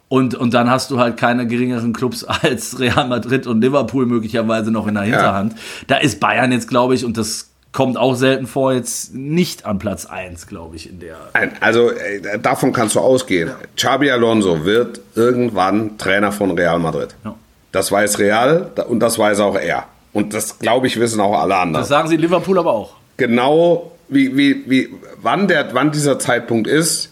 Und, 0.08 0.36
und 0.36 0.54
dann 0.54 0.70
hast 0.70 0.92
du 0.92 1.00
halt 1.00 1.18
keine 1.18 1.48
geringeren 1.48 1.94
Clubs 1.94 2.24
als 2.44 2.80
Real 2.80 3.08
Madrid 3.08 3.48
und 3.48 3.62
Liverpool 3.62 4.06
möglicherweise 4.06 4.72
noch 4.72 4.88
in 4.88 4.96
der 4.96 5.04
Hinterhand. 5.04 5.56
Da 5.88 5.98
ist 5.98 6.20
Bayern 6.20 6.52
jetzt, 6.52 6.68
glaube 6.68 6.96
ich, 6.96 7.06
und 7.06 7.18
das 7.18 7.50
kommt 7.72 7.98
auch 7.98 8.16
selten 8.16 8.48
vor, 8.48 8.72
jetzt 8.72 9.14
nicht 9.14 9.66
an 9.66 9.80
Platz 9.80 10.06
1, 10.06 10.48
glaube 10.48 10.78
ich, 10.78 10.90
in 10.90 11.00
der. 11.02 11.18
Nein, 11.34 11.52
also 11.60 11.92
äh, 11.92 12.40
davon 12.40 12.72
kannst 12.72 12.96
du 12.96 13.02
ausgehen. 13.02 13.52
Xabi 13.76 14.10
Alonso 14.12 14.64
wird 14.64 15.02
irgendwann 15.16 15.98
Trainer 15.98 16.32
von 16.32 16.52
Real 16.52 16.80
Madrid. 16.80 17.16
Ja. 17.26 17.36
Das 17.74 17.92
weiß 17.92 18.20
Real 18.20 18.72
und 18.88 19.02
das 19.02 19.20
weiß 19.20 19.42
auch 19.42 19.56
er. 19.56 19.88
Und 20.14 20.34
das, 20.34 20.60
glaube 20.60 20.88
ich, 20.88 20.98
wissen 20.98 21.20
auch 21.20 21.38
alle 21.38 21.58
anderen. 21.58 21.82
Das 21.82 21.90
sagen 21.90 22.08
sie 22.08 22.16
in 22.16 22.22
Liverpool 22.22 22.58
aber 22.58 22.72
auch. 22.72 22.94
genau 23.18 23.92
wie, 24.08 24.38
wie, 24.38 24.64
wie 24.70 24.90
wann, 25.22 25.48
der, 25.50 25.74
wann 25.74 25.92
dieser 25.92 26.20
Zeitpunkt 26.20 26.68
ist, 26.68 27.12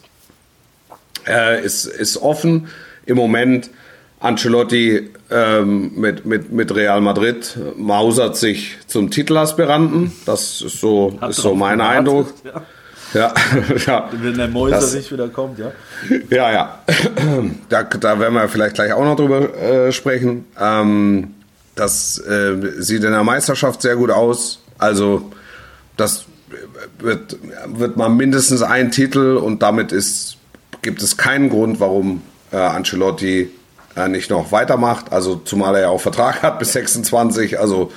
äh, 1.27 1.63
ist, 1.63 1.85
ist 1.85 2.17
offen. 2.17 2.67
Im 3.05 3.17
Moment 3.17 3.69
Ancelotti 4.19 5.09
ähm, 5.29 5.91
mit, 5.95 6.25
mit, 6.25 6.51
mit 6.51 6.73
Real 6.73 7.01
Madrid 7.01 7.57
mausert 7.77 8.37
sich 8.37 8.77
zum 8.87 9.09
Titelaspiranten. 9.11 10.13
Das 10.25 10.61
ist 10.61 10.79
so, 10.79 11.17
ist 11.29 11.37
so 11.37 11.53
mein 11.55 11.79
gewartet, 11.79 11.97
Eindruck. 11.97 12.33
Ja. 12.45 12.61
Ja, 13.13 13.33
ja. 13.85 14.09
Wenn 14.11 14.37
der 14.37 14.47
Mäuser 14.47 14.77
Das- 14.77 14.95
nicht 14.95 15.11
wieder 15.11 15.27
kommt, 15.27 15.59
ja. 15.59 15.71
Ja, 16.29 16.51
ja. 16.51 16.79
Da, 17.69 17.83
da 17.83 18.19
werden 18.19 18.33
wir 18.33 18.47
vielleicht 18.47 18.75
gleich 18.75 18.91
auch 18.93 19.03
noch 19.03 19.15
drüber 19.15 19.53
äh, 19.55 19.91
sprechen. 19.91 20.45
Ähm, 20.59 21.33
das 21.75 22.17
äh, 22.19 22.55
sieht 22.81 23.03
in 23.03 23.11
der 23.11 23.23
Meisterschaft 23.23 23.81
sehr 23.81 23.95
gut 23.95 24.09
aus. 24.09 24.59
Also 24.77 25.31
das 25.97 26.25
wird, 26.99 27.37
wird 27.67 27.97
mal 27.97 28.09
mindestens 28.09 28.61
ein 28.63 28.89
Titel 28.91 29.37
und 29.37 29.61
damit 29.61 29.91
ist, 29.91 30.37
gibt 30.83 31.01
es 31.01 31.17
keinen 31.17 31.49
Grund, 31.49 31.79
warum 31.79 32.21
äh, 32.51 32.57
Ancelotti 32.57 33.49
äh, 33.95 34.07
nicht 34.07 34.29
noch 34.29 34.51
weitermacht. 34.51 35.11
Also 35.11 35.35
zumal 35.35 35.75
er 35.75 35.81
ja 35.81 35.89
auch 35.89 36.01
Vertrag 36.01 36.43
hat 36.43 36.59
bis 36.59 36.73
26. 36.73 37.59
Also 37.59 37.91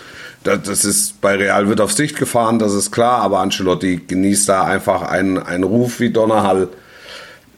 das, 0.44 0.62
das 0.62 0.85
ist 0.85 1.20
bei 1.20 1.35
Real 1.35 1.68
wird 1.68 1.81
auf 1.81 1.92
Sicht 1.92 2.16
gefahren, 2.16 2.59
das 2.59 2.72
ist 2.72 2.90
klar. 2.90 3.20
Aber 3.22 3.40
Ancelotti 3.40 4.03
genießt 4.07 4.49
da 4.49 4.64
einfach 4.64 5.03
einen, 5.03 5.38
einen 5.38 5.64
Ruf 5.64 6.01
wie 6.01 6.11
Donnerhall. 6.11 6.68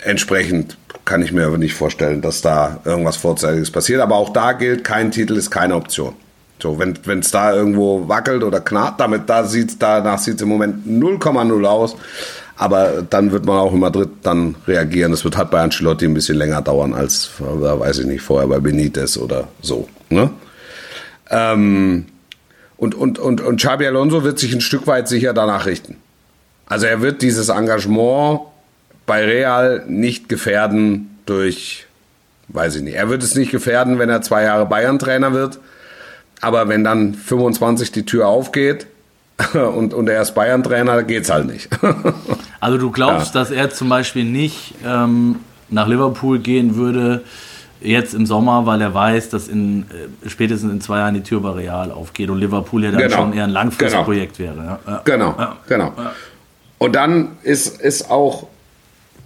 Entsprechend 0.01 0.77
kann 1.05 1.23
ich 1.23 1.33
mir 1.33 1.47
aber 1.47 1.59
nicht 1.59 1.75
vorstellen, 1.75 2.21
dass 2.21 2.43
da 2.43 2.81
irgendwas 2.85 3.17
Vorzeitiges 3.17 3.71
passiert. 3.71 4.01
Aber 4.01 4.17
auch 4.17 4.31
da 4.31 4.53
gilt, 4.53 4.85
kein 4.85 5.11
Titel 5.11 5.37
ist 5.37 5.51
keine 5.51 5.75
Option. 5.75 6.15
So, 6.61 6.79
wenn 6.79 7.21
es 7.21 7.31
da 7.31 7.55
irgendwo 7.55 8.09
wackelt 8.09 8.43
oder 8.43 8.61
knarrt, 8.61 8.99
damit 8.99 9.29
da 9.29 9.45
sieht's, 9.45 9.79
danach 9.79 10.19
sieht 10.19 10.37
es 10.37 10.43
im 10.43 10.49
Moment 10.49 10.87
0,0 10.87 11.65
aus. 11.65 11.97
Aber 12.61 13.05
dann 13.09 13.31
wird 13.31 13.47
man 13.47 13.57
auch 13.57 13.73
in 13.73 13.79
Madrid 13.79 14.09
dann 14.25 14.57
reagieren. 14.67 15.13
Das 15.13 15.23
wird 15.23 15.37
halt 15.37 15.51
bei 15.51 15.61
Ancelotti 15.61 16.05
ein 16.05 16.15
bisschen 16.15 16.37
länger 16.37 16.61
dauern 16.61 16.93
als, 16.93 17.31
äh, 17.39 17.45
weiß 17.45 18.01
ich 18.01 18.07
nicht, 18.07 18.21
vorher 18.21 18.49
bei 18.49 18.59
Benitez 18.59 19.17
oder 19.17 19.47
so. 19.63 19.89
Ne? 20.11 20.29
Ähm, 21.31 22.07
und, 22.77 22.97
und, 22.97 23.21
und, 23.21 23.41
und 23.41 23.57
Xabi 23.61 23.87
Alonso 23.87 24.25
wird 24.25 24.41
sich 24.41 24.53
ein 24.53 24.61
Stück 24.61 24.89
weit 24.89 25.07
sicher 25.07 25.33
danach 25.33 25.67
richten. 25.67 25.99
Also 26.67 26.87
er 26.87 27.01
wird 27.01 27.23
dieses 27.23 27.49
Engagement 27.49 28.41
bei 29.07 29.25
Real 29.25 29.85
nicht 29.87 30.29
gefährden 30.29 31.17
durch, 31.27 31.87
weiß 32.49 32.75
ich 32.75 32.83
nicht, 32.83 32.95
er 32.95 33.09
wird 33.09 33.23
es 33.23 33.37
nicht 33.37 33.53
gefährden, 33.53 34.01
wenn 34.01 34.09
er 34.09 34.21
zwei 34.23 34.43
Jahre 34.43 34.67
Bayern-Trainer 34.67 35.33
wird. 35.33 35.61
Aber 36.41 36.69
wenn 36.69 36.83
dann 36.83 37.15
25 37.15 37.93
die 37.93 38.05
Tür 38.05 38.27
aufgeht 38.27 38.89
und, 39.77 39.95
und 39.95 40.09
er 40.09 40.23
ist 40.23 40.35
Bayern-Trainer, 40.35 41.03
geht's 41.05 41.31
halt 41.31 41.47
nicht. 41.47 41.69
Also 42.61 42.77
du 42.77 42.91
glaubst, 42.91 43.37
dass 43.37 43.53
er 43.53 43.71
zum 43.71 43.89
Beispiel 43.89 44.25
nicht 44.25 44.75
ähm, 44.85 45.37
nach 45.69 45.87
Liverpool 45.87 46.41
gehen 46.41 46.75
würde, 46.75 47.23
jetzt 47.81 48.13
im 48.13 48.27
Sommer, 48.27 48.67
weil 48.67 48.81
er 48.83 48.93
weiß, 48.93 49.31
dass 49.31 49.47
in 49.47 49.83
äh, 50.25 50.29
spätestens 50.29 50.73
in 50.73 50.81
zwei 50.81 50.99
Jahren 50.99 51.15
die 51.15 51.23
Tür 51.23 51.41
bei 51.41 51.51
Real 51.51 51.93
aufgeht 51.93 52.31
und 52.31 52.39
Liverpool 52.41 52.83
ja 52.83 52.91
dann 52.91 53.01
Genau. 53.01 53.17
schon 53.17 53.33
eher 53.33 53.45
ein 53.45 53.51
Langfristprojekt 53.51 54.41
wäre. 54.41 54.57
Ja. 54.57 54.93
Ja. 54.93 55.01
Genau, 55.05 55.37
Ja. 55.39 55.57
genau. 55.69 55.93
Und 56.79 56.97
dann 56.97 57.37
ist, 57.45 57.81
ist 57.81 58.11
auch, 58.11 58.49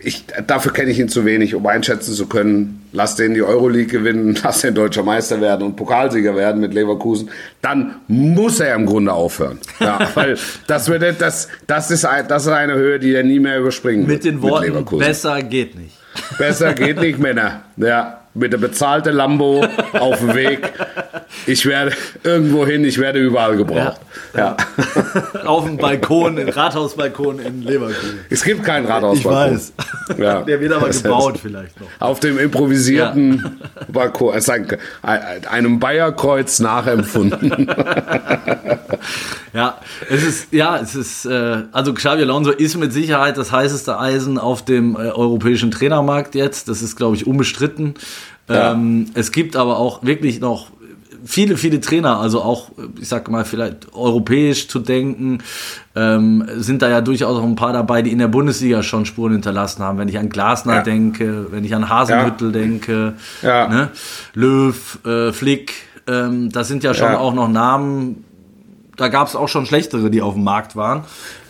ich, 0.05 0.25
dafür 0.47 0.73
kenne 0.73 0.91
ich 0.91 0.99
ihn 0.99 1.09
zu 1.09 1.25
wenig, 1.25 1.55
um 1.55 1.67
einschätzen 1.67 2.15
zu 2.15 2.27
können, 2.27 2.87
lass 2.93 3.17
den 3.17 3.35
die 3.35 3.43
Euroleague 3.43 3.87
gewinnen, 3.87 4.39
lass 4.45 4.61
den 4.61 4.75
deutscher 4.75 5.03
Meister 5.03 5.41
werden 5.41 5.63
und 5.67 5.77
Pokalsieger 5.77 6.35
werden 6.37 6.61
mit 6.61 6.75
Leverkusen, 6.75 7.31
dann 7.61 7.97
muss 8.09 8.61
er 8.61 8.75
im 8.75 8.87
Grunde 8.87 9.13
aufhören. 9.13 9.59
Ja, 9.81 9.99
weil 10.15 10.37
das, 10.67 10.89
wird, 10.89 11.21
das, 11.21 11.49
das, 11.67 11.91
ist 11.91 12.05
ein, 12.05 12.27
das 12.29 12.43
ist 12.47 12.53
eine 12.53 12.75
Höhe, 12.75 12.99
die 12.99 13.15
er 13.15 13.23
nie 13.23 13.41
mehr 13.41 13.59
überspringen 13.59 14.07
Mit 14.07 14.25
wird. 14.25 14.35
den 14.35 14.43
Worten, 14.43 14.67
Leverkusen. 14.67 15.07
besser 15.07 15.43
geht 15.43 15.79
nicht. 15.79 15.97
Besser 16.39 16.75
geht 16.75 17.01
nicht, 17.01 17.19
Männer. 17.19 17.63
Ja, 17.77 18.22
mit 18.35 18.53
der 18.53 18.59
bezahlten 18.59 19.15
Lambo 19.15 19.65
auf 19.93 20.19
dem 20.21 20.35
Weg. 20.35 20.73
Ich 21.47 21.67
werde 21.67 21.93
irgendwo 22.25 22.65
hin, 22.67 22.85
ich 22.85 22.99
werde 22.99 23.19
überall 23.19 23.57
gebraucht. 23.57 24.01
Ja. 24.37 24.57
Auf 25.45 25.65
dem 25.65 25.77
Balkon, 25.77 26.39
im 26.39 26.49
Rathausbalkon 26.49 27.39
in 27.41 27.63
Leverkusen. 27.63 28.21
Es 28.31 28.43
gibt 28.45 28.65
keinen 28.65 28.87
Rathaus. 28.87 29.19
Ich 29.19 29.25
weiß. 29.27 29.73
Ja. 30.17 30.41
Der 30.47 30.59
wird 30.61 30.73
aber 30.73 30.87
Das 30.87 31.03
gebaut 31.03 31.39
vielleicht 31.43 31.79
noch. 31.81 31.87
Auf 31.99 32.21
dem 32.21 32.39
improvisierten 32.39 33.61
Balkon, 33.89 34.35
es 34.35 34.45
ist 34.45 34.51
ein- 34.51 34.79
einem 35.51 35.79
Bayerkreuz 35.81 36.61
nachempfunden. 36.61 37.71
Ja, 39.55 39.79
es 40.09 40.23
ist, 40.23 40.53
ja, 40.53 40.79
es 40.79 40.95
ist, 40.95 41.27
äh, 41.27 41.65
also 41.73 41.93
Xavi 41.93 42.23
Alonso 42.23 42.51
ist 42.51 42.77
mit 42.79 42.93
Sicherheit 42.93 43.37
das 43.37 43.53
heißeste 43.53 43.99
Eisen 43.99 44.39
auf 44.39 44.65
dem 44.65 44.95
äh, 44.97 45.11
europäischen 45.11 45.71
Trainermarkt 45.71 46.35
jetzt. 46.35 46.69
Das 46.69 46.81
ist, 46.83 46.97
glaube 46.97 47.17
ich, 47.17 47.27
unbestritten. 47.27 47.95
Ja. 48.49 48.73
Ähm, 48.73 49.11
es 49.15 49.31
gibt 49.31 49.57
aber 49.57 49.79
auch 49.79 50.03
wirklich 50.03 50.41
noch 50.41 50.69
viele, 51.25 51.57
viele 51.57 51.81
Trainer, 51.81 52.19
also 52.19 52.43
auch, 52.43 52.71
ich 53.01 53.09
sag 53.09 53.31
mal, 53.31 53.45
vielleicht 53.45 53.95
europäisch 53.95 54.67
zu 54.69 54.81
denken, 54.81 55.39
ähm, 55.95 56.45
sind 56.57 56.83
da 56.83 56.89
ja 56.89 57.01
durchaus 57.01 57.39
auch 57.39 57.45
ein 57.45 57.55
paar 57.55 57.73
dabei, 57.73 58.03
die 58.03 58.11
in 58.11 58.19
der 58.19 58.27
Bundesliga 58.29 58.83
schon 58.83 59.05
Spuren 59.07 59.33
hinterlassen 59.33 59.83
haben. 59.85 59.99
Wenn 59.99 60.09
ich 60.09 60.19
an 60.19 60.31
Glasner 60.31 60.77
Ja. 60.77 60.83
denke, 60.83 61.47
wenn 61.53 61.65
ich 61.65 61.75
an 61.77 61.89
Hasenhüttel 61.89 62.51
denke, 62.51 63.13
Ja. 63.43 63.69
ne? 63.69 63.91
Löw, 64.35 64.99
äh, 65.07 65.31
Flick, 65.33 65.75
ähm, 66.09 66.51
das 66.51 66.67
sind 66.69 66.83
ja 66.83 66.93
schon 66.95 67.13
Ja. 67.13 67.19
auch 67.19 67.35
noch 67.35 67.49
Namen, 67.49 68.25
da 68.97 69.09
gab 69.09 69.29
es 69.29 69.37
auch 69.37 69.49
schon 69.49 69.67
schlechtere, 69.67 70.11
die 70.11 70.21
auf 70.23 70.35
dem 70.35 70.45
Markt 70.45 70.77
waren. 70.77 71.05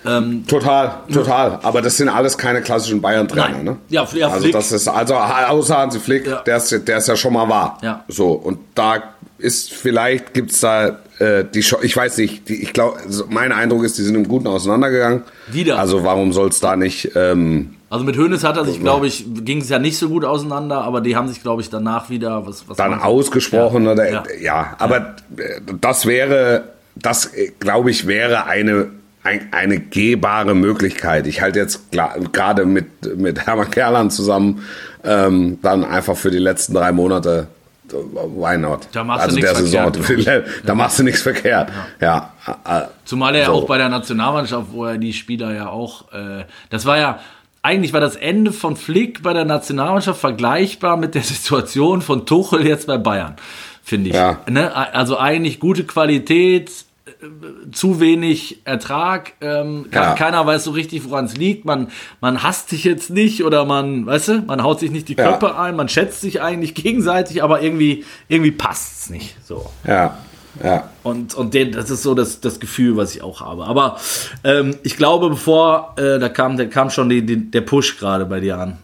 Ähm, 0.05 0.45
Total, 0.47 0.95
total. 1.13 1.59
Aber 1.63 1.81
das 1.83 1.97
sind 1.97 2.09
alles 2.09 2.37
keine 2.37 2.61
klassischen 2.61 3.01
Bayern-Trainer. 3.01 3.63
Ne? 3.63 3.77
Ja, 3.89 4.07
ja, 4.15 4.29
also 4.29 4.41
Flick. 4.41 4.53
das 4.53 4.73
ist 4.73 4.89
also 4.89 5.15
außer 5.15 5.77
Hansi 5.79 6.01
Flick, 6.01 6.27
Ja. 6.27 6.37
der, 6.43 6.57
ist, 6.57 6.89
der 6.89 6.97
ist 6.99 7.09
ja 7.09 7.17
schon 7.17 7.33
mal 7.33 7.49
wahr. 7.49 7.79
Ja. 7.83 8.05
So 8.09 8.33
und 8.33 8.59
da 8.75 9.03
ist 9.39 9.73
vielleicht 9.73 10.35
gibt's 10.35 10.61
da 10.61 10.99
äh, 11.19 11.45
die, 11.53 11.61
ich 11.83 11.97
weiß 11.97 12.17
nicht, 12.19 12.49
die, 12.49 12.63
ich 12.63 12.73
glaube, 12.73 12.99
mein 13.29 13.53
Eindruck 13.53 13.85
ist, 13.85 13.97
die 13.99 14.03
sind 14.03 14.15
im 14.17 14.27
Guten 14.27 14.47
auseinandergegangen. 14.49 15.23
Wieder. 15.49 15.79
Also 15.79 16.03
warum 16.03 16.33
soll 16.33 16.49
es 16.49 16.59
da 16.61 16.75
nicht? 16.75 17.13
Ähm, 17.15 17.75
also 17.91 18.05
mit 18.05 18.17
Hoeneß 18.17 18.43
hat 18.43 18.57
er 18.57 18.65
sich, 18.65 18.81
glaube 18.81 19.07
ich, 19.07 19.25
ging 19.45 19.61
es 19.61 19.69
ja 19.69 19.79
nicht 19.79 19.99
so 19.99 20.09
gut 20.09 20.25
auseinander, 20.25 20.83
aber 20.83 21.01
die 21.01 21.15
haben 21.15 21.29
sich, 21.29 21.43
glaube 21.43 21.61
ich, 21.63 21.71
danach 21.71 22.09
wieder 22.11 22.45
was, 22.47 22.65
was 22.69 22.77
dann 22.77 22.95
ausgesprochen 23.01 23.85
Ja. 23.85 23.93
oder 23.93 24.11
Ja. 24.11 24.23
ja, 24.41 24.75
aber 24.79 25.15
äh, 25.37 25.61
das 25.81 26.07
wäre, 26.07 26.65
das 26.95 27.27
äh, 27.35 27.53
glaube 27.59 27.91
ich 27.91 28.07
wäre 28.07 28.47
eine 28.47 28.91
ein, 29.25 29.49
eine 29.53 29.79
gehbare 29.79 30.55
Möglichkeit. 30.55 31.29
Ich 31.29 31.43
halte 31.43 31.61
jetzt 31.61 31.93
gerade 32.33 32.67
mit 32.67 33.17
mit 33.17 33.47
Hermann 33.47 33.71
Kerlan 33.71 34.11
zusammen 34.11 34.65
ähm, 35.05 35.59
dann 35.63 35.85
einfach 35.85 36.17
für 36.17 36.31
die 36.31 36.39
letzten 36.39 36.75
drei 36.75 36.93
Monate 36.93 37.47
why 37.93 38.57
not? 38.57 38.89
Da 38.93 39.05
machst 39.05 39.21
du 39.21 39.25
also 39.25 39.37
nichts 39.37 39.53
der 39.53 39.61
Saison, 39.61 39.95
verkehrt, 39.95 40.47
da 40.65 40.75
machst 40.75 40.99
du 40.99 41.03
nichts 41.03 41.23
verkehrt. 41.23 41.71
Ja, 42.01 42.33
äh, 42.65 42.83
Zumal 43.05 43.35
er 43.35 43.41
ja 43.43 43.47
So. 43.47 43.53
auch 43.53 43.67
bei 43.67 43.79
der 43.79 43.89
Nationalmannschaft, 43.89 44.69
wo 44.73 44.87
er 44.87 44.99
die 44.99 45.13
Spieler 45.13 45.55
ja 45.55 45.69
auch, 45.69 46.13
äh, 46.13 46.45
das 46.71 46.87
war 46.87 46.99
ja, 46.99 47.19
eigentlich 47.63 47.93
war 47.93 48.01
das 48.01 48.17
Ende 48.17 48.53
von 48.53 48.77
Flick 48.77 49.23
bei 49.23 49.33
der 49.33 49.45
Nationalmannschaft 49.45 50.21
vergleichbar 50.21 50.97
mit 50.97 51.15
der 51.15 51.23
Situation 51.23 52.03
von 52.03 52.27
Tuchel 52.27 52.67
jetzt 52.67 52.87
bei 52.87 52.99
Bayern, 52.99 53.37
finde 53.83 54.11
ich. 54.11 54.17
Ja. 54.17 54.41
Ne? 54.49 54.75
Also 54.75 55.19
eigentlich 55.19 55.59
gute 55.61 55.85
Qualität, 55.85 56.71
äh, 57.07 57.71
zu 57.73 58.01
wenig 58.01 58.61
Ertrag, 58.65 59.33
ähm, 59.41 59.87
Ja. 59.93 60.15
keiner 60.15 60.47
weiß 60.47 60.65
so 60.65 60.71
richtig, 60.71 61.09
woran 61.09 61.25
es 61.25 61.37
liegt. 61.37 61.65
Man, 61.65 61.89
man 62.21 62.43
hasst 62.43 62.69
sich 62.71 62.85
jetzt 62.85 63.11
nicht 63.11 63.45
oder 63.45 63.65
man, 63.65 64.07
weißt 64.07 64.29
du, 64.29 64.39
man 64.47 64.63
haut 64.63 64.81
sich 64.81 64.91
nicht 64.91 65.09
die 65.09 65.17
Ja. 65.17 65.33
Köpfe 65.33 65.59
ein, 65.59 65.75
man 65.77 65.89
schätzt 65.89 66.21
sich 66.21 66.41
eigentlich 66.41 66.75
gegenseitig, 66.77 67.43
aber 67.43 67.61
irgendwie, 67.63 68.05
irgendwie 68.29 68.53
passt 68.53 69.03
es 69.03 69.11
nicht. 69.11 69.37
So. 69.45 69.69
ja, 69.87 70.17
ja. 70.63 70.91
Und, 71.03 71.35
und 71.35 71.55
den, 71.55 71.73
das 71.73 71.89
ist 71.91 72.03
so 72.03 72.15
das, 72.15 72.41
das 72.41 72.61
Gefühl, 72.61 72.97
was 72.97 73.15
ich 73.15 73.23
auch 73.23 73.41
habe. 73.41 73.65
Aber 73.65 73.99
ähm, 74.45 74.77
ich 74.83 74.97
glaube, 74.97 75.31
bevor, 75.31 75.95
äh, 75.97 76.19
da 76.19 76.29
kam, 76.29 76.57
da 76.59 76.67
kam 76.67 76.91
schon 76.91 77.09
die, 77.09 77.25
die, 77.25 77.51
der 77.51 77.63
Push 77.63 77.99
gerade 77.99 78.27
bei 78.27 78.39
dir 78.41 78.59
an. 78.59 78.79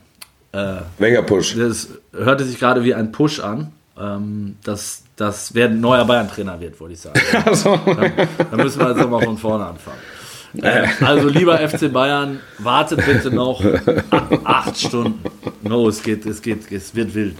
Welcher 0.99 1.22
Push? 1.22 1.57
Das 1.57 1.88
hörte 2.12 2.42
sich 2.42 2.59
gerade 2.59 2.82
wie 2.82 2.94
ein 2.94 3.12
Push 3.12 3.38
an, 3.40 3.70
ähm, 4.01 4.57
dass 4.64 5.03
das 5.16 5.55
wer 5.55 5.66
ein 5.68 5.80
neuer 5.80 6.05
Bayern-Trainer 6.05 6.61
wird, 6.61 6.78
wollte 6.80 6.94
ich 6.94 7.01
sagen. 7.01 7.20
Also, 7.44 7.78
Dann, 7.86 8.12
dann 8.51 8.61
müssen 8.61 8.80
wir 8.80 8.88
jetzt 8.90 8.99
nochmal 8.99 9.22
von 9.24 9.36
vorne 9.38 9.66
anfangen. 9.66 9.99
Äh, 10.62 10.86
also 11.05 11.28
lieber 11.28 11.59
FC 11.59 11.92
Bayern, 11.92 12.40
wartet 12.59 13.05
bitte 13.05 13.30
noch 13.30 13.62
acht 14.44 14.78
Stunden. 14.78 15.20
No, 15.62 15.88
es 15.88 16.03
geht, 16.03 16.24
es 16.24 16.40
geht, 16.40 16.70
es 16.72 16.94
wird 16.94 17.14
wild. 17.14 17.36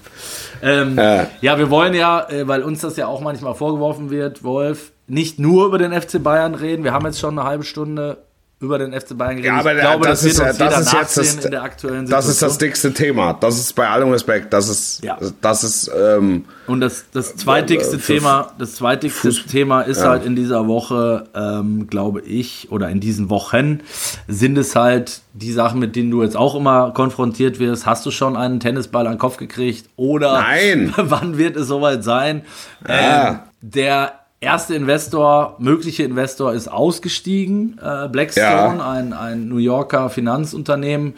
Ähm, 0.62 0.96
Ja. 0.96 1.26
ja, 1.40 1.59
wir 1.59 1.70
wollen 1.70 1.94
ja, 1.94 2.28
äh, 2.28 2.46
weil 2.46 2.62
uns 2.62 2.80
das 2.80 2.96
ja 2.96 3.06
auch 3.06 3.20
manchmal 3.22 3.54
vorgeworfen 3.54 4.11
wird, 4.11 4.44
Wolf, 4.44 4.92
nicht 5.06 5.38
nur 5.38 5.66
über 5.66 5.78
den 5.78 5.92
FC 5.98 6.22
Bayern 6.22 6.54
reden. 6.54 6.84
Wir 6.84 6.92
haben 6.92 7.06
jetzt 7.06 7.18
schon 7.18 7.38
eine 7.38 7.48
halbe 7.48 7.64
Stunde 7.64 8.18
über 8.61 8.76
den 8.78 8.92
FC 8.92 9.16
Bayern 9.16 9.36
geredet. 9.36 9.52
Ja, 9.52 9.61
aber 9.61 9.74
ich 9.74 9.80
glaube, 9.80 10.04
das, 10.09 10.22
das, 10.22 10.32
ist, 10.32 10.40
uns 10.40 10.59
das 10.59 10.80
ist 10.80 10.92
jetzt 10.92 11.16
das, 11.16 11.44
in 11.44 11.50
der 11.52 11.62
aktuellen 11.62 12.06
das 12.06 12.26
Situation. 12.26 12.30
ist 12.32 12.42
das 12.42 12.59
dickste 12.59 12.92
Thema. 12.92 13.32
Das 13.34 13.56
ist 13.56 13.72
bei 13.76 13.88
allem 13.88 14.11
Respekt. 14.11 14.52
Das 14.52 14.68
ist, 14.68 15.04
Ja. 15.04 15.16
das 15.40 15.62
ist, 15.62 15.88
ähm, 15.96 16.44
Und 16.66 16.80
das, 16.80 17.04
das 17.12 17.36
zweitigste 17.36 17.96
Äh, 17.96 18.00
Thema, 18.00 18.50
das 18.59 18.74
zweitigste 18.74 19.28
Fuß- 19.30 19.46
Thema 19.48 19.82
ist 19.82 20.00
Ja. 20.00 20.09
halt 20.09 20.26
in 20.26 20.34
dieser 20.34 20.66
Woche, 20.66 21.26
ähm, 21.36 21.86
glaube 21.88 22.20
ich, 22.22 22.66
oder 22.72 22.88
in 22.88 22.98
diesen 22.98 23.30
Wochen 23.30 23.80
sind 24.26 24.59
es 24.59 24.74
halt 24.74 25.20
die 25.34 25.52
Sachen, 25.52 25.78
mit 25.78 25.94
denen 25.94 26.11
du 26.11 26.24
jetzt 26.24 26.36
auch 26.36 26.56
immer 26.56 26.90
konfrontiert 26.90 27.61
wirst. 27.61 27.86
Hast 27.86 28.04
du 28.06 28.11
schon 28.11 28.36
einen 28.36 28.59
Tennisball 28.59 29.06
an 29.06 29.12
den 29.14 29.18
Kopf 29.20 29.36
gekriegt? 29.36 29.88
Oder 29.94 30.32
Nein. 30.40 30.92
wann 30.96 31.38
wird 31.38 31.54
es 31.56 31.68
soweit 31.68 32.02
sein? 32.02 32.42
Ja. 32.88 33.28
Ähm, 33.28 33.38
der 33.61 34.12
erste 34.41 34.74
Investor, 34.76 35.57
mögliche 35.59 36.05
Investor 36.05 36.53
ist 36.53 36.68
ausgestiegen. 36.68 37.78
Äh, 37.82 38.09
Blackstone, 38.09 38.47
Ja. 38.78 38.91
ein, 38.93 39.12
ein 39.12 39.49
New 39.49 39.57
Yorker 39.57 40.11
Finanzunternehmen, 40.11 41.14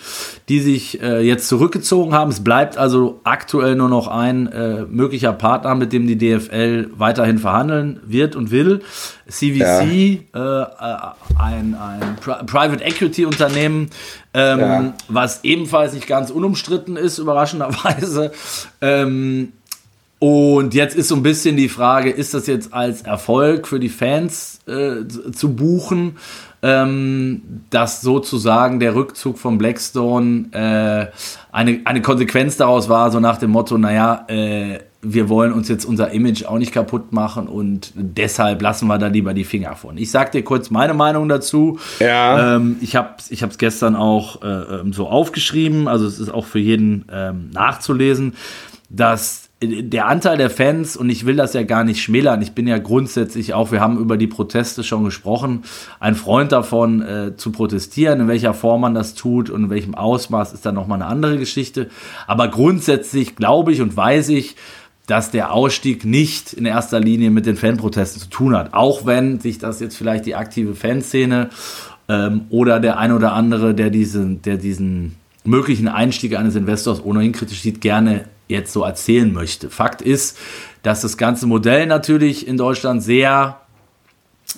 die 0.48 0.60
sich 0.60 1.02
äh, 1.02 1.20
jetzt 1.20 1.46
zurückgezogen 1.48 2.14
haben. 2.14 2.30
Es 2.30 2.42
bleibt 2.42 2.78
also 2.78 3.20
aktuell 3.24 3.74
nur 3.76 3.90
noch 3.90 4.08
ein 4.08 4.46
äh, 4.46 4.84
möglicher 4.88 5.34
Partner, 5.34 5.74
mit 5.74 5.92
dem 5.92 6.06
die 6.06 6.16
DFL 6.16 6.90
weiterhin 6.96 7.38
verhandeln 7.38 8.00
wird 8.06 8.36
und 8.36 8.50
will. 8.50 8.80
CVC, 9.28 9.60
äh, 10.34 10.38
äh, 10.38 10.66
ein, 11.38 11.74
ein 11.76 12.16
Pri 12.20 12.34
Private 12.46 12.82
Equity 12.82 13.26
Unternehmen, 13.26 13.90
ähm, 14.32 14.58
Ja. 14.60 14.94
was 15.08 15.44
ebenfalls 15.44 15.92
nicht 15.92 16.06
ganz 16.06 16.30
unumstritten 16.30 16.96
ist, 16.96 17.18
überraschenderweise. 17.18 18.32
Ähm, 18.80 19.52
und 20.20 20.74
jetzt 20.74 20.94
ist 20.94 21.08
so 21.08 21.16
ein 21.16 21.22
bisschen 21.22 21.56
die 21.56 21.68
Frage, 21.68 22.10
ist 22.10 22.34
das 22.34 22.46
jetzt 22.46 22.72
als 22.72 23.02
Erfolg 23.02 23.66
für 23.66 23.80
die 23.80 23.88
Fans 23.88 24.60
äh, 24.68 25.08
zu- 25.32 25.54
buchen, 25.54 26.18
ähm, 26.62 27.42
dass 27.70 28.02
sozusagen 28.02 28.80
der 28.80 28.94
Rückzug 28.94 29.38
von 29.38 29.56
Blackstone 29.56 30.48
äh, 30.52 31.06
eine, 31.50 31.80
eine 31.84 32.02
Konsequenz 32.02 32.58
daraus 32.58 32.90
war, 32.90 33.10
so 33.10 33.18
nach 33.18 33.38
dem 33.38 33.50
Motto, 33.50 33.78
naja, 33.78 34.26
äh, 34.28 34.80
wir 35.02 35.30
wollen 35.30 35.54
uns 35.54 35.68
jetzt 35.68 35.86
unser 35.86 36.10
Image 36.10 36.44
auch 36.44 36.58
nicht 36.58 36.72
kaputt 36.72 37.14
machen 37.14 37.48
und 37.48 37.94
deshalb 37.94 38.60
lassen 38.60 38.86
wir 38.88 38.98
da 38.98 39.06
lieber 39.06 39.32
die 39.32 39.44
Finger 39.44 39.74
von. 39.74 39.96
Ich 39.96 40.10
sag 40.10 40.32
dir 40.32 40.44
kurz 40.44 40.68
meine 40.68 40.92
Meinung 40.92 41.26
dazu. 41.30 41.78
Ja. 42.00 42.56
Ähm, 42.56 42.76
ich 42.82 42.94
habe 42.96 43.14
ich 43.30 43.40
es 43.40 43.56
gestern 43.56 43.96
auch 43.96 44.42
äh, 44.42 44.46
ähm, 44.46 44.92
so 44.92 45.08
aufgeschrieben, 45.08 45.88
also 45.88 46.04
es 46.04 46.18
ist 46.20 46.28
auch 46.28 46.44
für 46.44 46.58
jeden 46.58 47.06
ähm, 47.10 47.48
nachzulesen, 47.54 48.34
dass 48.90 49.39
der 49.62 50.06
Anteil 50.06 50.38
der 50.38 50.48
Fans, 50.48 50.96
und 50.96 51.10
ich 51.10 51.26
will 51.26 51.36
das 51.36 51.52
ja 51.52 51.62
gar 51.64 51.84
nicht 51.84 52.02
schmälern, 52.02 52.40
ich 52.40 52.52
bin 52.52 52.66
ja 52.66 52.78
grundsätzlich 52.78 53.52
auch, 53.52 53.72
wir 53.72 53.80
haben 53.80 53.98
über 53.98 54.16
die 54.16 54.26
Proteste 54.26 54.82
schon 54.82 55.04
gesprochen, 55.04 55.64
ein 55.98 56.14
Freund 56.14 56.52
davon 56.52 57.02
äh, 57.02 57.36
zu 57.36 57.52
protestieren, 57.52 58.20
in 58.20 58.28
welcher 58.28 58.54
Form 58.54 58.80
man 58.80 58.94
das 58.94 59.14
tut 59.14 59.50
und 59.50 59.64
in 59.64 59.70
welchem 59.70 59.94
Ausmaß 59.94 60.54
ist 60.54 60.64
dann 60.64 60.74
nochmal 60.74 61.02
eine 61.02 61.10
andere 61.10 61.36
Geschichte. 61.36 61.90
Aber 62.26 62.48
grundsätzlich 62.48 63.36
glaube 63.36 63.72
ich 63.72 63.82
und 63.82 63.94
weiß 63.94 64.30
ich, 64.30 64.56
dass 65.06 65.30
der 65.30 65.52
Ausstieg 65.52 66.06
nicht 66.06 66.54
in 66.54 66.64
erster 66.64 67.00
Linie 67.00 67.30
mit 67.30 67.44
den 67.44 67.56
Fanprotesten 67.56 68.22
zu 68.22 68.30
tun 68.30 68.56
hat. 68.56 68.72
Auch 68.72 69.04
wenn 69.04 69.40
sich 69.40 69.58
das 69.58 69.80
jetzt 69.80 69.96
vielleicht 69.96 70.24
die 70.24 70.36
aktive 70.36 70.74
Fanszene 70.74 71.50
ähm, 72.08 72.42
oder 72.48 72.80
der 72.80 72.98
ein 72.98 73.12
oder 73.12 73.34
andere, 73.34 73.74
der 73.74 73.90
diesen, 73.90 74.40
der 74.40 74.56
diesen 74.56 75.16
möglichen 75.44 75.88
Einstieg 75.88 76.38
eines 76.38 76.54
Investors 76.54 77.04
ohnehin 77.04 77.32
kritisch 77.32 77.60
sieht, 77.60 77.80
gerne 77.80 78.24
jetzt 78.50 78.72
so 78.72 78.82
erzählen 78.82 79.32
möchte. 79.32 79.70
Fakt 79.70 80.02
ist, 80.02 80.36
dass 80.82 81.00
das 81.00 81.16
ganze 81.16 81.46
Modell 81.46 81.86
natürlich 81.86 82.46
in 82.46 82.56
Deutschland 82.56 83.02
sehr, 83.02 83.60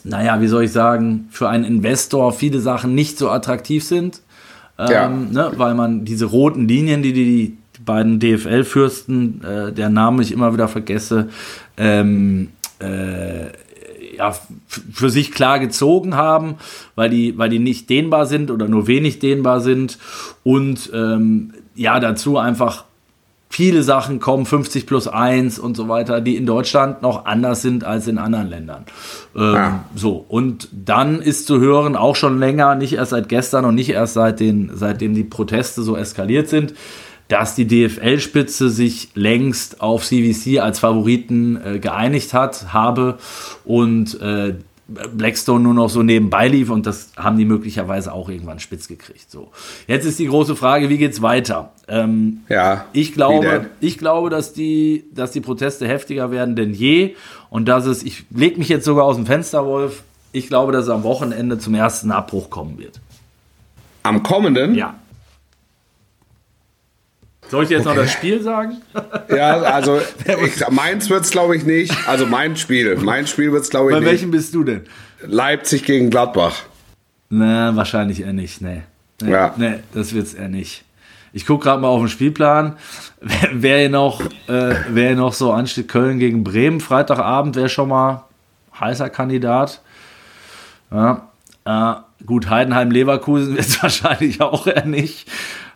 naja, 0.04 0.40
wie 0.40 0.48
soll 0.48 0.64
ich 0.64 0.72
sagen, 0.72 1.28
für 1.30 1.48
einen 1.48 1.64
Investor 1.64 2.32
viele 2.32 2.60
Sachen 2.60 2.94
nicht 2.94 3.18
so 3.18 3.30
attraktiv 3.30 3.84
sind. 3.84 4.20
Ja. 4.78 5.06
Ähm, 5.06 5.30
ne, 5.30 5.52
weil 5.56 5.74
man 5.74 6.04
diese 6.04 6.24
roten 6.26 6.66
Linien, 6.66 7.02
die 7.02 7.12
die, 7.12 7.56
die 7.76 7.82
beiden 7.84 8.18
DFL-Fürsten, 8.18 9.44
äh, 9.44 9.72
der 9.72 9.90
Name 9.90 10.22
ich 10.22 10.32
immer 10.32 10.52
wieder 10.52 10.68
vergesse, 10.68 11.28
ähm, 11.76 12.48
äh, 12.80 13.46
ja, 14.16 14.34
für 14.68 15.10
sich 15.10 15.32
klar 15.32 15.58
gezogen 15.58 16.14
haben, 16.14 16.56
weil 16.94 17.10
die, 17.10 17.38
weil 17.38 17.48
die 17.48 17.58
nicht 17.58 17.88
dehnbar 17.90 18.26
sind 18.26 18.50
oder 18.50 18.68
nur 18.68 18.86
wenig 18.86 19.18
dehnbar 19.18 19.60
sind 19.60 19.98
und 20.42 20.90
ähm, 20.94 21.54
ja, 21.74 21.98
dazu 22.00 22.38
einfach 22.38 22.84
viele 23.52 23.82
Sachen 23.82 24.18
kommen, 24.18 24.46
50 24.46 24.86
plus 24.86 25.06
1 25.06 25.58
und 25.58 25.76
so 25.76 25.86
weiter, 25.86 26.22
die 26.22 26.36
in 26.36 26.46
Deutschland 26.46 27.02
noch 27.02 27.26
anders 27.26 27.60
sind 27.60 27.84
als 27.84 28.08
in 28.08 28.16
anderen 28.16 28.48
Ländern. 28.48 28.86
Ähm, 29.36 29.54
Ja. 29.54 29.84
So, 29.94 30.24
und 30.26 30.68
dann 30.72 31.20
ist 31.20 31.46
zu 31.46 31.60
hören, 31.60 31.94
auch 31.94 32.16
schon 32.16 32.38
länger, 32.38 32.74
nicht 32.76 32.94
erst 32.94 33.10
seit 33.10 33.28
gestern 33.28 33.66
und 33.66 33.74
nicht 33.74 33.90
erst 33.90 34.14
seit 34.14 34.40
den, 34.40 34.70
seitdem 34.72 35.14
die 35.14 35.24
Proteste 35.24 35.82
so 35.82 35.96
eskaliert 35.96 36.48
sind, 36.48 36.72
dass 37.28 37.54
die 37.54 37.66
DFL-Spitze 37.66 38.70
sich 38.70 39.10
längst 39.14 39.82
auf 39.82 40.02
CVC 40.02 40.60
als 40.60 40.78
Favoriten 40.78 41.60
äh, 41.62 41.78
geeinigt 41.78 42.32
hat, 42.32 42.72
habe 42.72 43.18
und 43.66 44.18
äh, 44.22 44.54
Blackstone 45.14 45.64
nur 45.64 45.74
noch 45.74 45.88
so 45.88 46.02
nebenbei 46.02 46.48
lief 46.48 46.70
und 46.70 46.86
das 46.86 47.12
haben 47.16 47.38
die 47.38 47.44
möglicherweise 47.44 48.12
auch 48.12 48.28
irgendwann 48.28 48.58
spitz 48.58 48.88
gekriegt. 48.88 49.30
So. 49.30 49.50
Jetzt 49.86 50.04
ist 50.04 50.18
die 50.18 50.26
große 50.26 50.56
Frage, 50.56 50.88
wie 50.88 50.98
geht's 50.98 51.22
weiter? 51.22 51.72
Ähm, 51.88 52.40
ja. 52.48 52.86
ich 52.92 53.12
glaube, 53.12 53.66
ich 53.80 53.98
glaube, 53.98 54.30
dass 54.30 54.52
die, 54.52 55.04
dass 55.12 55.30
die 55.32 55.40
Proteste 55.40 55.86
heftiger 55.86 56.30
werden 56.30 56.56
denn 56.56 56.72
je 56.72 57.14
und 57.50 57.68
dass 57.68 57.86
es, 57.86 58.02
ich 58.02 58.24
lege 58.30 58.58
mich 58.58 58.68
jetzt 58.68 58.84
sogar 58.84 59.04
aus 59.04 59.16
dem 59.16 59.26
Fenster, 59.26 59.66
Wolf, 59.66 60.02
ich 60.32 60.48
glaube, 60.48 60.72
dass 60.72 60.84
es 60.84 60.90
am 60.90 61.02
Wochenende 61.02 61.58
zum 61.58 61.74
ersten 61.74 62.10
Abbruch 62.10 62.50
kommen 62.50 62.78
wird. 62.78 63.00
Am 64.02 64.22
kommenden? 64.22 64.74
Ja. 64.74 64.94
Soll 67.52 67.64
ich 67.64 67.68
dir 67.68 67.76
jetzt 67.76 67.84
noch 67.84 67.92
Okay. 67.92 68.00
das 68.02 68.12
Spiel 68.12 68.42
sagen? 68.42 68.78
Ja, 69.28 69.60
also 69.60 70.00
ich, 70.46 70.68
meins 70.70 71.08
wird's 71.10 71.30
glaube 71.30 71.54
ich 71.56 71.64
nicht. 71.64 71.94
Also 72.08 72.24
mein 72.26 72.56
Spiel. 72.56 72.96
Mein 72.96 73.26
Spiel 73.26 73.52
wird's 73.52 73.68
glaube 73.70 73.90
ich 73.90 73.94
Bei 73.96 74.00
nicht. 74.00 74.08
welchem 74.10 74.30
bist 74.30 74.54
du 74.54 74.64
denn? 74.64 74.80
Leipzig 75.20 75.84
gegen 75.84 76.08
Gladbach. 76.10 76.62
Na, 77.28 77.76
wahrscheinlich 77.76 78.22
eher 78.22 78.32
nicht, 78.32 78.60
nee. 78.62 78.82
Nee, 79.22 79.30
Ja. 79.30 79.54
nee 79.58 79.74
das 79.92 80.14
wird's 80.14 80.32
eher 80.34 80.48
nicht. 80.48 80.84
Ich 81.34 81.46
gucke 81.46 81.64
gerade 81.64 81.80
mal 81.82 81.88
auf 81.88 82.00
den 82.00 82.08
Spielplan. 82.08 82.76
Wer, 83.20 83.50
wer 83.52 83.78
hier 83.80 83.90
noch, 83.90 84.20
äh, 84.22 84.74
wer 84.88 85.08
hier 85.08 85.16
noch 85.16 85.32
so 85.34 85.52
ansteht, 85.52 85.88
Köln 85.88 86.18
gegen 86.18 86.42
Bremen, 86.44 86.80
Freitagabend 86.80 87.54
wäre 87.56 87.68
schon 87.68 87.88
mal 87.90 88.24
heißer 88.80 89.10
Kandidat. 89.10 89.80
Ja, 90.90 91.28
äh, 91.64 92.24
gut, 92.26 92.48
Heidenheim-Leverkusen 92.50 93.56
wird 93.56 93.66
es 93.66 93.82
wahrscheinlich 93.82 94.40
auch 94.40 94.66
eher 94.66 94.86
nicht. 94.86 95.28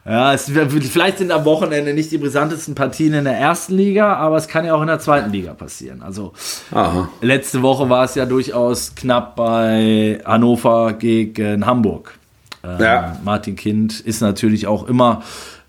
Ja, 0.08 0.32
es, 0.32 0.48
vielleicht 0.48 1.18
sind 1.18 1.32
am 1.32 1.44
Wochenende 1.44 1.92
nicht 1.92 2.12
die 2.12 2.18
brisantesten 2.18 2.76
Partien 2.76 3.12
in 3.12 3.24
der 3.24 3.36
ersten 3.36 3.74
Liga, 3.74 4.14
aber 4.14 4.36
es 4.36 4.46
kann 4.46 4.64
ja 4.64 4.74
auch 4.74 4.80
in 4.80 4.86
der 4.86 5.00
zweiten 5.00 5.32
Liga 5.32 5.52
passieren. 5.52 6.00
Also 6.02 6.32
Aha. 6.70 7.08
Letzte 7.22 7.60
Woche 7.62 7.90
war 7.90 8.04
es 8.04 8.14
ja 8.14 8.24
durchaus 8.24 8.94
knapp 8.94 9.34
bei 9.34 10.20
Hannover 10.24 10.92
gegen 10.92 11.66
Hamburg. 11.66 12.14
Ähm, 12.62 12.76
Ja. 12.80 13.16
Martin 13.24 13.56
Kind 13.56 13.98
ist 13.98 14.20
natürlich 14.20 14.68
auch 14.68 14.86
immer, 14.88 15.22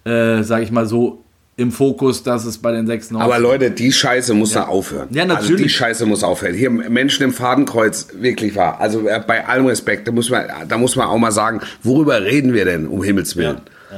äh, 0.06 0.44
sage 0.44 0.64
ich 0.64 0.72
mal 0.72 0.86
so, 0.86 1.24
im 1.60 1.72
Fokus, 1.72 2.22
dass 2.22 2.46
es 2.46 2.60
bei 2.60 2.72
den 2.72 2.86
sechs 2.86 3.12
Aber 3.12 3.40
Leute, 3.40 3.72
die 3.72 3.92
Scheiße 3.92 4.36
muss 4.36 4.52
da 4.52 4.68
aufhören. 4.68 5.08
Ja, 5.10 5.24
Also 5.24 5.34
natürlich. 5.34 5.64
die 5.64 5.70
Scheiße 5.70 6.06
muss 6.06 6.24
aufhören. 6.24 6.54
Hier 6.54 6.70
Menschen 6.70 7.24
im 7.24 7.34
Fadenkreuz, 7.34 8.10
wirklich 8.14 8.56
wahr. 8.56 8.80
Also 8.80 9.08
äh, 9.08 9.20
bei 9.26 9.48
allem 9.48 9.66
Respekt, 9.66 10.08
da 10.08 10.12
muss 10.12 10.30
man, 10.30 10.46
da 10.68 10.78
muss 10.78 10.96
man 10.96 11.08
auch 11.08 11.18
mal 11.18 11.32
sagen, 11.32 11.62
worüber 11.82 12.22
reden 12.22 12.54
wir 12.54 12.66
denn, 12.66 12.86
um 12.86 13.02
Himmels 13.02 13.36
Willen? 13.36 13.58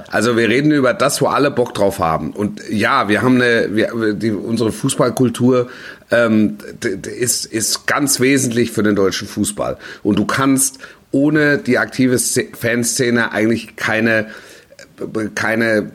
Also 0.09 0.37
wir 0.37 0.47
reden 0.49 0.71
über 0.71 0.93
das, 0.93 1.21
wo 1.21 1.27
alle 1.27 1.49
Bock 1.51 1.73
drauf 1.73 1.99
haben. 1.99 2.31
Und 2.31 2.61
ja, 2.69 3.09
wir 3.09 3.21
haben 3.21 3.35
eine, 3.41 3.75
wir, 3.75 4.13
die, 4.13 4.31
unsere 4.31 4.71
Fußballkultur 4.71 5.69
ähm, 6.11 6.57
ist, 7.19 7.45
ist 7.45 7.87
ganz 7.87 8.19
wesentlich 8.19 8.71
für 8.71 8.83
den 8.83 8.95
deutschen 8.95 9.27
Fußball. 9.27 9.77
Und 10.03 10.19
du 10.19 10.25
kannst 10.25 10.79
ohne 11.11 11.57
die 11.57 11.77
aktive 11.79 12.15
Sz- 12.15 12.55
Fanszene 12.55 13.31
eigentlich 13.31 13.75
keine 13.75 14.27
keine 15.33 15.91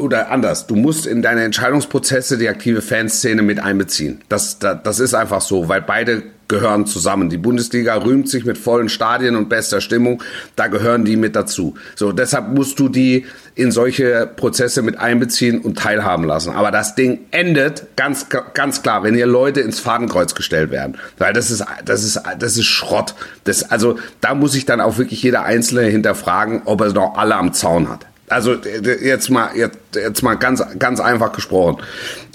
oder 0.00 0.30
anders. 0.30 0.66
Du 0.66 0.74
musst 0.74 1.06
in 1.06 1.20
deine 1.20 1.44
Entscheidungsprozesse 1.44 2.38
die 2.38 2.48
aktive 2.48 2.80
Fanszene 2.80 3.42
mit 3.42 3.60
einbeziehen. 3.60 4.22
Das, 4.30 4.58
das, 4.58 4.78
das 4.82 5.00
ist 5.00 5.12
einfach 5.14 5.42
so, 5.42 5.68
weil 5.68 5.82
beide 5.82 6.22
gehören 6.48 6.86
zusammen. 6.86 7.28
Die 7.28 7.38
Bundesliga 7.38 7.94
rühmt 7.94 8.28
sich 8.28 8.44
mit 8.44 8.58
vollen 8.58 8.88
Stadien 8.88 9.36
und 9.36 9.48
bester 9.48 9.80
Stimmung. 9.80 10.22
Da 10.56 10.66
gehören 10.66 11.04
die 11.04 11.16
mit 11.16 11.36
dazu. 11.36 11.74
So, 11.94 12.12
deshalb 12.12 12.48
musst 12.48 12.78
du 12.80 12.88
die 12.88 13.26
in 13.54 13.70
solche 13.70 14.28
Prozesse 14.34 14.82
mit 14.82 14.98
einbeziehen 14.98 15.60
und 15.60 15.78
teilhaben 15.78 16.24
lassen. 16.24 16.54
Aber 16.54 16.70
das 16.70 16.94
Ding 16.94 17.20
endet 17.30 17.96
ganz, 17.96 18.26
ganz 18.54 18.82
klar, 18.82 19.02
wenn 19.02 19.14
hier 19.14 19.26
Leute 19.26 19.60
ins 19.60 19.78
Fadenkreuz 19.78 20.34
gestellt 20.34 20.70
werden. 20.70 20.96
Weil 21.18 21.32
das 21.32 21.50
ist, 21.50 21.64
das 21.84 22.02
ist, 22.02 22.20
das 22.38 22.56
ist 22.56 22.66
Schrott. 22.66 23.14
Das, 23.44 23.70
also, 23.70 23.98
da 24.20 24.34
muss 24.34 24.52
sich 24.52 24.64
dann 24.64 24.80
auch 24.80 24.98
wirklich 24.98 25.22
jeder 25.22 25.44
Einzelne 25.44 25.82
hinterfragen, 25.82 26.62
ob 26.64 26.80
er 26.80 26.92
noch 26.92 27.16
alle 27.16 27.36
am 27.36 27.52
Zaun 27.52 27.88
hat. 27.88 28.06
Also 28.28 28.54
jetzt 28.54 29.30
mal, 29.30 29.56
jetzt, 29.56 29.78
jetzt 29.94 30.22
mal 30.22 30.34
ganz, 30.34 30.62
ganz 30.78 31.00
einfach 31.00 31.32
gesprochen. 31.32 31.82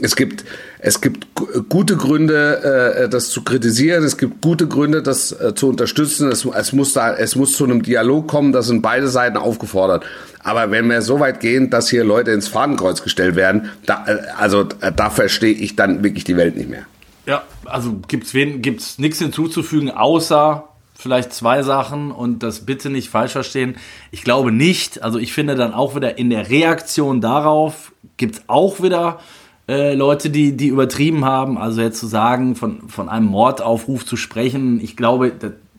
Es 0.01 0.15
gibt, 0.15 0.43
es 0.79 1.01
gibt 1.01 1.27
gute 1.69 1.95
Gründe, 1.95 3.03
äh, 3.03 3.09
das 3.09 3.29
zu 3.29 3.43
kritisieren. 3.43 4.03
Es 4.03 4.17
gibt 4.17 4.41
gute 4.41 4.67
Gründe, 4.67 5.03
das 5.03 5.31
äh, 5.31 5.53
zu 5.55 5.69
unterstützen. 5.69 6.29
Es, 6.29 6.45
es 6.45 6.73
muss 6.73 6.93
da, 6.93 7.13
es 7.15 7.35
muss 7.35 7.55
zu 7.55 7.63
einem 7.63 7.83
Dialog 7.83 8.27
kommen. 8.27 8.51
Da 8.51 8.61
sind 8.61 8.81
beide 8.81 9.07
Seiten 9.07 9.37
aufgefordert. 9.37 10.03
Aber 10.43 10.71
wenn 10.71 10.89
wir 10.89 11.01
so 11.01 11.19
weit 11.19 11.39
gehen, 11.39 11.69
dass 11.69 11.89
hier 11.89 12.03
Leute 12.03 12.31
ins 12.31 12.47
Fadenkreuz 12.47 13.01
gestellt 13.01 13.35
werden, 13.35 13.69
da, 13.85 14.05
äh, 14.07 14.17
also 14.37 14.67
äh, 14.81 14.91
da 14.95 15.09
verstehe 15.09 15.53
ich 15.53 15.75
dann 15.75 16.03
wirklich 16.03 16.23
die 16.23 16.37
Welt 16.37 16.57
nicht 16.57 16.69
mehr. 16.69 16.85
Ja, 17.25 17.43
also 17.65 18.01
gibt's 18.07 18.33
wen, 18.33 18.61
gibt's 18.61 18.99
nichts 18.99 19.19
hinzuzufügen, 19.19 19.89
außer 19.89 20.67
vielleicht 20.93 21.33
zwei 21.33 21.63
Sachen 21.63 22.11
und 22.11 22.43
das 22.43 22.65
bitte 22.65 22.89
nicht 22.89 23.09
falsch 23.09 23.33
verstehen. 23.33 23.75
Ich 24.11 24.23
glaube 24.23 24.51
nicht. 24.51 25.03
Also 25.03 25.19
ich 25.19 25.33
finde 25.33 25.55
dann 25.55 25.73
auch 25.73 25.95
wieder 25.95 26.17
in 26.17 26.29
der 26.29 26.49
Reaktion 26.49 27.21
darauf 27.21 27.93
gibt 28.17 28.35
es 28.35 28.43
auch 28.47 28.81
wieder 28.81 29.19
äh, 29.67 29.95
Leute, 29.95 30.29
die, 30.29 30.55
die 30.55 30.67
übertrieben 30.67 31.25
haben. 31.25 31.57
Also 31.57 31.81
jetzt 31.81 31.99
zu 31.99 32.07
sagen, 32.07 32.55
von, 32.55 32.89
von 32.89 33.09
einem 33.09 33.27
Mordaufruf 33.27 34.05
zu 34.05 34.17
sprechen, 34.17 34.79
ich 34.81 34.95
glaube, 34.95 35.31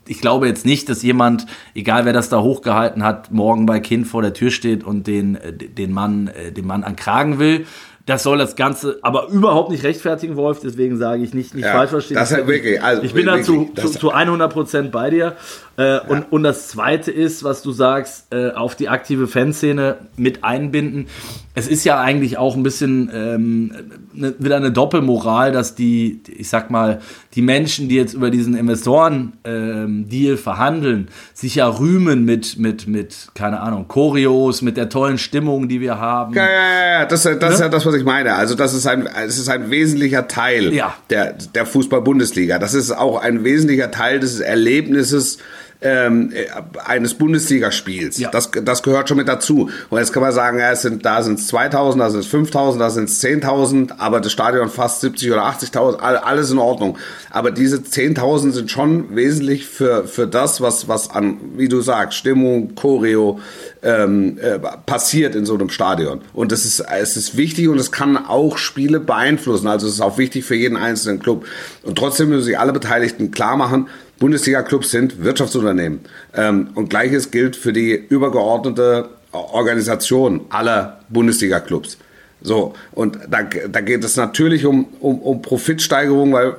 ich 0.07 0.21
glaube 0.21 0.47
jetzt 0.47 0.67
nicht, 0.67 0.89
dass 0.89 1.03
jemand, 1.03 1.47
egal 1.75 2.05
wer 2.05 2.13
das 2.13 2.29
da 2.29 2.41
hochgehalten 2.41 3.03
hat, 3.03 3.31
morgen 3.31 3.67
bei 3.67 3.81
Kind 3.81 4.07
vor 4.07 4.23
der 4.23 4.35
Tür 4.35 4.51
steht 4.51 4.85
und 4.85 5.07
den, 5.07 5.37
äh, 5.37 5.53
den 5.53 5.93
Mann, 5.93 6.29
äh, 6.29 6.53
den 6.53 6.67
Mann 6.67 6.85
ankragen 6.85 7.39
will. 7.39 7.67
Das 8.07 8.23
soll 8.23 8.37
das 8.37 8.55
Ganze 8.55 8.99
aber 9.01 9.29
überhaupt 9.29 9.71
nicht 9.71 9.83
rechtfertigen, 9.83 10.37
Wolf. 10.37 10.61
Deswegen 10.63 10.99
sage 10.99 11.23
ich 11.23 11.33
nicht, 11.33 11.55
nicht 11.55 11.65
ja, 11.65 11.73
falsch 11.73 11.91
verstehen. 11.91 12.17
Das 12.17 12.31
ist 12.31 12.47
wirklich, 12.47 12.83
also 12.83 13.03
ich 13.03 13.15
bin 13.15 13.25
dazu 13.25 13.71
zu, 13.77 13.89
zu 13.89 14.11
100 14.11 14.53
Prozent 14.53 14.93
bei 14.93 15.09
dir. 15.09 15.37
Äh, 15.79 15.85
ja. 15.85 16.03
und, 16.03 16.31
und 16.31 16.43
das 16.43 16.69
Zweite 16.69 17.11
ist, 17.11 17.45
was 17.45 17.63
du 17.63 17.73
sagst, 17.73 18.27
äh, 18.33 18.51
auf 18.51 18.75
die 18.75 18.91
aktive 18.91 19.27
Fanszene 19.27 19.97
mit 20.17 20.45
einbinden 20.45 21.07
es 21.55 21.69
ist 21.69 21.85
ja 21.85 22.01
eigentlich 22.01 22.37
auch 22.37 22.57
ein 22.57 22.65
bisschen 22.65 23.11
ähm, 23.15 23.73
ne, 24.13 24.35
wieder 24.39 24.57
eine 24.57 24.73
Doppelmoral, 24.73 25.53
dass 25.53 25.77
die, 25.77 26.21
ich 26.37 26.49
sag 26.49 26.71
mal, 26.71 27.01
die 27.35 27.43
Menschen, 27.43 27.89
die 27.89 27.97
jetzt 27.97 28.15
über 28.15 28.31
diesen 28.31 28.57
Investoren-Deal 28.57 30.33
ähm, 30.33 30.39
verhandeln, 30.39 31.09
sich 31.33 31.57
ja 31.57 31.69
rühmen 31.69 32.25
mit, 32.25 32.59
mit, 32.59 32.87
mit, 32.87 33.29
keine 33.35 33.61
Ahnung, 33.61 33.89
Choreos, 33.89 34.63
mit 34.63 34.77
der 34.77 34.89
tollen 34.89 35.19
Stimmung, 35.19 35.69
die 35.69 35.81
wir 35.81 35.99
haben. 35.99 36.35
Ja, 36.35 36.47
ja, 36.47 36.91
ja, 37.01 37.07
das, 37.07 37.23
das 37.23 37.39
ne? 37.41 37.49
ist 37.49 37.61
ja 37.61 37.69
das, 37.69 37.85
was 37.85 37.95
ich 37.95 38.05
meine. 38.05 38.35
Also 38.35 38.55
das 38.55 38.73
ist 38.73 38.87
ein, 38.87 39.09
es 39.27 39.39
ist 39.39 39.49
ein 39.49 39.71
wesentlicher 39.71 40.29
Teil 40.29 40.73
ja. 40.73 40.95
der, 41.11 41.33
der 41.33 41.67
Fußball-Bundesliga. 41.67 42.59
Das 42.59 42.75
ist 42.75 42.93
auch 42.93 43.21
ein 43.21 43.45
wesentlicher 43.45 43.91
Teil 43.91 44.21
des 44.21 44.41
Erlebnisses, 44.41 45.39
ähm, 45.85 46.33
äh, 46.33 46.47
eines 46.83 47.15
Bundesligaspiels. 47.15 48.19
Ja. 48.19 48.31
Das, 48.31 48.51
das 48.51 48.83
gehört 48.83 49.09
schon 49.09 49.19
mit 49.19 49.29
dazu. 49.29 49.71
Und 49.91 49.99
jetzt 49.99 50.13
kann 50.13 50.23
man 50.23 50.33
sagen, 50.33 50.59
ja, 50.59 50.73
es 50.73 50.83
sind, 50.83 51.05
da 51.05 51.23
sind 51.23 51.39
es 51.39 51.47
2000, 51.49 52.01
da 52.01 52.11
sind 52.11 52.21
es 52.21 52.27
5000, 52.27 52.81
da 52.81 52.91
sind 52.91 53.11
es 53.11 53.23
10.000, 53.23 53.99
aber 53.99 54.21
das 54.21 54.33
Stadion 54.33 54.71
fast 54.71 55.03
70 55.03 55.31
oder 55.31 55.43
80.000, 55.43 55.99
alles 55.99 56.51
in 56.51 56.59
Ordnung. 56.59 56.97
Aber 57.31 57.51
diese 57.51 57.77
10.000 57.77 58.53
sind 58.53 58.71
schon 58.71 59.15
wesentlich 59.15 59.67
für, 59.67 60.09
für 60.09 60.27
das, 60.27 60.63
was, 60.63 60.89
was 60.89 61.11
an, 61.11 61.39
wie 61.57 61.69
du 61.69 61.83
sagst, 61.83 62.19
Stimmung, 62.19 62.75
Choreo, 62.75 63.39
ähm, 63.83 64.39
äh, 64.39 64.59
passiert 64.87 65.35
in 65.35 65.45
so 65.45 65.55
einem 65.55 65.69
Stadion. 65.69 66.23
Und 66.33 66.51
das 66.51 66.65
ist, 66.65 66.81
es 66.81 67.19
ist 67.19 67.37
wichtig 67.37 67.69
und 67.69 67.79
es 67.79 67.93
kann 67.93 68.17
auch 68.17 68.57
Spiele 68.57 69.01
beeinflussen. 69.01 69.69
Also 69.69 69.87
es 69.87 69.95
ist 69.95 70.01
auch 70.01 70.17
wichtig 70.17 70.47
für 70.47 70.55
jeden 70.55 70.79
einzelnen 70.79 71.21
Club. 71.21 71.45
Und 71.83 71.99
trotzdem 71.99 72.31
müssen 72.31 72.45
sich 72.45 72.59
alle 72.59 72.73
Beteiligten 72.73 73.31
klar 73.31 73.59
machen, 73.59 73.89
Bundesliga-Clubs 74.19 74.91
sind 74.91 75.23
Wirtschaftsunternehmen. 75.23 76.01
Ähm, 76.35 76.69
und 76.75 76.91
gleiches 76.91 77.31
gilt 77.31 77.57
für 77.57 77.73
die 77.73 77.93
übergeordnete 77.93 79.09
Organisation 79.33 80.43
aller 80.51 81.01
Bundesliga-Clubs. 81.09 81.99
So, 82.41 82.75
und 82.93 83.19
da, 83.29 83.43
da 83.43 83.81
geht 83.81 84.05
es 84.05 84.17
natürlich 84.17 84.67
um, 84.67 84.87
um, 85.01 85.19
um 85.21 85.41
Profitsteigerung, 85.41 86.35
weil, 86.35 86.57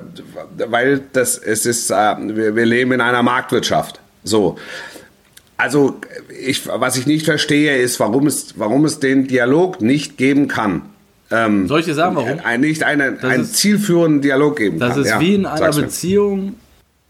weil 0.68 1.02
das, 1.14 1.38
es 1.38 1.66
ist, 1.68 1.92
äh, 1.92 2.16
wir, 2.20 2.56
wir 2.56 2.66
leben 2.66 2.92
in 2.92 3.02
einer 3.02 3.22
Marktwirtschaft. 3.22 4.00
So. 4.24 4.58
Also, 5.58 6.02
ich, 6.42 6.68
was 6.68 6.98
ich 6.98 7.06
nicht 7.06 7.26
verstehe, 7.26 7.78
ist, 7.78 8.00
warum 8.00 8.26
es, 8.28 8.56
warum 8.58 8.84
es 8.84 9.00
den 9.00 9.28
Dialog 9.28 9.80
nicht 9.80 10.18
geben 10.18 10.48
kann. 10.48 10.82
Ähm, 11.32 11.68
Soll 11.68 11.82
ich 11.82 11.86
dir 11.86 11.94
sagen, 11.94 12.16
warum? 12.16 12.40
Ein, 12.44 12.62
nicht 12.62 12.84
eine, 12.84 13.18
einen 13.22 13.46
zielführenden 13.46 14.22
Dialog 14.22 14.58
geben 14.58 14.80
das 14.80 14.90
kann. 14.90 14.98
Das 14.98 15.06
ist 15.06 15.14
ja, 15.14 15.20
wie 15.20 15.36
in 15.36 15.46
einer 15.46 15.72
Beziehung, 15.72 16.56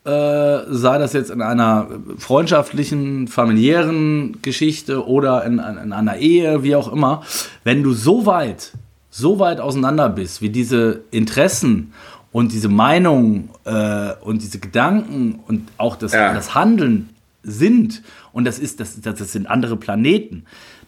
äh, 0.06 0.64
sei 0.70 0.98
das 1.00 1.14
jetzt 1.14 1.32
in 1.32 1.42
einer 1.42 1.88
freundschaftlichen, 2.18 3.28
familiären 3.28 4.40
Geschichte 4.44 5.08
oder 5.08 5.44
in, 5.46 5.54
in, 5.54 5.94
einer 5.94 6.18
Ehe, 6.18 6.62
wie 6.62 6.76
auch 6.76 6.92
immer, 6.92 7.24
wenn 7.64 7.82
du 7.82 7.94
so 7.94 8.28
weit, 8.28 8.74
so 9.10 9.40
weit 9.40 9.60
auseinander 9.60 10.10
bist, 10.10 10.42
wie 10.44 10.50
diese 10.50 11.02
Interessen 11.10 11.94
und 12.32 12.52
diese 12.52 12.70
Meinungen 12.70 13.50
äh, 13.64 14.12
und 14.22 14.44
diese 14.44 14.60
Gedanken 14.60 15.40
und 15.48 15.70
auch 15.78 15.96
das, 15.96 16.14
ja. 16.14 16.34
das 16.34 16.54
Handeln 16.54 17.10
sind, 17.42 18.04
und 18.32 18.46
das 18.46 18.60
ist, 18.60 18.80
das, 18.80 19.02
das 19.02 19.32
sind 19.32 19.48
andere 19.48 19.76
Planeten, 19.76 20.44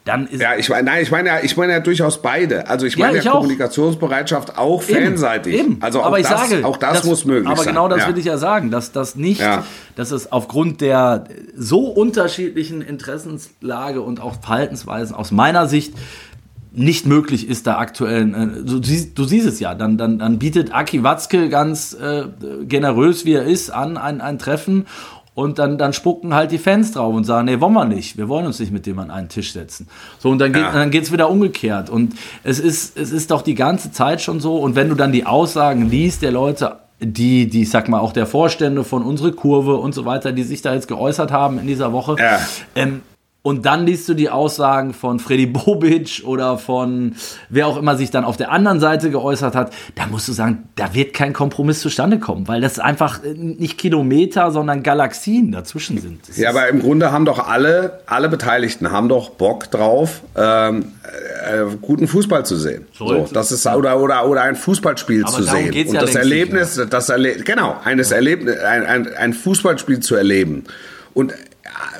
dann 0.08 0.26
ist. 0.26 0.40
Ja, 0.40 0.56
ich 0.56 0.68
meine, 0.68 0.84
nein, 0.84 1.02
ich 1.02 1.10
meine 1.10 1.28
ja, 1.28 1.38
ich 1.42 1.56
meine 1.56 1.72
ja 1.72 1.80
durchaus 1.80 2.22
beide. 2.22 2.66
Also 2.66 2.86
ich 2.86 2.96
meine 2.96 3.12
ja, 3.12 3.18
ich 3.18 3.24
ja 3.24 3.32
Kommunikationsbereitschaft 3.32 4.56
auch 4.56 4.82
fanseitig. 4.82 5.54
Eben, 5.54 5.72
eben. 5.72 5.82
Also 5.82 6.00
auch 6.00 6.06
aber 6.06 6.18
ich 6.18 6.26
das, 6.26 6.48
sage, 6.48 6.64
auch 6.64 6.78
das, 6.78 6.98
das 6.98 7.04
muss 7.04 7.24
möglich 7.24 7.46
aber 7.46 7.56
sein. 7.56 7.76
Aber 7.76 7.86
genau 7.86 7.88
das 7.88 8.06
ja. 8.06 8.08
will 8.08 8.18
ich 8.18 8.24
ja 8.24 8.38
sagen, 8.38 8.70
dass 8.70 8.92
das 8.92 9.16
nicht, 9.16 9.40
ja. 9.40 9.64
dass 9.96 10.10
es 10.10 10.32
aufgrund 10.32 10.80
der 10.80 11.24
so 11.54 11.86
unterschiedlichen 11.86 12.80
Interessenslage 12.80 14.00
und 14.00 14.20
auch 14.20 14.40
Verhaltensweisen 14.40 15.14
aus 15.14 15.30
meiner 15.30 15.68
Sicht 15.68 15.94
nicht 16.72 17.06
möglich 17.06 17.48
ist, 17.48 17.66
da 17.66 17.78
aktuell, 17.78 18.34
äh, 18.34 18.64
du, 18.64 18.78
du, 18.80 19.24
siehst 19.24 19.46
es 19.46 19.60
ja, 19.60 19.74
dann, 19.74 19.98
dann, 19.98 20.18
dann 20.18 20.38
bietet 20.38 20.72
Aki 20.72 21.02
Watzke 21.02 21.48
ganz 21.48 21.94
äh, 21.94 22.24
generös, 22.64 23.24
wie 23.24 23.34
er 23.34 23.44
ist, 23.44 23.70
an 23.70 23.96
ein, 23.96 24.20
ein 24.20 24.38
Treffen 24.38 24.86
und 25.38 25.60
dann, 25.60 25.78
dann 25.78 25.92
spucken 25.92 26.34
halt 26.34 26.50
die 26.50 26.58
Fans 26.58 26.90
drauf 26.90 27.14
und 27.14 27.22
sagen, 27.22 27.44
nee, 27.44 27.60
wollen 27.60 27.72
wir 27.72 27.84
nicht. 27.84 28.18
Wir 28.18 28.28
wollen 28.28 28.44
uns 28.44 28.58
nicht 28.58 28.72
mit 28.72 28.86
dem 28.86 28.98
an 28.98 29.08
einen 29.08 29.28
Tisch 29.28 29.52
setzen. 29.52 29.86
So, 30.18 30.30
und 30.30 30.40
dann 30.40 30.52
geht 30.52 30.62
ja. 30.62 30.84
es 30.84 31.12
wieder 31.12 31.30
umgekehrt. 31.30 31.90
Und 31.90 32.14
es 32.42 32.58
ist, 32.58 32.98
es 32.98 33.12
ist 33.12 33.30
doch 33.30 33.42
die 33.42 33.54
ganze 33.54 33.92
Zeit 33.92 34.20
schon 34.20 34.40
so. 34.40 34.56
Und 34.56 34.74
wenn 34.74 34.88
du 34.88 34.96
dann 34.96 35.12
die 35.12 35.26
Aussagen 35.26 35.88
liest 35.88 36.22
der 36.22 36.32
Leute, 36.32 36.78
die, 36.98 37.48
die, 37.48 37.62
ich 37.62 37.70
sag 37.70 37.88
mal, 37.88 38.00
auch 38.00 38.12
der 38.12 38.26
Vorstände 38.26 38.82
von 38.82 39.04
unsere 39.04 39.30
Kurve 39.30 39.76
und 39.76 39.94
so 39.94 40.04
weiter, 40.04 40.32
die 40.32 40.42
sich 40.42 40.60
da 40.60 40.74
jetzt 40.74 40.88
geäußert 40.88 41.30
haben 41.30 41.60
in 41.60 41.68
dieser 41.68 41.92
Woche, 41.92 42.16
ja. 42.18 42.40
ähm, 42.74 43.02
und 43.42 43.64
dann 43.64 43.86
liest 43.86 44.08
du 44.08 44.14
die 44.14 44.30
Aussagen 44.30 44.92
von 44.92 45.20
Freddy 45.20 45.46
Bobic 45.46 46.22
oder 46.26 46.58
von 46.58 47.14
wer 47.48 47.68
auch 47.68 47.76
immer 47.76 47.96
sich 47.96 48.10
dann 48.10 48.24
auf 48.24 48.36
der 48.36 48.50
anderen 48.50 48.80
Seite 48.80 49.10
geäußert 49.10 49.54
hat. 49.54 49.72
Da 49.94 50.06
musst 50.08 50.26
du 50.26 50.32
sagen, 50.32 50.64
da 50.74 50.92
wird 50.92 51.14
kein 51.14 51.32
Kompromiss 51.32 51.80
zustande 51.80 52.18
kommen, 52.18 52.48
weil 52.48 52.60
das 52.60 52.80
einfach 52.80 53.20
nicht 53.22 53.78
Kilometer, 53.78 54.50
sondern 54.50 54.82
Galaxien 54.82 55.52
dazwischen 55.52 55.98
sind. 55.98 56.28
Das 56.28 56.36
ja, 56.36 56.50
aber 56.50 56.68
im 56.68 56.80
Grunde 56.80 57.12
haben 57.12 57.24
doch 57.24 57.48
alle, 57.48 58.00
alle 58.06 58.28
Beteiligten 58.28 58.90
haben 58.90 59.08
doch 59.08 59.30
Bock 59.30 59.70
drauf, 59.70 60.22
ähm, 60.36 60.92
äh, 61.46 61.76
guten 61.80 62.08
Fußball 62.08 62.44
zu 62.44 62.56
sehen. 62.56 62.86
So, 62.92 63.28
das 63.32 63.52
ist 63.52 63.66
oder 63.68 64.00
oder 64.00 64.28
oder 64.28 64.42
ein 64.42 64.56
Fußballspiel 64.56 65.22
aber 65.22 65.32
zu 65.32 65.44
sehen 65.44 65.68
und 65.68 65.94
ja 65.94 66.00
das 66.00 66.16
Erlebnis, 66.16 66.80
das 66.90 67.08
Erle 67.08 67.36
genau 67.36 67.76
eines 67.84 68.10
ja. 68.10 68.16
Erlebnis, 68.16 68.58
ein, 68.58 68.84
ein, 68.84 69.14
ein 69.14 69.32
Fußballspiel 69.32 70.00
zu 70.00 70.16
erleben. 70.16 70.64
Und 71.14 71.32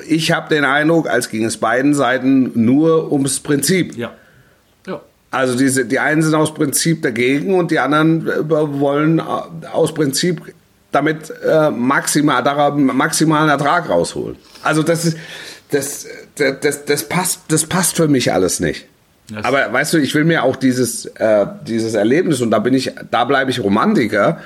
ich 0.06 0.32
habe 0.32 0.48
den 0.48 0.64
Eindruck, 0.64 1.08
als 1.08 1.28
ging 1.28 1.44
es 1.44 1.56
beiden 1.56 1.94
Seiten 1.94 2.52
nur 2.54 3.12
ums 3.12 3.40
Prinzip. 3.40 3.96
Ja. 3.96 4.12
ja. 4.86 5.00
Also 5.30 5.56
diese, 5.56 5.84
die 5.84 5.98
einen 5.98 6.22
sind 6.22 6.34
aus 6.34 6.54
Prinzip 6.54 7.02
dagegen 7.02 7.54
und 7.54 7.70
die 7.70 7.78
anderen 7.78 8.26
äh, 8.26 8.48
wollen 8.48 9.18
äh, 9.18 9.66
aus 9.72 9.94
Prinzip 9.94 10.54
damit 10.90 11.32
äh, 11.44 11.70
maximal, 11.70 12.42
maximalen 12.72 13.50
Ertrag 13.50 13.88
rausholen. 13.88 14.36
Also 14.62 14.82
das 14.82 15.04
ist, 15.04 15.18
das, 15.70 16.06
das, 16.36 16.60
das, 16.60 16.84
das, 16.86 17.08
passt, 17.08 17.40
das 17.48 17.66
passt 17.66 17.96
für 17.96 18.08
mich 18.08 18.32
alles 18.32 18.60
nicht. 18.60 18.86
Das 19.30 19.44
Aber 19.44 19.70
weißt 19.70 19.92
du, 19.92 19.98
ich 19.98 20.14
will 20.14 20.24
mir 20.24 20.42
auch 20.42 20.56
dieses, 20.56 21.04
äh, 21.04 21.46
dieses 21.66 21.94
Erlebnis 21.94 22.40
und 22.40 22.50
da 22.50 22.58
bin 22.58 22.72
ich, 22.72 22.92
da 23.10 23.24
bleibe 23.24 23.50
ich 23.50 23.62
Romantiker. 23.62 24.40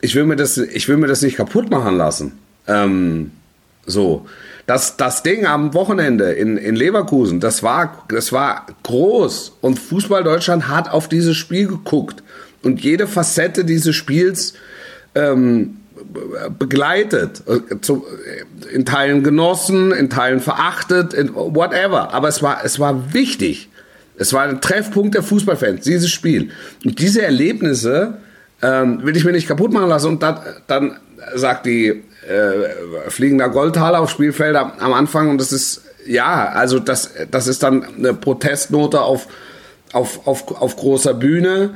Ich 0.00 0.14
will 0.14 0.24
mir 0.24 0.36
das, 0.36 0.56
ich 0.56 0.88
will 0.88 0.96
mir 0.96 1.08
das 1.08 1.22
nicht 1.22 1.36
kaputt 1.36 1.70
machen 1.70 1.96
lassen. 1.96 2.38
Ähm, 2.68 3.32
so. 3.86 4.26
Das, 4.70 4.96
das 4.96 5.24
Ding 5.24 5.46
am 5.46 5.74
Wochenende 5.74 6.30
in, 6.30 6.56
in 6.56 6.76
Leverkusen, 6.76 7.40
das 7.40 7.64
war, 7.64 8.04
das 8.08 8.30
war 8.30 8.66
groß. 8.84 9.56
Und 9.60 9.80
Fußball 9.80 10.22
Deutschland 10.22 10.68
hat 10.68 10.92
auf 10.92 11.08
dieses 11.08 11.36
Spiel 11.36 11.66
geguckt. 11.66 12.22
Und 12.62 12.80
jede 12.80 13.08
Facette 13.08 13.64
dieses 13.64 13.96
Spiels 13.96 14.54
ähm, 15.16 15.78
begleitet, 16.56 17.42
in 18.72 18.84
Teilen 18.84 19.24
genossen, 19.24 19.90
in 19.90 20.08
Teilen 20.08 20.38
verachtet, 20.38 21.14
in 21.14 21.34
whatever. 21.34 22.14
Aber 22.14 22.28
es 22.28 22.40
war, 22.40 22.64
es 22.64 22.78
war 22.78 23.12
wichtig. 23.12 23.70
Es 24.18 24.32
war 24.32 24.44
ein 24.44 24.60
Treffpunkt 24.60 25.16
der 25.16 25.24
Fußballfans, 25.24 25.82
dieses 25.82 26.10
Spiel. 26.10 26.50
Und 26.84 27.00
diese 27.00 27.22
Erlebnisse 27.22 28.18
ähm, 28.62 29.04
will 29.04 29.16
ich 29.16 29.24
mir 29.24 29.32
nicht 29.32 29.48
kaputt 29.48 29.72
machen 29.72 29.88
lassen. 29.88 30.10
Und 30.10 30.22
dann, 30.22 30.38
dann 30.68 30.96
sagt 31.34 31.66
die 31.66 32.04
äh, 32.30 33.10
fliegender 33.10 33.48
Goldtaler 33.48 34.00
aufs 34.00 34.12
Spielfeld 34.12 34.56
am, 34.56 34.72
am, 34.78 34.92
Anfang 34.92 35.28
und 35.30 35.38
das 35.38 35.52
ist 35.52 35.82
ja, 36.06 36.48
also 36.48 36.78
das, 36.78 37.10
das 37.30 37.46
ist 37.46 37.62
dann 37.62 37.84
eine 37.84 38.14
Protestnote 38.14 39.00
auf, 39.00 39.28
auf, 39.92 40.26
auf, 40.26 40.50
auf 40.60 40.76
großer 40.76 41.14
Bühne. 41.14 41.74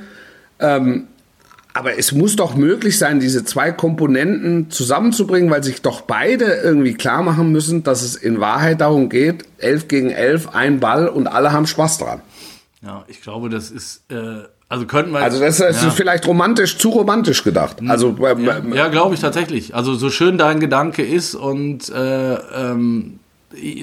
Ähm, 0.61 1.09
aber 1.77 1.99
es 1.99 2.13
muss 2.13 2.37
doch 2.37 2.55
möglich 2.55 2.99
sein, 2.99 3.19
diese 3.19 3.45
zwei 3.45 3.73
Komponenten 3.73 4.71
zusammenzubringen, 4.71 5.51
weil 5.51 5.65
sich 5.65 5.83
doch 5.83 6.03
beide 6.03 6.45
irgendwie 6.45 6.95
klar 6.95 7.23
machen 7.23 7.51
müssen, 7.51 7.83
dass 7.83 8.03
es 8.03 8.15
in 8.15 8.39
Wahrheit 8.39 8.81
darum 8.81 9.09
geht, 9.09 9.45
elf 9.59 9.89
gegen 9.89 10.11
elf, 10.11 10.49
ein 10.51 10.79
Ball 10.79 11.09
und 11.09 11.27
alle 11.27 11.53
haben 11.53 11.67
Spaß 11.67 11.99
dran. 11.99 12.23
Ja, 12.81 13.05
ich 13.09 13.23
glaube, 13.23 13.49
das 13.49 13.73
ist, 13.73 14.05
äh, 14.11 14.45
also 14.69 14.87
könnten 14.87 15.13
wir. 15.13 15.21
Also 15.21 15.41
das 15.41 15.61
ist 15.61 15.83
ja. 15.83 15.91
vielleicht 15.91 16.27
romantisch, 16.27 16.79
zu 16.79 16.91
romantisch 16.91 17.45
gedacht. 17.45 17.77
Also 17.87 18.17
ja, 18.21 18.61
ja 18.75 18.89
glaube 18.89 19.15
ich 19.15 19.21
tatsächlich. 19.21 19.75
Also 19.75 19.95
so 19.95 20.11
schön 20.11 20.39
dein 20.39 20.61
Gedanke 20.61 21.03
ist 21.03 21.35
und 21.35 21.89
äh, 21.91 22.35
ähm, 22.35 23.21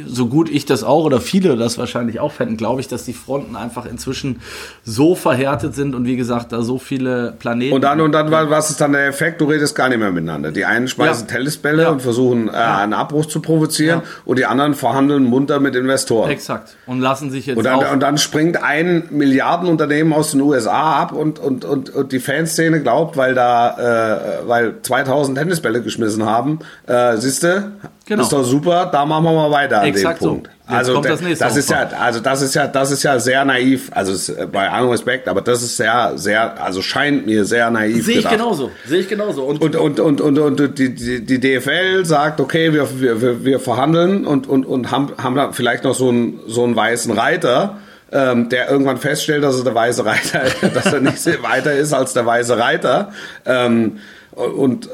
so 0.05 0.27
gut 0.27 0.49
ich 0.49 0.65
das 0.65 0.83
auch 0.83 1.03
oder 1.05 1.21
viele 1.21 1.55
das 1.55 1.77
wahrscheinlich 1.77 2.19
auch 2.19 2.31
fänden, 2.31 2.57
glaube 2.57 2.81
ich, 2.81 2.87
dass 2.87 3.05
die 3.05 3.13
Fronten 3.13 3.55
einfach 3.55 3.85
inzwischen 3.85 4.41
so 4.83 5.15
verhärtet 5.15 5.75
sind 5.75 5.95
und 5.95 6.05
wie 6.05 6.15
gesagt, 6.15 6.51
da 6.51 6.61
so 6.61 6.77
viele 6.77 7.33
Planeten. 7.39 7.73
Und 7.73 7.81
dann, 7.81 8.01
und 8.01 8.11
dann, 8.11 8.31
was 8.31 8.69
ist 8.69 8.81
dann 8.81 8.93
der 8.93 9.07
Effekt? 9.07 9.41
Du 9.41 9.45
redest 9.45 9.75
gar 9.75 9.89
nicht 9.89 9.99
mehr 9.99 10.11
miteinander. 10.11 10.51
Die 10.51 10.65
einen 10.65 10.87
schmeißen 10.87 11.27
ja. 11.27 11.35
Tennisbälle 11.35 11.83
ja. 11.83 11.89
und 11.89 12.01
versuchen, 12.01 12.49
äh, 12.49 12.53
ja. 12.53 12.77
einen 12.79 12.93
Abbruch 12.93 13.25
zu 13.25 13.41
provozieren 13.41 14.01
und 14.25 14.39
die 14.39 14.45
anderen 14.45 14.73
verhandeln 14.73 15.23
munter 15.23 15.59
mit 15.59 15.75
Investoren. 15.75 16.29
Exakt. 16.29 16.75
Und 16.85 16.99
lassen 16.99 17.31
sich 17.31 17.45
jetzt 17.45 17.57
und 17.57 17.63
dann, 17.63 17.79
und 17.79 17.99
dann 18.01 18.17
springt 18.17 18.61
ein 18.61 19.03
Milliardenunternehmen 19.09 20.13
aus 20.13 20.31
den 20.31 20.41
USA 20.41 21.01
ab 21.01 21.11
und, 21.11 21.39
und, 21.39 21.65
und, 21.65 21.89
und 21.89 22.11
die 22.11 22.19
Fanszene 22.19 22.81
glaubt, 22.81 23.17
weil 23.17 23.35
da, 23.35 24.41
äh, 24.41 24.47
weil 24.47 24.75
2000 24.81 25.37
Tennisbälle 25.37 25.81
geschmissen 25.81 26.25
haben, 26.25 26.59
äh, 26.87 27.17
siehste, 27.17 27.73
Genau. 28.11 28.23
Das 28.23 28.27
ist 28.27 28.33
doch 28.33 28.43
super, 28.43 28.89
da 28.91 29.05
machen 29.05 29.23
wir 29.23 29.31
mal 29.31 29.51
weiter 29.51 29.79
an 29.79 29.87
Exakt 29.87 30.19
dem 30.19 30.27
Punkt. 30.27 30.49
So. 30.67 30.75
also 30.75 30.99
das, 31.01 31.21
das 31.39 31.55
ist 31.55 31.69
ja, 31.69 31.89
also 31.97 32.19
das 32.19 32.41
ist 32.41 32.53
ja, 32.53 32.67
das 32.67 32.91
ist 32.91 33.03
ja 33.03 33.17
sehr 33.19 33.45
naiv. 33.45 33.89
Also 33.93 34.11
es, 34.11 34.35
bei 34.51 34.69
allem 34.69 34.89
Respekt, 34.89 35.29
aber 35.29 35.39
das 35.39 35.63
ist 35.63 35.77
sehr, 35.77 36.11
sehr, 36.15 36.61
also 36.61 36.81
scheint 36.81 37.25
mir 37.25 37.45
sehr 37.45 37.71
naiv. 37.71 38.03
Sehe 38.03 38.15
ich 38.15 38.23
gedacht. 38.23 38.33
genauso. 38.33 38.69
Sehe 38.85 38.99
ich 38.99 39.07
genauso. 39.07 39.43
Und 39.43 39.61
und 39.61 39.77
und 39.77 40.01
und, 40.01 40.19
und, 40.19 40.39
und 40.39 40.77
die, 40.77 40.93
die, 40.93 41.25
die 41.25 41.39
DFL 41.39 42.03
sagt, 42.03 42.41
okay, 42.41 42.73
wir, 42.73 42.99
wir, 42.99 43.45
wir 43.45 43.59
verhandeln 43.61 44.27
und 44.27 44.45
und 44.45 44.65
und 44.65 44.91
haben 44.91 45.13
haben 45.17 45.35
da 45.35 45.53
vielleicht 45.53 45.85
noch 45.85 45.95
so 45.95 46.09
einen 46.09 46.41
so 46.47 46.65
einen 46.65 46.75
weißen 46.75 47.13
Reiter. 47.13 47.77
Ähm, 48.13 48.49
der 48.49 48.69
irgendwann 48.69 48.97
feststellt, 48.97 49.41
dass 49.41 49.57
er 49.57 49.63
der 49.63 49.73
weiße 49.73 50.03
Reiter, 50.03 50.41
dass 50.73 50.91
er 50.91 50.99
nicht 50.99 51.25
weiter 51.43 51.71
ist 51.71 51.93
als 51.93 52.11
der 52.11 52.25
weiße 52.25 52.57
Reiter. 52.57 53.13
Ähm, 53.45 53.99
und 54.31 54.89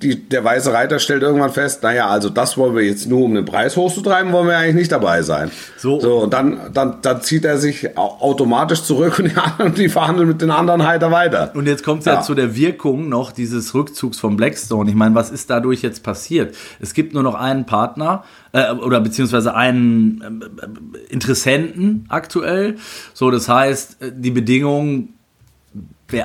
die, 0.00 0.28
der 0.28 0.44
weiße 0.44 0.72
Reiter 0.72 1.00
stellt 1.00 1.22
irgendwann 1.22 1.50
fest, 1.50 1.82
naja, 1.82 2.06
also 2.06 2.30
das 2.30 2.56
wollen 2.56 2.76
wir 2.76 2.82
jetzt 2.82 3.08
nur, 3.08 3.24
um 3.24 3.34
den 3.34 3.44
Preis 3.44 3.76
hochzutreiben, 3.76 4.32
wollen 4.32 4.46
wir 4.46 4.56
eigentlich 4.56 4.76
nicht 4.76 4.92
dabei 4.92 5.22
sein. 5.22 5.50
So, 5.76 5.98
so 5.98 6.18
und 6.18 6.32
dann, 6.32 6.70
dann, 6.72 6.98
dann 7.02 7.20
zieht 7.20 7.44
er 7.44 7.58
sich 7.58 7.96
automatisch 7.96 8.82
zurück 8.82 9.18
und 9.18 9.24
die, 9.26 9.36
anderen, 9.36 9.74
die 9.74 9.88
verhandeln 9.88 10.28
mit 10.28 10.40
den 10.40 10.52
anderen 10.52 10.86
heiter 10.86 11.10
weiter. 11.10 11.50
Und 11.54 11.66
jetzt 11.66 11.84
kommt 11.84 12.00
es 12.00 12.06
ja. 12.06 12.14
ja. 12.14 12.22
zu 12.22 12.34
der 12.34 12.54
Wirkung 12.54 13.08
noch 13.08 13.32
dieses 13.32 13.74
Rückzugs 13.74 14.20
von 14.20 14.36
Blackstone. 14.36 14.88
Ich 14.88 14.96
meine, 14.96 15.16
was 15.16 15.30
ist 15.30 15.50
dadurch 15.50 15.82
jetzt 15.82 16.04
passiert? 16.04 16.54
Es 16.78 16.94
gibt 16.94 17.12
nur 17.12 17.24
noch 17.24 17.34
einen 17.34 17.66
Partner 17.66 18.22
äh, 18.52 18.70
oder 18.72 19.00
beziehungsweise 19.00 19.54
einen 19.54 20.42
äh, 20.58 21.12
Interessenten 21.12 22.06
aktuell. 22.08 22.76
So, 23.14 23.32
das 23.32 23.48
heißt, 23.48 23.96
die 24.12 24.30
Bedingungen 24.30 25.14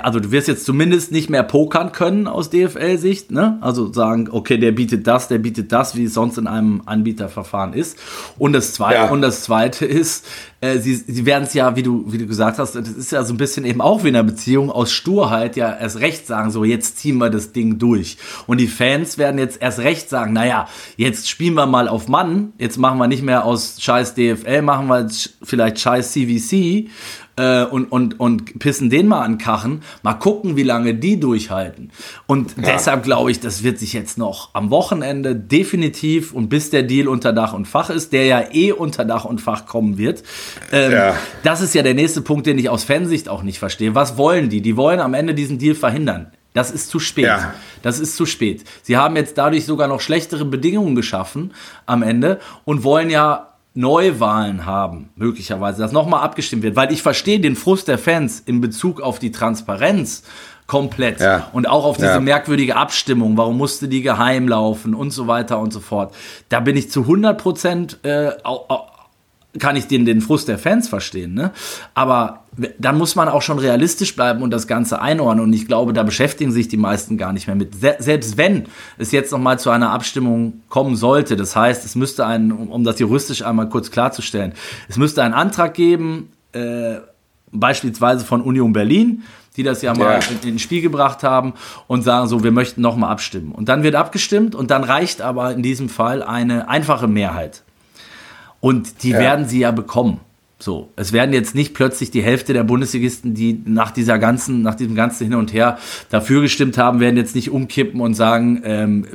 also 0.01 0.19
du 0.19 0.31
wirst 0.31 0.47
jetzt 0.47 0.65
zumindest 0.65 1.11
nicht 1.11 1.29
mehr 1.29 1.43
pokern 1.43 1.91
können 1.91 2.27
aus 2.27 2.49
DFL-Sicht, 2.49 3.31
ne? 3.31 3.59
Also 3.61 3.91
sagen, 3.93 4.29
okay, 4.31 4.57
der 4.57 4.71
bietet 4.71 5.05
das, 5.05 5.27
der 5.27 5.37
bietet 5.37 5.71
das, 5.71 5.95
wie 5.95 6.05
es 6.05 6.13
sonst 6.13 6.37
in 6.37 6.47
einem 6.47 6.81
Anbieterverfahren 6.85 7.73
ist. 7.73 7.99
Und 8.37 8.53
das 8.53 8.73
zweite, 8.73 8.95
ja. 8.95 9.09
und 9.09 9.21
das 9.21 9.43
zweite 9.43 9.85
ist, 9.85 10.25
äh, 10.61 10.79
sie, 10.79 10.95
sie 10.95 11.25
werden 11.25 11.43
es 11.43 11.53
ja, 11.53 11.75
wie 11.75 11.83
du, 11.83 12.05
wie 12.07 12.17
du 12.17 12.25
gesagt 12.25 12.57
hast, 12.57 12.75
das 12.75 12.89
ist 12.89 13.11
ja 13.11 13.23
so 13.23 13.33
ein 13.33 13.37
bisschen 13.37 13.65
eben 13.65 13.81
auch 13.81 14.03
wie 14.03 14.09
in 14.09 14.15
einer 14.15 14.23
Beziehung 14.23 14.71
aus 14.71 14.91
Sturheit 14.91 15.55
ja 15.55 15.75
erst 15.75 15.99
recht 15.99 16.25
sagen, 16.25 16.49
so 16.49 16.63
jetzt 16.63 16.97
ziehen 16.97 17.17
wir 17.17 17.29
das 17.29 17.51
Ding 17.51 17.77
durch. 17.77 18.17
Und 18.47 18.59
die 18.59 18.67
Fans 18.67 19.17
werden 19.17 19.37
jetzt 19.37 19.61
erst 19.61 19.79
recht 19.79 20.09
sagen, 20.09 20.33
naja, 20.33 20.67
jetzt 20.97 21.29
spielen 21.29 21.53
wir 21.53 21.67
mal 21.67 21.87
auf 21.87 22.07
Mann, 22.07 22.53
jetzt 22.57 22.77
machen 22.77 22.97
wir 22.97 23.07
nicht 23.07 23.23
mehr 23.23 23.45
aus 23.45 23.77
scheiß 23.79 24.15
DFL, 24.15 24.63
machen 24.63 24.87
wir 24.87 25.01
jetzt 25.01 25.37
vielleicht 25.43 25.79
scheiß 25.79 26.11
CVC 26.13 26.89
äh, 27.37 27.63
und, 27.65 27.91
und, 27.91 28.19
und 28.19 28.59
pissen 28.59 28.89
den 28.89 29.07
mal 29.07 29.21
an 29.21 29.37
Kachen. 29.37 29.81
Mal 30.03 30.13
gucken, 30.13 30.55
wie 30.55 30.63
lange 30.63 30.93
die 30.93 31.19
durchhalten. 31.19 31.91
Und 32.27 32.55
ja. 32.57 32.73
deshalb 32.73 33.03
glaube 33.03 33.31
ich, 33.31 33.39
das 33.39 33.63
wird 33.63 33.79
sich 33.79 33.93
jetzt 33.93 34.17
noch 34.17 34.49
am 34.53 34.69
Wochenende 34.69 35.35
definitiv 35.35 36.33
und 36.33 36.49
bis 36.49 36.69
der 36.69 36.83
Deal 36.83 37.07
unter 37.07 37.33
Dach 37.33 37.53
und 37.53 37.67
Fach 37.67 37.89
ist, 37.89 38.13
der 38.13 38.25
ja 38.25 38.43
eh 38.51 38.71
unter 38.71 39.05
Dach 39.05 39.25
und 39.25 39.41
Fach 39.41 39.65
kommen 39.65 39.97
wird. 39.97 40.23
Ähm, 40.71 40.91
ja. 40.91 41.15
Das 41.43 41.61
ist 41.61 41.75
ja 41.75 41.83
der 41.83 41.93
nächste 41.93 42.21
Punkt, 42.21 42.47
den 42.47 42.57
ich 42.57 42.69
aus 42.69 42.83
Fansicht 42.83 43.29
auch 43.29 43.43
nicht 43.43 43.59
verstehe. 43.59 43.95
Was 43.95 44.17
wollen 44.17 44.49
die? 44.49 44.61
Die 44.61 44.77
wollen 44.77 44.99
am 44.99 45.13
Ende 45.13 45.33
diesen 45.33 45.57
Deal 45.57 45.75
verhindern. 45.75 46.31
Das 46.53 46.71
ist 46.71 46.89
zu 46.89 46.99
spät. 46.99 47.25
Ja. 47.25 47.53
Das 47.81 47.99
ist 47.99 48.15
zu 48.15 48.25
spät. 48.25 48.63
Sie 48.81 48.95
haben 48.95 49.17
jetzt 49.17 49.37
dadurch 49.37 49.65
sogar 49.65 49.89
noch 49.89 49.99
schlechtere 49.99 50.45
Bedingungen 50.45 50.95
geschaffen 50.95 51.53
am 51.85 52.01
Ende 52.01 52.39
und 52.63 52.83
wollen 52.83 53.09
ja 53.09 53.54
Neuwahlen 53.75 54.65
haben, 54.65 55.09
möglicherweise, 55.15 55.81
dass 55.81 55.91
nochmal 55.91 56.23
abgestimmt 56.23 56.63
wird, 56.63 56.75
weil 56.75 56.91
ich 56.91 57.01
verstehe 57.01 57.39
den 57.39 57.55
Frust 57.55 57.87
der 57.87 57.97
Fans 57.97 58.39
in 58.39 58.61
Bezug 58.61 59.01
auf 59.01 59.19
die 59.19 59.31
Transparenz 59.31 60.23
komplett 60.65 61.19
ja. 61.19 61.49
und 61.51 61.67
auch 61.67 61.85
auf 61.85 61.97
diese 61.97 62.09
ja. 62.09 62.19
merkwürdige 62.19 62.75
Abstimmung, 62.75 63.37
warum 63.37 63.57
musste 63.57 63.87
die 63.87 64.01
geheim 64.01 64.47
laufen 64.47 64.95
und 64.95 65.11
so 65.11 65.27
weiter 65.27 65.59
und 65.59 65.71
so 65.71 65.81
fort. 65.81 66.15
Da 66.49 66.61
bin 66.61 66.75
ich 66.77 66.89
zu 66.89 67.01
100 67.01 67.37
Prozent 67.37 67.99
äh, 68.03 68.31
kann 69.59 69.75
ich 69.75 69.87
den, 69.87 70.05
den 70.05 70.21
Frust 70.21 70.47
der 70.47 70.57
Fans 70.57 70.89
verstehen, 70.89 71.33
ne? 71.33 71.51
Aber 71.93 72.44
dann 72.79 72.97
muss 72.97 73.15
man 73.15 73.27
auch 73.27 73.41
schon 73.41 73.59
realistisch 73.59 74.15
bleiben 74.15 74.41
und 74.41 74.51
das 74.51 74.67
Ganze 74.67 75.01
einordnen. 75.01 75.43
Und 75.43 75.53
ich 75.53 75.67
glaube, 75.67 75.93
da 75.93 76.03
beschäftigen 76.03 76.51
sich 76.51 76.67
die 76.67 76.77
meisten 76.77 77.17
gar 77.17 77.33
nicht 77.33 77.47
mehr 77.47 77.55
mit. 77.55 77.75
Selbst 77.75 78.37
wenn 78.37 78.67
es 78.97 79.11
jetzt 79.11 79.31
nochmal 79.31 79.59
zu 79.59 79.69
einer 79.69 79.91
Abstimmung 79.91 80.61
kommen 80.69 80.95
sollte, 80.95 81.35
das 81.35 81.55
heißt, 81.55 81.83
es 81.83 81.95
müsste 81.95 82.25
ein, 82.25 82.51
um 82.51 82.83
das 82.83 82.99
juristisch 82.99 83.43
einmal 83.43 83.67
kurz 83.69 83.91
klarzustellen, 83.91 84.53
es 84.87 84.97
müsste 84.97 85.21
einen 85.23 85.33
Antrag 85.33 85.73
geben, 85.73 86.31
äh, 86.53 86.95
beispielsweise 87.51 88.25
von 88.25 88.41
Union 88.41 88.73
Berlin, 88.73 89.23
die 89.57 89.63
das 89.63 89.81
ja 89.81 89.93
mal 89.93 90.19
ja. 90.19 90.27
in, 90.43 90.49
in 90.49 90.59
Spiel 90.59 90.81
gebracht 90.81 91.23
haben 91.23 91.53
und 91.87 92.03
sagen 92.03 92.27
so, 92.27 92.43
wir 92.43 92.51
möchten 92.51 92.81
nochmal 92.81 93.11
abstimmen. 93.11 93.51
Und 93.51 93.69
dann 93.69 93.83
wird 93.83 93.95
abgestimmt 93.95 94.55
und 94.55 94.71
dann 94.71 94.83
reicht 94.83 95.21
aber 95.21 95.51
in 95.53 95.61
diesem 95.61 95.89
Fall 95.89 96.23
eine 96.23 96.69
einfache 96.69 97.07
Mehrheit. 97.07 97.63
Und 98.59 99.03
die 99.03 99.11
ja. 99.11 99.19
werden 99.19 99.47
sie 99.47 99.59
ja 99.59 99.71
bekommen. 99.71 100.19
So, 100.57 100.89
es 100.95 101.11
werden 101.11 101.33
jetzt 101.33 101.53
nicht 101.53 101.73
plötzlich 101.73 102.11
die 102.11 102.23
Hälfte 102.23 102.53
der 102.53 102.63
Bundesligisten, 102.63 103.33
die 103.33 103.61
nach 103.65 103.91
dieser 103.91 104.17
ganzen, 104.19 104.61
nach 104.61 104.75
diesem 104.75 104.95
ganzen 104.95 105.25
Hin 105.25 105.35
und 105.35 105.51
Her 105.51 105.77
dafür 106.09 106.41
gestimmt 106.41 106.77
haben, 106.77 106.99
werden 106.99 107.17
jetzt 107.17 107.35
nicht 107.35 107.51
umkippen 107.51 107.99
und 107.99 108.13
sagen, 108.13 108.61
ähm, 108.63 109.05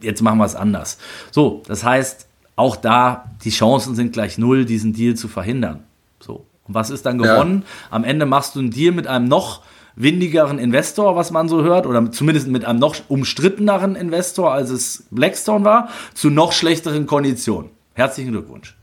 jetzt 0.00 0.22
machen 0.22 0.38
wir 0.38 0.46
es 0.46 0.56
anders. 0.56 0.98
So, 1.30 1.62
das 1.66 1.84
heißt, 1.84 2.26
auch 2.56 2.76
da 2.76 3.24
die 3.44 3.50
Chancen 3.50 3.94
sind 3.94 4.12
gleich 4.12 4.38
null, 4.38 4.64
diesen 4.64 4.94
Deal 4.94 5.14
zu 5.14 5.28
verhindern. 5.28 5.80
So, 6.20 6.46
und 6.66 6.74
was 6.74 6.88
ist 6.88 7.04
dann 7.04 7.18
gewonnen? 7.18 7.64
Ja. 7.64 7.86
Am 7.90 8.04
Ende 8.04 8.24
machst 8.24 8.54
du 8.54 8.60
einen 8.60 8.70
Deal 8.70 8.92
mit 8.92 9.06
einem 9.06 9.28
noch 9.28 9.62
windigeren 9.94 10.58
Investor, 10.58 11.16
was 11.16 11.30
man 11.30 11.50
so 11.50 11.62
hört, 11.62 11.86
oder 11.86 12.10
zumindest 12.12 12.48
mit 12.48 12.64
einem 12.64 12.78
noch 12.78 12.96
umstritteneren 13.08 13.94
Investor, 13.94 14.52
als 14.52 14.70
es 14.70 15.04
Blackstone 15.10 15.66
war, 15.66 15.90
zu 16.14 16.30
noch 16.30 16.52
schlechteren 16.52 17.06
Konditionen. 17.06 17.70
Herzlichen 17.92 18.32
Glückwunsch. 18.32 18.74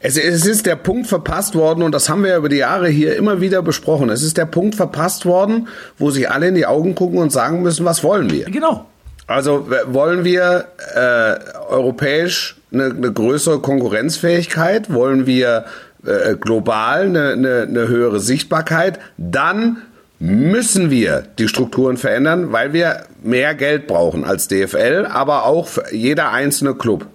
Es, 0.00 0.16
es, 0.16 0.46
ist 0.46 0.66
der 0.66 0.76
Punkt 0.76 1.06
verpasst 1.06 1.54
worden, 1.54 1.82
und 1.82 1.92
das 1.92 2.08
haben 2.08 2.22
wir 2.22 2.30
ja 2.30 2.36
über 2.36 2.48
die 2.48 2.56
Jahre 2.56 2.88
hier 2.88 3.16
immer 3.16 3.40
wieder 3.40 3.62
besprochen. 3.62 4.10
Es 4.10 4.22
ist 4.22 4.36
der 4.36 4.46
Punkt 4.46 4.74
verpasst 4.74 5.26
worden, 5.26 5.68
wo 5.98 6.10
sich 6.10 6.30
alle 6.30 6.48
in 6.48 6.54
die 6.54 6.66
Augen 6.66 6.94
gucken 6.94 7.18
und 7.18 7.32
sagen 7.32 7.62
müssen, 7.62 7.84
was 7.84 8.04
wollen 8.04 8.30
wir? 8.30 8.44
Genau. 8.46 8.86
Also 9.26 9.68
wollen 9.86 10.24
wir 10.24 10.66
äh, 10.94 11.68
europäisch 11.68 12.56
eine, 12.72 12.84
eine, 12.84 13.12
größere 13.12 13.58
Konkurrenzfähigkeit? 13.58 14.92
Wollen 14.92 15.26
wir 15.26 15.64
äh, 16.06 16.36
global 16.36 17.06
eine, 17.06 17.32
eine, 17.32 17.62
eine 17.62 17.88
höhere 17.88 18.20
Sichtbarkeit? 18.20 19.00
Dann 19.16 19.78
müssen 20.18 20.90
wir 20.90 21.24
die 21.38 21.48
Strukturen 21.48 21.96
verändern, 21.96 22.52
weil 22.52 22.72
wir 22.72 23.04
mehr 23.22 23.54
Geld 23.54 23.86
brauchen 23.86 24.24
als 24.24 24.48
DFL, 24.48 25.06
aber 25.10 25.44
auch 25.44 25.68
jeder 25.90 26.30
einzelne 26.30 26.74
Club. 26.74 27.06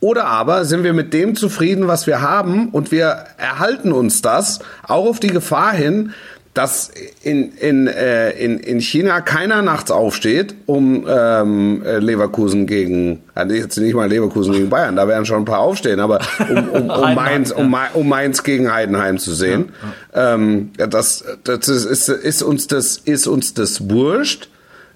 Oder 0.00 0.26
aber 0.26 0.64
sind 0.64 0.84
wir 0.84 0.92
mit 0.92 1.12
dem 1.12 1.34
zufrieden, 1.34 1.88
was 1.88 2.06
wir 2.06 2.22
haben 2.22 2.68
und 2.68 2.92
wir 2.92 3.24
erhalten 3.36 3.92
uns 3.92 4.22
das, 4.22 4.60
auch 4.86 5.06
auf 5.06 5.20
die 5.20 5.28
Gefahr 5.28 5.72
hin, 5.72 6.12
dass 6.54 6.90
in, 7.22 7.52
in, 7.52 7.86
äh, 7.86 8.30
in, 8.30 8.58
in 8.58 8.80
China 8.80 9.20
keiner 9.20 9.62
nachts 9.62 9.92
aufsteht, 9.92 10.56
um 10.66 11.06
ähm, 11.08 11.82
äh, 11.84 11.98
Leverkusen 11.98 12.66
gegen, 12.66 13.22
also 13.34 13.54
jetzt 13.54 13.76
nicht 13.78 13.94
mal 13.94 14.08
Leverkusen 14.08 14.54
gegen 14.54 14.68
Bayern, 14.68 14.96
da 14.96 15.06
werden 15.06 15.24
schon 15.24 15.38
ein 15.38 15.44
paar 15.44 15.60
aufstehen, 15.60 16.00
aber 16.00 16.18
um, 16.48 16.68
um, 16.70 16.90
um, 16.90 17.14
Mainz, 17.14 17.52
um, 17.52 17.76
um 17.94 18.08
Mainz 18.08 18.42
gegen 18.42 18.72
Heidenheim 18.72 19.18
zu 19.18 19.34
sehen. 19.34 19.70
Ja, 20.12 20.20
ja. 20.20 20.34
Ähm, 20.34 20.70
das 20.76 21.24
das 21.44 21.68
ist, 21.68 21.84
ist, 21.84 22.08
ist, 22.08 22.42
uns 22.42 22.66
das, 22.66 22.96
ist 22.96 23.28
uns 23.28 23.54
das 23.54 23.88
wurscht 23.88 24.48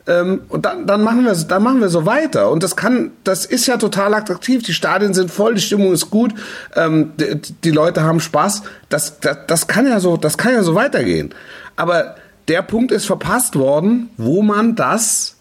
Ähm, 0.07 0.43
und 0.49 0.67
dann, 0.67 0.87
dann 0.87 1.03
machen 1.03 1.25
wir, 1.25 1.35
dann 1.35 1.63
machen 1.63 1.81
wir 1.81 1.89
so 1.89 2.07
weiter. 2.07 2.51
Und 2.51 2.63
das 2.63 2.77
kann, 2.77 3.13
das 3.25 3.45
ist 3.45 3.67
ja 3.67 3.77
total 3.77 4.15
attraktiv. 4.15 4.63
Die 4.63 4.73
Stadien 4.73 5.15
sind 5.15 5.31
voll, 5.31 5.55
die 5.55 5.61
Stimmung 5.61 5.93
ist 5.93 6.11
gut, 6.11 6.35
ähm, 6.75 7.13
die, 7.19 7.41
die, 7.65 7.71
Leute 7.71 8.03
haben 8.03 8.21
Spaß. 8.21 8.63
Das, 8.89 9.21
das, 9.21 9.39
das 9.47 9.67
kann 9.69 9.87
ja 9.87 10.01
so, 10.01 10.17
das 10.17 10.39
kann 10.39 10.55
ja 10.55 10.63
so 10.63 10.75
weitergehen. 10.75 11.35
Aber 11.77 12.17
der 12.49 12.63
Punkt 12.63 12.91
ist 12.91 13.07
verpasst 13.07 13.57
worden, 13.57 14.11
wo 14.17 14.43
man 14.43 14.75
das 14.75 15.37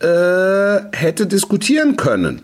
äh, 0.00 0.80
hätte 0.92 1.26
diskutieren 1.26 1.96
können 1.96 2.42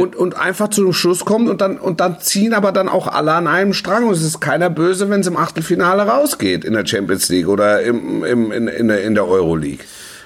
und, 0.00 0.16
und 0.16 0.36
einfach 0.36 0.68
zu 0.68 0.82
einem 0.82 0.92
Schluss 0.92 1.24
kommt 1.24 1.48
und 1.48 1.60
dann, 1.60 1.78
und 1.78 2.00
dann 2.00 2.20
ziehen 2.20 2.54
aber 2.54 2.72
dann 2.72 2.88
auch 2.88 3.08
alle 3.08 3.32
an 3.32 3.46
einem 3.46 3.72
Strang 3.72 4.06
und 4.06 4.14
es 4.14 4.22
ist 4.22 4.40
keiner 4.40 4.70
böse, 4.70 5.10
wenn 5.10 5.20
es 5.20 5.26
im 5.26 5.36
Achtelfinale 5.36 6.02
rausgeht 6.02 6.64
in 6.64 6.74
der 6.74 6.86
Champions 6.86 7.28
League 7.28 7.48
oder 7.48 7.82
im, 7.82 8.24
im, 8.24 8.52
in, 8.52 8.68
in, 8.68 8.88
der, 8.88 9.02
in 9.02 9.14
der 9.14 9.26
Euroleague. 9.26 9.84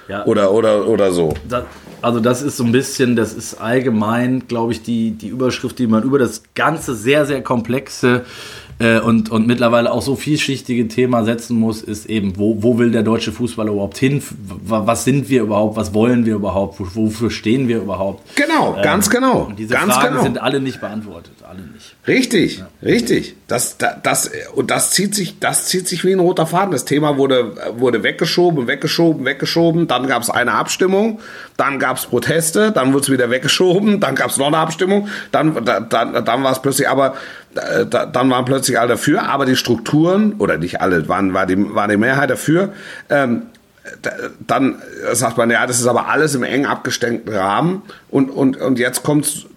Ja. 0.09 0.25
Oder, 0.27 0.53
oder, 0.53 0.87
oder 0.87 1.12
so. 1.12 1.33
Das, 1.49 1.64
also 2.03 2.20
das 2.20 2.43
ist 2.43 2.59
so 2.59 2.64
ein 2.64 2.72
bisschen, 2.72 3.16
das 3.16 3.33
ist 3.33 3.55
allgemein, 3.55 4.47
glaube 4.47 4.72
ich, 4.72 4.83
die, 4.83 5.12
die 5.12 5.29
Überschrift, 5.29 5.79
die 5.79 5.87
man 5.87 6.03
über 6.03 6.18
das 6.18 6.43
ganze 6.55 6.95
sehr, 6.95 7.25
sehr 7.25 7.43
komplexe 7.43 8.27
äh, 8.79 8.99
und, 8.99 9.31
und 9.31 9.47
mittlerweile 9.47 9.93
auch 9.93 10.03
so 10.03 10.16
vielschichtige 10.16 10.89
Thema 10.89 11.25
setzen 11.25 11.57
muss, 11.59 11.83
ist 11.83 12.07
eben, 12.07 12.37
wo, 12.37 12.62
wo 12.62 12.79
will 12.79 12.91
der 12.91 13.03
deutsche 13.03 13.31
Fußballer 13.31 13.72
überhaupt 13.72 13.99
hin? 13.99 14.22
Was 14.64 15.05
sind 15.05 15.29
wir 15.29 15.43
überhaupt? 15.43 15.77
Was 15.77 15.95
wollen 15.95 16.27
wir 16.27 16.35
überhaupt? 16.35 16.79
Wofür 16.79 17.31
stehen 17.31 17.68
wir 17.68 17.79
überhaupt? 17.79 18.35
Genau, 18.35 18.75
ähm, 18.77 18.83
ganz 18.83 19.11
genau. 19.11 19.43
Und 19.43 19.59
diese 19.59 19.75
ganz 19.75 19.95
Fragen 19.95 20.14
genau. 20.14 20.22
sind 20.22 20.43
alle 20.43 20.61
nicht 20.61 20.81
beantwortet, 20.81 21.35
alle 21.49 21.61
nicht. 21.61 21.95
Richtig, 22.09 22.59
ja. 22.59 22.68
richtig. 22.83 23.37
Das, 23.47 23.79
das, 23.79 23.97
das, 24.03 24.31
und 24.55 24.70
das 24.70 24.91
zieht 24.91 25.14
sich, 25.14 25.39
das 25.39 25.66
zieht 25.66 25.87
sich 25.87 26.05
wie 26.05 26.12
ein 26.12 26.18
roter 26.18 26.47
Faden. 26.47 26.72
Das 26.72 26.85
Thema 26.85 27.16
wurde, 27.16 27.55
wurde 27.77 28.03
weggeschoben, 28.03 28.66
weggeschoben, 28.66 29.25
weggeschoben. 29.25 29.87
Dann 29.87 30.09
gab 30.09 30.22
es 30.22 30.31
eine 30.31 30.53
Abstimmung, 30.53 31.20
dann 31.57 31.79
gab 31.79 31.97
es 31.99 32.07
Proteste, 32.07 32.72
dann 32.72 32.93
wurde 32.93 33.05
es 33.05 33.11
wieder 33.11 33.31
weggeschoben, 33.31 34.01
dann 34.01 34.16
gab 34.16 34.31
es 34.31 34.37
noch 34.37 34.49
eine 34.49 34.59
Abstimmung, 34.59 35.09
dann, 35.31 35.64
dann, 35.64 35.89
dann 35.89 36.43
war 36.43 36.53
es 36.53 36.61
plötzlich, 36.61 36.89
aber 36.89 37.14
dann 37.55 38.30
waren 38.30 38.44
plötzlich 38.44 38.78
alle 38.78 38.88
dafür, 38.88 39.28
aber 39.28 39.46
die 39.46 39.57
Strukturen, 39.57 40.34
oder 40.38 40.59
nicht 40.59 40.80
alle, 40.80 41.09
waren, 41.09 41.34
war, 41.34 41.46
die, 41.46 41.74
war 41.74 41.88
die 41.88 41.96
Mehrheit 41.96 42.30
dafür. 42.30 42.72
Ähm, 43.09 43.42
dann 44.46 44.80
sagt 45.12 45.36
man, 45.36 45.50
ja, 45.50 45.66
das 45.66 45.78
ist 45.78 45.86
aber 45.86 46.09
alles 46.09 46.34
im 46.34 46.42
eng 46.42 46.64
abgesteckten 46.64 47.34
Rahmen 47.34 47.82
und, 48.09 48.30
und, 48.30 48.57
und 48.57 48.78
jetzt 48.78 49.02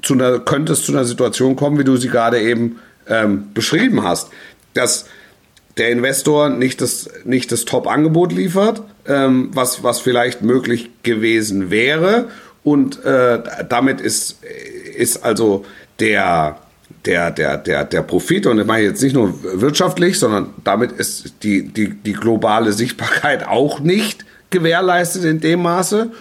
zu 0.01 0.13
einer, 0.13 0.39
könnte 0.39 0.73
es 0.73 0.83
zu 0.83 0.91
einer 0.91 1.05
Situation 1.05 1.55
kommen, 1.55 1.79
wie 1.79 1.85
du 1.85 1.95
sie 1.95 2.09
gerade 2.09 2.39
eben 2.41 2.79
ähm, 3.07 3.53
beschrieben 3.53 4.03
hast, 4.03 4.29
dass 4.73 5.05
der 5.77 5.91
Investor 5.91 6.49
nicht 6.49 6.81
das, 6.81 7.09
nicht 7.23 7.51
das 7.51 7.63
Top-Angebot 7.63 8.33
liefert, 8.33 8.81
ähm, 9.07 9.51
was, 9.53 9.83
was 9.83 10.01
vielleicht 10.01 10.41
möglich 10.41 10.89
gewesen 11.03 11.69
wäre 11.71 12.27
und 12.63 13.05
äh, 13.05 13.41
damit 13.69 14.01
ist, 14.01 14.43
ist 14.97 15.23
also 15.23 15.65
der, 15.99 16.57
der, 17.07 17.31
der, 17.31 17.57
der, 17.57 17.85
der 17.85 18.01
Profit, 18.01 18.45
und 18.45 18.57
das 18.57 18.67
meine 18.67 18.83
ich 18.83 18.89
jetzt 18.89 19.01
nicht 19.01 19.13
nur 19.13 19.33
wirtschaftlich, 19.61 20.19
sondern 20.19 20.53
damit 20.63 20.91
ist 20.91 21.35
die, 21.41 21.63
die, 21.67 21.93
die 21.93 22.13
globale 22.13 22.73
Sichtbarkeit 22.73 23.47
auch 23.47 23.79
nicht 23.79 24.25
gewährleistet 24.49 25.23
in 25.23 25.39
dem 25.39 25.61
Maße. 25.61 26.11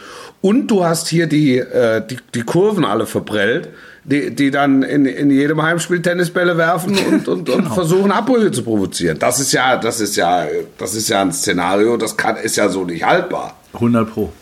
Und 0.41 0.69
du 0.69 0.85
hast 0.85 1.09
hier 1.09 1.27
die, 1.27 1.59
äh, 1.59 2.07
die, 2.07 2.19
die 2.35 2.43
Kurven 2.43 2.85
alle 2.85 3.07
verprellt, 3.07 3.69
die, 4.05 4.33
die 4.33 4.53
dann 4.53 4.85
in, 4.85 5.07
in 5.07 5.31
jedem 5.31 5.61
Heimspiel 5.61 6.01
Tennisbälle 6.01 6.57
werfen 6.57 6.97
und, 6.97 7.27
und, 7.27 7.45
genau. 7.47 7.59
und 7.59 7.75
versuchen, 7.75 8.13
Abbrüche 8.13 8.53
zu 8.53 8.63
provozieren. 8.63 9.19
Das 9.19 9.41
ist 9.41 9.53
ja, 9.53 9.77
das 9.77 10.01
ist 10.01 10.15
ja, 10.15 10.47
das 10.79 10.95
ist 10.95 11.09
ja 11.09 11.21
ein 11.21 11.33
Szenario, 11.33 11.97
das 11.97 12.17
kann, 12.17 12.37
ist 12.37 12.57
ja 12.57 12.69
so 12.69 12.85
nicht 12.85 13.05
haltbar. 13.05 13.57
100 13.73 14.13
Pro. 14.13 14.33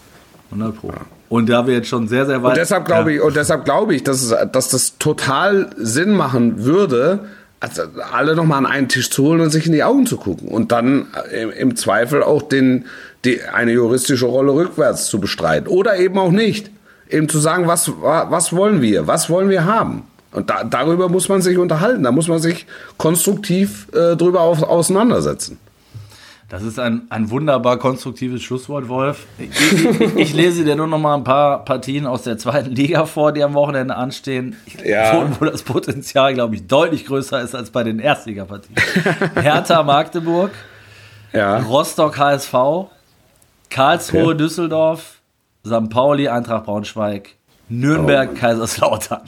100 0.51 0.76
Pro. 0.76 0.88
Ja. 0.88 1.01
Und 1.29 1.49
da 1.49 1.66
wir 1.66 1.75
jetzt 1.75 1.89
schon 1.89 2.09
sehr, 2.09 2.27
sehr 2.27 2.43
weit. 2.43 2.51
Und 2.51 2.57
deshalb 2.59 2.85
glaube 2.85 3.11
ja. 3.11 3.16
ich, 3.16 3.22
und 3.22 3.37
deshalb 3.37 3.64
glaube 3.64 3.95
ich, 3.95 4.05
dass, 4.05 4.22
es, 4.22 4.35
dass 4.53 4.68
das 4.68 4.99
total 4.99 5.70
Sinn 5.77 6.12
machen 6.12 6.64
würde, 6.64 7.20
also 7.61 7.83
alle 8.12 8.37
nochmal 8.37 8.59
an 8.59 8.66
einen 8.66 8.89
Tisch 8.89 9.11
zu 9.11 9.25
holen 9.25 9.41
und 9.41 9.51
sich 9.51 9.66
in 9.66 9.72
die 9.72 9.83
Augen 9.83 10.07
zu 10.07 10.16
gucken. 10.16 10.49
Und 10.49 10.70
dann 10.70 11.07
im, 11.33 11.51
im 11.51 11.77
Zweifel 11.77 12.22
auch 12.22 12.43
den, 12.43 12.85
die, 13.25 13.43
eine 13.43 13.72
juristische 13.72 14.27
Rolle 14.27 14.53
rückwärts 14.53 15.07
zu 15.07 15.18
bestreiten. 15.18 15.68
Oder 15.68 15.99
eben 15.99 16.18
auch 16.18 16.31
nicht. 16.31 16.70
Eben 17.09 17.29
zu 17.29 17.39
sagen, 17.39 17.66
was, 17.66 17.91
was 18.01 18.55
wollen 18.55 18.83
wir? 18.83 19.07
Was 19.07 19.31
wollen 19.31 19.49
wir 19.49 19.64
haben? 19.64 20.03
Und 20.33 20.51
da, 20.51 20.64
darüber 20.64 21.09
muss 21.09 21.29
man 21.29 21.43
sich 21.43 21.59
unterhalten. 21.59 22.03
Da 22.03 22.12
muss 22.12 22.29
man 22.29 22.41
sich 22.41 22.66
konstruktiv 22.99 23.87
äh, 23.93 24.16
drüber 24.16 24.41
auf, 24.41 24.62
auseinandersetzen. 24.62 25.59
Das 26.55 26.63
ist 26.63 26.79
ein, 26.79 27.09
ein 27.11 27.31
wunderbar 27.31 27.79
konstruktives 27.79 28.41
Schlusswort, 28.41 28.87
Wolf. 28.87 29.27
Ich, 29.39 29.51
ich, 30.01 30.17
ich, 30.17 30.35
lese 30.35 30.65
dir 30.65 30.77
nur 30.77 30.87
noch 30.87 31.01
mal 31.01 31.17
ein 31.17 31.25
paar 31.25 31.65
Partien 31.65 32.07
aus 32.07 32.23
der 32.23 32.39
zweiten 32.39 32.71
Liga 32.71 33.07
vor, 33.07 33.33
die 33.33 33.43
am 33.43 33.55
Wochenende 33.55 33.97
anstehen, 33.97 34.57
ja. 34.85 35.15
wo, 35.17 35.41
wo 35.41 35.51
das 35.51 35.65
Potenzial, 35.65 36.33
glaube 36.33 36.55
ich, 36.55 36.69
deutlich 36.69 37.07
größer 37.07 37.41
ist 37.41 37.57
als 37.57 37.71
bei 37.71 37.83
den 37.83 37.99
Erstligapartien. 37.99 38.77
Hertha 39.35 39.83
Magdeburg, 39.83 40.53
ja. 41.33 41.59
Rostock 41.59 42.17
HSV, 42.19 42.55
Karlsruhe 43.69 44.27
okay. 44.27 44.37
Düsseldorf, 44.37 45.23
St. 45.67 45.91
Pauli 45.91 46.29
Eintracht 46.29 46.67
Braunschweig, 46.67 47.35
Nürnberg 47.69 48.31
oh. 48.33 48.39
Kaiserslautern. 48.39 49.23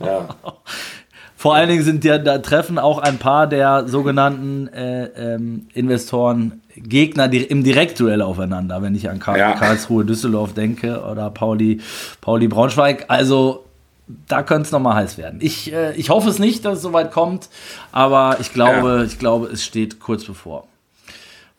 Ja. 0.00 0.28
Vor 1.38 1.54
allen 1.54 1.68
Dingen 1.68 1.84
sind 1.84 2.04
ja, 2.04 2.18
da 2.18 2.38
treffen 2.38 2.80
auch 2.80 2.98
ein 2.98 3.18
paar 3.18 3.46
der 3.46 3.86
sogenannten 3.86 4.66
äh, 4.66 5.04
ähm, 5.34 5.68
Investoren 5.72 6.62
Gegner 6.74 7.28
die, 7.28 7.44
im 7.44 7.62
Direktduell 7.62 8.22
aufeinander, 8.22 8.82
wenn 8.82 8.96
ich 8.96 9.08
an 9.08 9.20
Karl, 9.20 9.38
ja. 9.38 9.52
Karlsruhe 9.52 10.04
Düsseldorf 10.04 10.54
denke 10.54 11.00
oder 11.00 11.30
Pauli, 11.30 11.80
Pauli 12.20 12.48
Braunschweig. 12.48 13.04
Also 13.06 13.66
da 14.26 14.42
könnte 14.42 14.62
es 14.62 14.72
nochmal 14.72 14.96
heiß 14.96 15.16
werden. 15.16 15.38
Ich, 15.40 15.72
äh, 15.72 15.94
ich 15.94 16.10
hoffe 16.10 16.28
es 16.28 16.40
nicht, 16.40 16.64
dass 16.64 16.78
es 16.78 16.82
soweit 16.82 17.12
kommt, 17.12 17.48
aber 17.92 18.38
ich 18.40 18.52
glaube, 18.52 18.96
ja. 18.98 19.04
ich 19.04 19.20
glaube, 19.20 19.46
es 19.46 19.64
steht 19.64 20.00
kurz 20.00 20.24
bevor. 20.24 20.66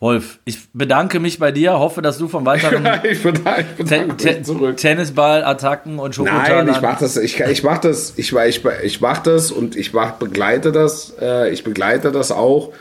Wolf, 0.01 0.39
ich 0.45 0.69
bedanke 0.71 1.19
mich 1.19 1.39
bei 1.39 1.51
dir, 1.51 1.77
hoffe, 1.77 2.01
dass 2.01 2.17
du 2.17 2.29
vom 2.29 2.45
weiteren 2.45 2.87
ich 3.03 3.21
bedanke, 3.21 3.65
ich 3.71 3.85
bedanke 3.85 4.15
Ten 4.15 4.45
zurück. 4.45 4.77
Tennisball, 4.77 5.43
Attacken 5.43 5.99
und 5.99 6.15
Schokotaden. 6.15 6.67
Nein, 6.67 6.75
ich 6.75 6.81
mache 6.81 6.99
das, 7.01 7.17
ich, 7.17 7.39
ich 7.39 7.63
mache 7.63 7.89
das, 7.89 8.13
ich, 8.15 8.33
ich, 8.33 8.63
ich 8.83 9.01
mache 9.01 9.21
das 9.23 9.51
und 9.51 9.75
ich 9.75 9.91
mach, 9.91 10.11
begleite 10.13 10.71
das, 10.71 11.13
äh, 11.19 11.49
ich 11.51 11.65
begleite 11.65 12.13
das 12.13 12.31
auch. 12.31 12.71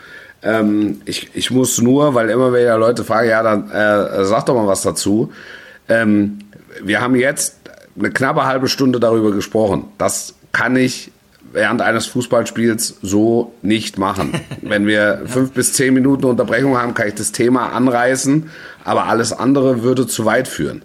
Ähm, 0.41 1.01
ich, 1.03 1.31
ich 1.33 1.51
muss 1.51 1.81
nur, 1.81 2.15
weil 2.15 2.29
immer 2.29 2.53
wieder 2.53 2.77
Leute 2.77 3.03
fragen, 3.03 3.27
ja, 3.27 3.43
dann 3.43 3.69
äh, 3.69 4.23
sag 4.23 4.45
doch 4.45 4.55
mal 4.55 4.67
was 4.67 4.81
dazu. 4.83 5.33
Ähm, 5.89 6.39
wir 6.81 7.01
haben 7.01 7.15
jetzt 7.15 7.57
eine 7.97 8.11
knappe 8.11 8.45
halbe 8.45 8.69
Stunde 8.69 9.01
darüber 9.01 9.31
gesprochen. 9.31 9.85
Das 9.97 10.35
kann 10.53 10.77
ich 10.77 11.11
während 11.51 11.81
eines 11.81 12.07
Fußballspiels 12.07 12.99
so 13.01 13.53
nicht 13.61 13.97
machen. 13.97 14.33
Wenn 14.61 14.85
wir 14.87 15.23
fünf 15.25 15.51
bis 15.51 15.73
zehn 15.73 15.93
Minuten 15.93 16.25
Unterbrechung 16.25 16.77
haben, 16.77 16.93
kann 16.93 17.07
ich 17.07 17.15
das 17.15 17.31
Thema 17.31 17.69
anreißen, 17.69 18.49
aber 18.83 19.05
alles 19.05 19.33
andere 19.33 19.83
würde 19.83 20.07
zu 20.07 20.25
weit 20.25 20.47
führen. 20.47 20.83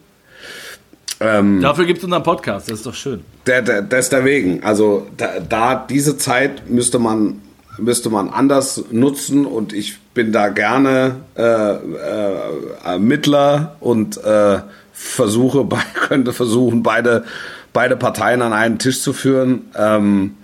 Ähm, 1.21 1.61
Dafür 1.61 1.87
gibt 1.87 1.99
es 1.99 2.05
unseren 2.05 2.23
Podcast, 2.23 2.69
das 2.69 2.79
ist 2.79 2.87
doch 2.87 2.95
schön. 2.95 3.21
Der, 3.47 3.63
der, 3.63 3.83
deswegen, 3.83 4.63
also 4.65 5.07
da, 5.17 5.41
da, 5.41 5.87
diese 5.89 6.17
Zeit 6.17 6.69
müsste 6.69 6.99
man, 6.99 7.41
müsste 7.79 8.11
man 8.11 8.31
anders 8.31 8.85
nutzen 8.91 9.47
und 9.47 9.73
ich 9.73 9.99
bin 10.15 10.33
da 10.33 10.49
gerne 10.49 11.17
äh, 11.37 11.43
äh, 11.43 12.99
Mittler 12.99 13.77
und 13.81 14.17
äh, 14.25 14.61
versuche, 14.93 15.67
könnte 15.95 16.33
versuchen, 16.33 16.83
beide, 16.83 17.25
beide 17.73 17.97
Parteien 17.97 18.43
an 18.43 18.53
einen 18.53 18.79
Tisch 18.79 19.01
zu 19.01 19.13
führen. 19.13 19.71
Ähm, 19.77 20.35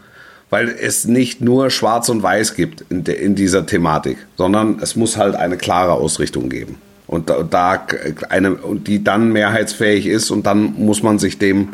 weil 0.51 0.69
es 0.69 1.07
nicht 1.07 1.41
nur 1.41 1.71
Schwarz 1.71 2.09
und 2.09 2.23
Weiß 2.23 2.55
gibt 2.55 2.85
in, 2.91 3.05
de, 3.05 3.15
in 3.15 3.35
dieser 3.35 3.67
Thematik, 3.67 4.19
sondern 4.37 4.79
es 4.81 4.97
muss 4.97 5.17
halt 5.17 5.37
eine 5.37 5.57
klare 5.57 5.93
Ausrichtung 5.93 6.49
geben. 6.49 6.77
Und 7.07 7.31
da, 7.31 7.87
eine, 8.29 8.57
die 8.87 9.03
dann 9.03 9.33
mehrheitsfähig 9.33 10.07
ist 10.07 10.31
und 10.31 10.47
dann 10.47 10.75
muss 10.75 11.03
man 11.03 11.19
sich 11.19 11.39
dem 11.39 11.71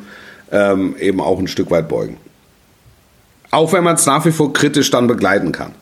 ähm, 0.51 0.97
eben 0.99 1.21
auch 1.21 1.39
ein 1.39 1.49
Stück 1.49 1.71
weit 1.71 1.89
beugen. 1.89 2.17
Auch 3.51 3.73
wenn 3.73 3.85
man 3.85 3.97
es 3.97 4.07
nach 4.07 4.25
wie 4.25 4.33
vor 4.33 4.53
kritisch 4.53 4.91
dann 4.91 5.07
begleiten 5.07 5.53
kann. 5.53 5.73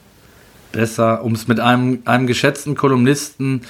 Besser, 0.73 1.25
um 1.25 1.35
es 1.35 1.47
mit 1.47 1.61
einem, 1.61 2.03
einem 2.05 2.27
geschätzten 2.27 2.75
Kolumnisten 2.75 3.63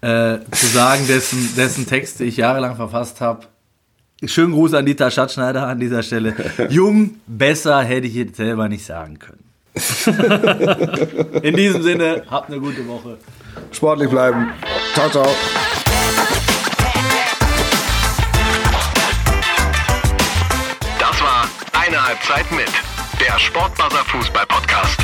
äh, 0.00 0.38
zu 0.50 0.66
sagen, 0.66 1.06
dessen, 1.06 1.54
dessen 1.56 1.86
Texte 1.86 2.24
ich 2.24 2.36
jahrelang 2.36 2.76
verfasst 2.76 3.20
habe, 3.20 3.46
Schönen 4.24 4.52
Gruß 4.52 4.74
an 4.74 4.84
Dieter 4.84 5.12
Schatzschneider 5.12 5.68
an 5.68 5.78
dieser 5.78 6.02
Stelle. 6.02 6.34
Jung, 6.70 7.20
besser 7.28 7.82
hätte 7.82 8.08
ich 8.08 8.14
jetzt 8.14 8.36
selber 8.36 8.68
nicht 8.68 8.84
sagen 8.84 9.18
können. 9.20 9.44
In 11.42 11.56
diesem 11.56 11.82
Sinne, 11.84 12.24
habt 12.28 12.50
eine 12.50 12.58
gute 12.58 12.86
Woche. 12.88 13.16
Sportlich 13.70 14.10
bleiben. 14.10 14.50
Ciao, 14.94 15.08
ciao. 15.08 15.28
Das 20.98 21.22
war 21.22 21.48
eine 21.80 22.04
Halbzeit 22.04 22.50
mit 22.50 22.72
der 23.20 23.38
Sportbuzzer 23.38 24.04
Fußball 24.06 24.46
Podcast. 24.46 24.98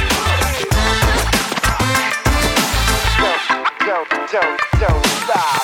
Don't, 3.86 4.08
don't, 4.32 4.58
don't 4.80 5.06
stop. 5.22 5.63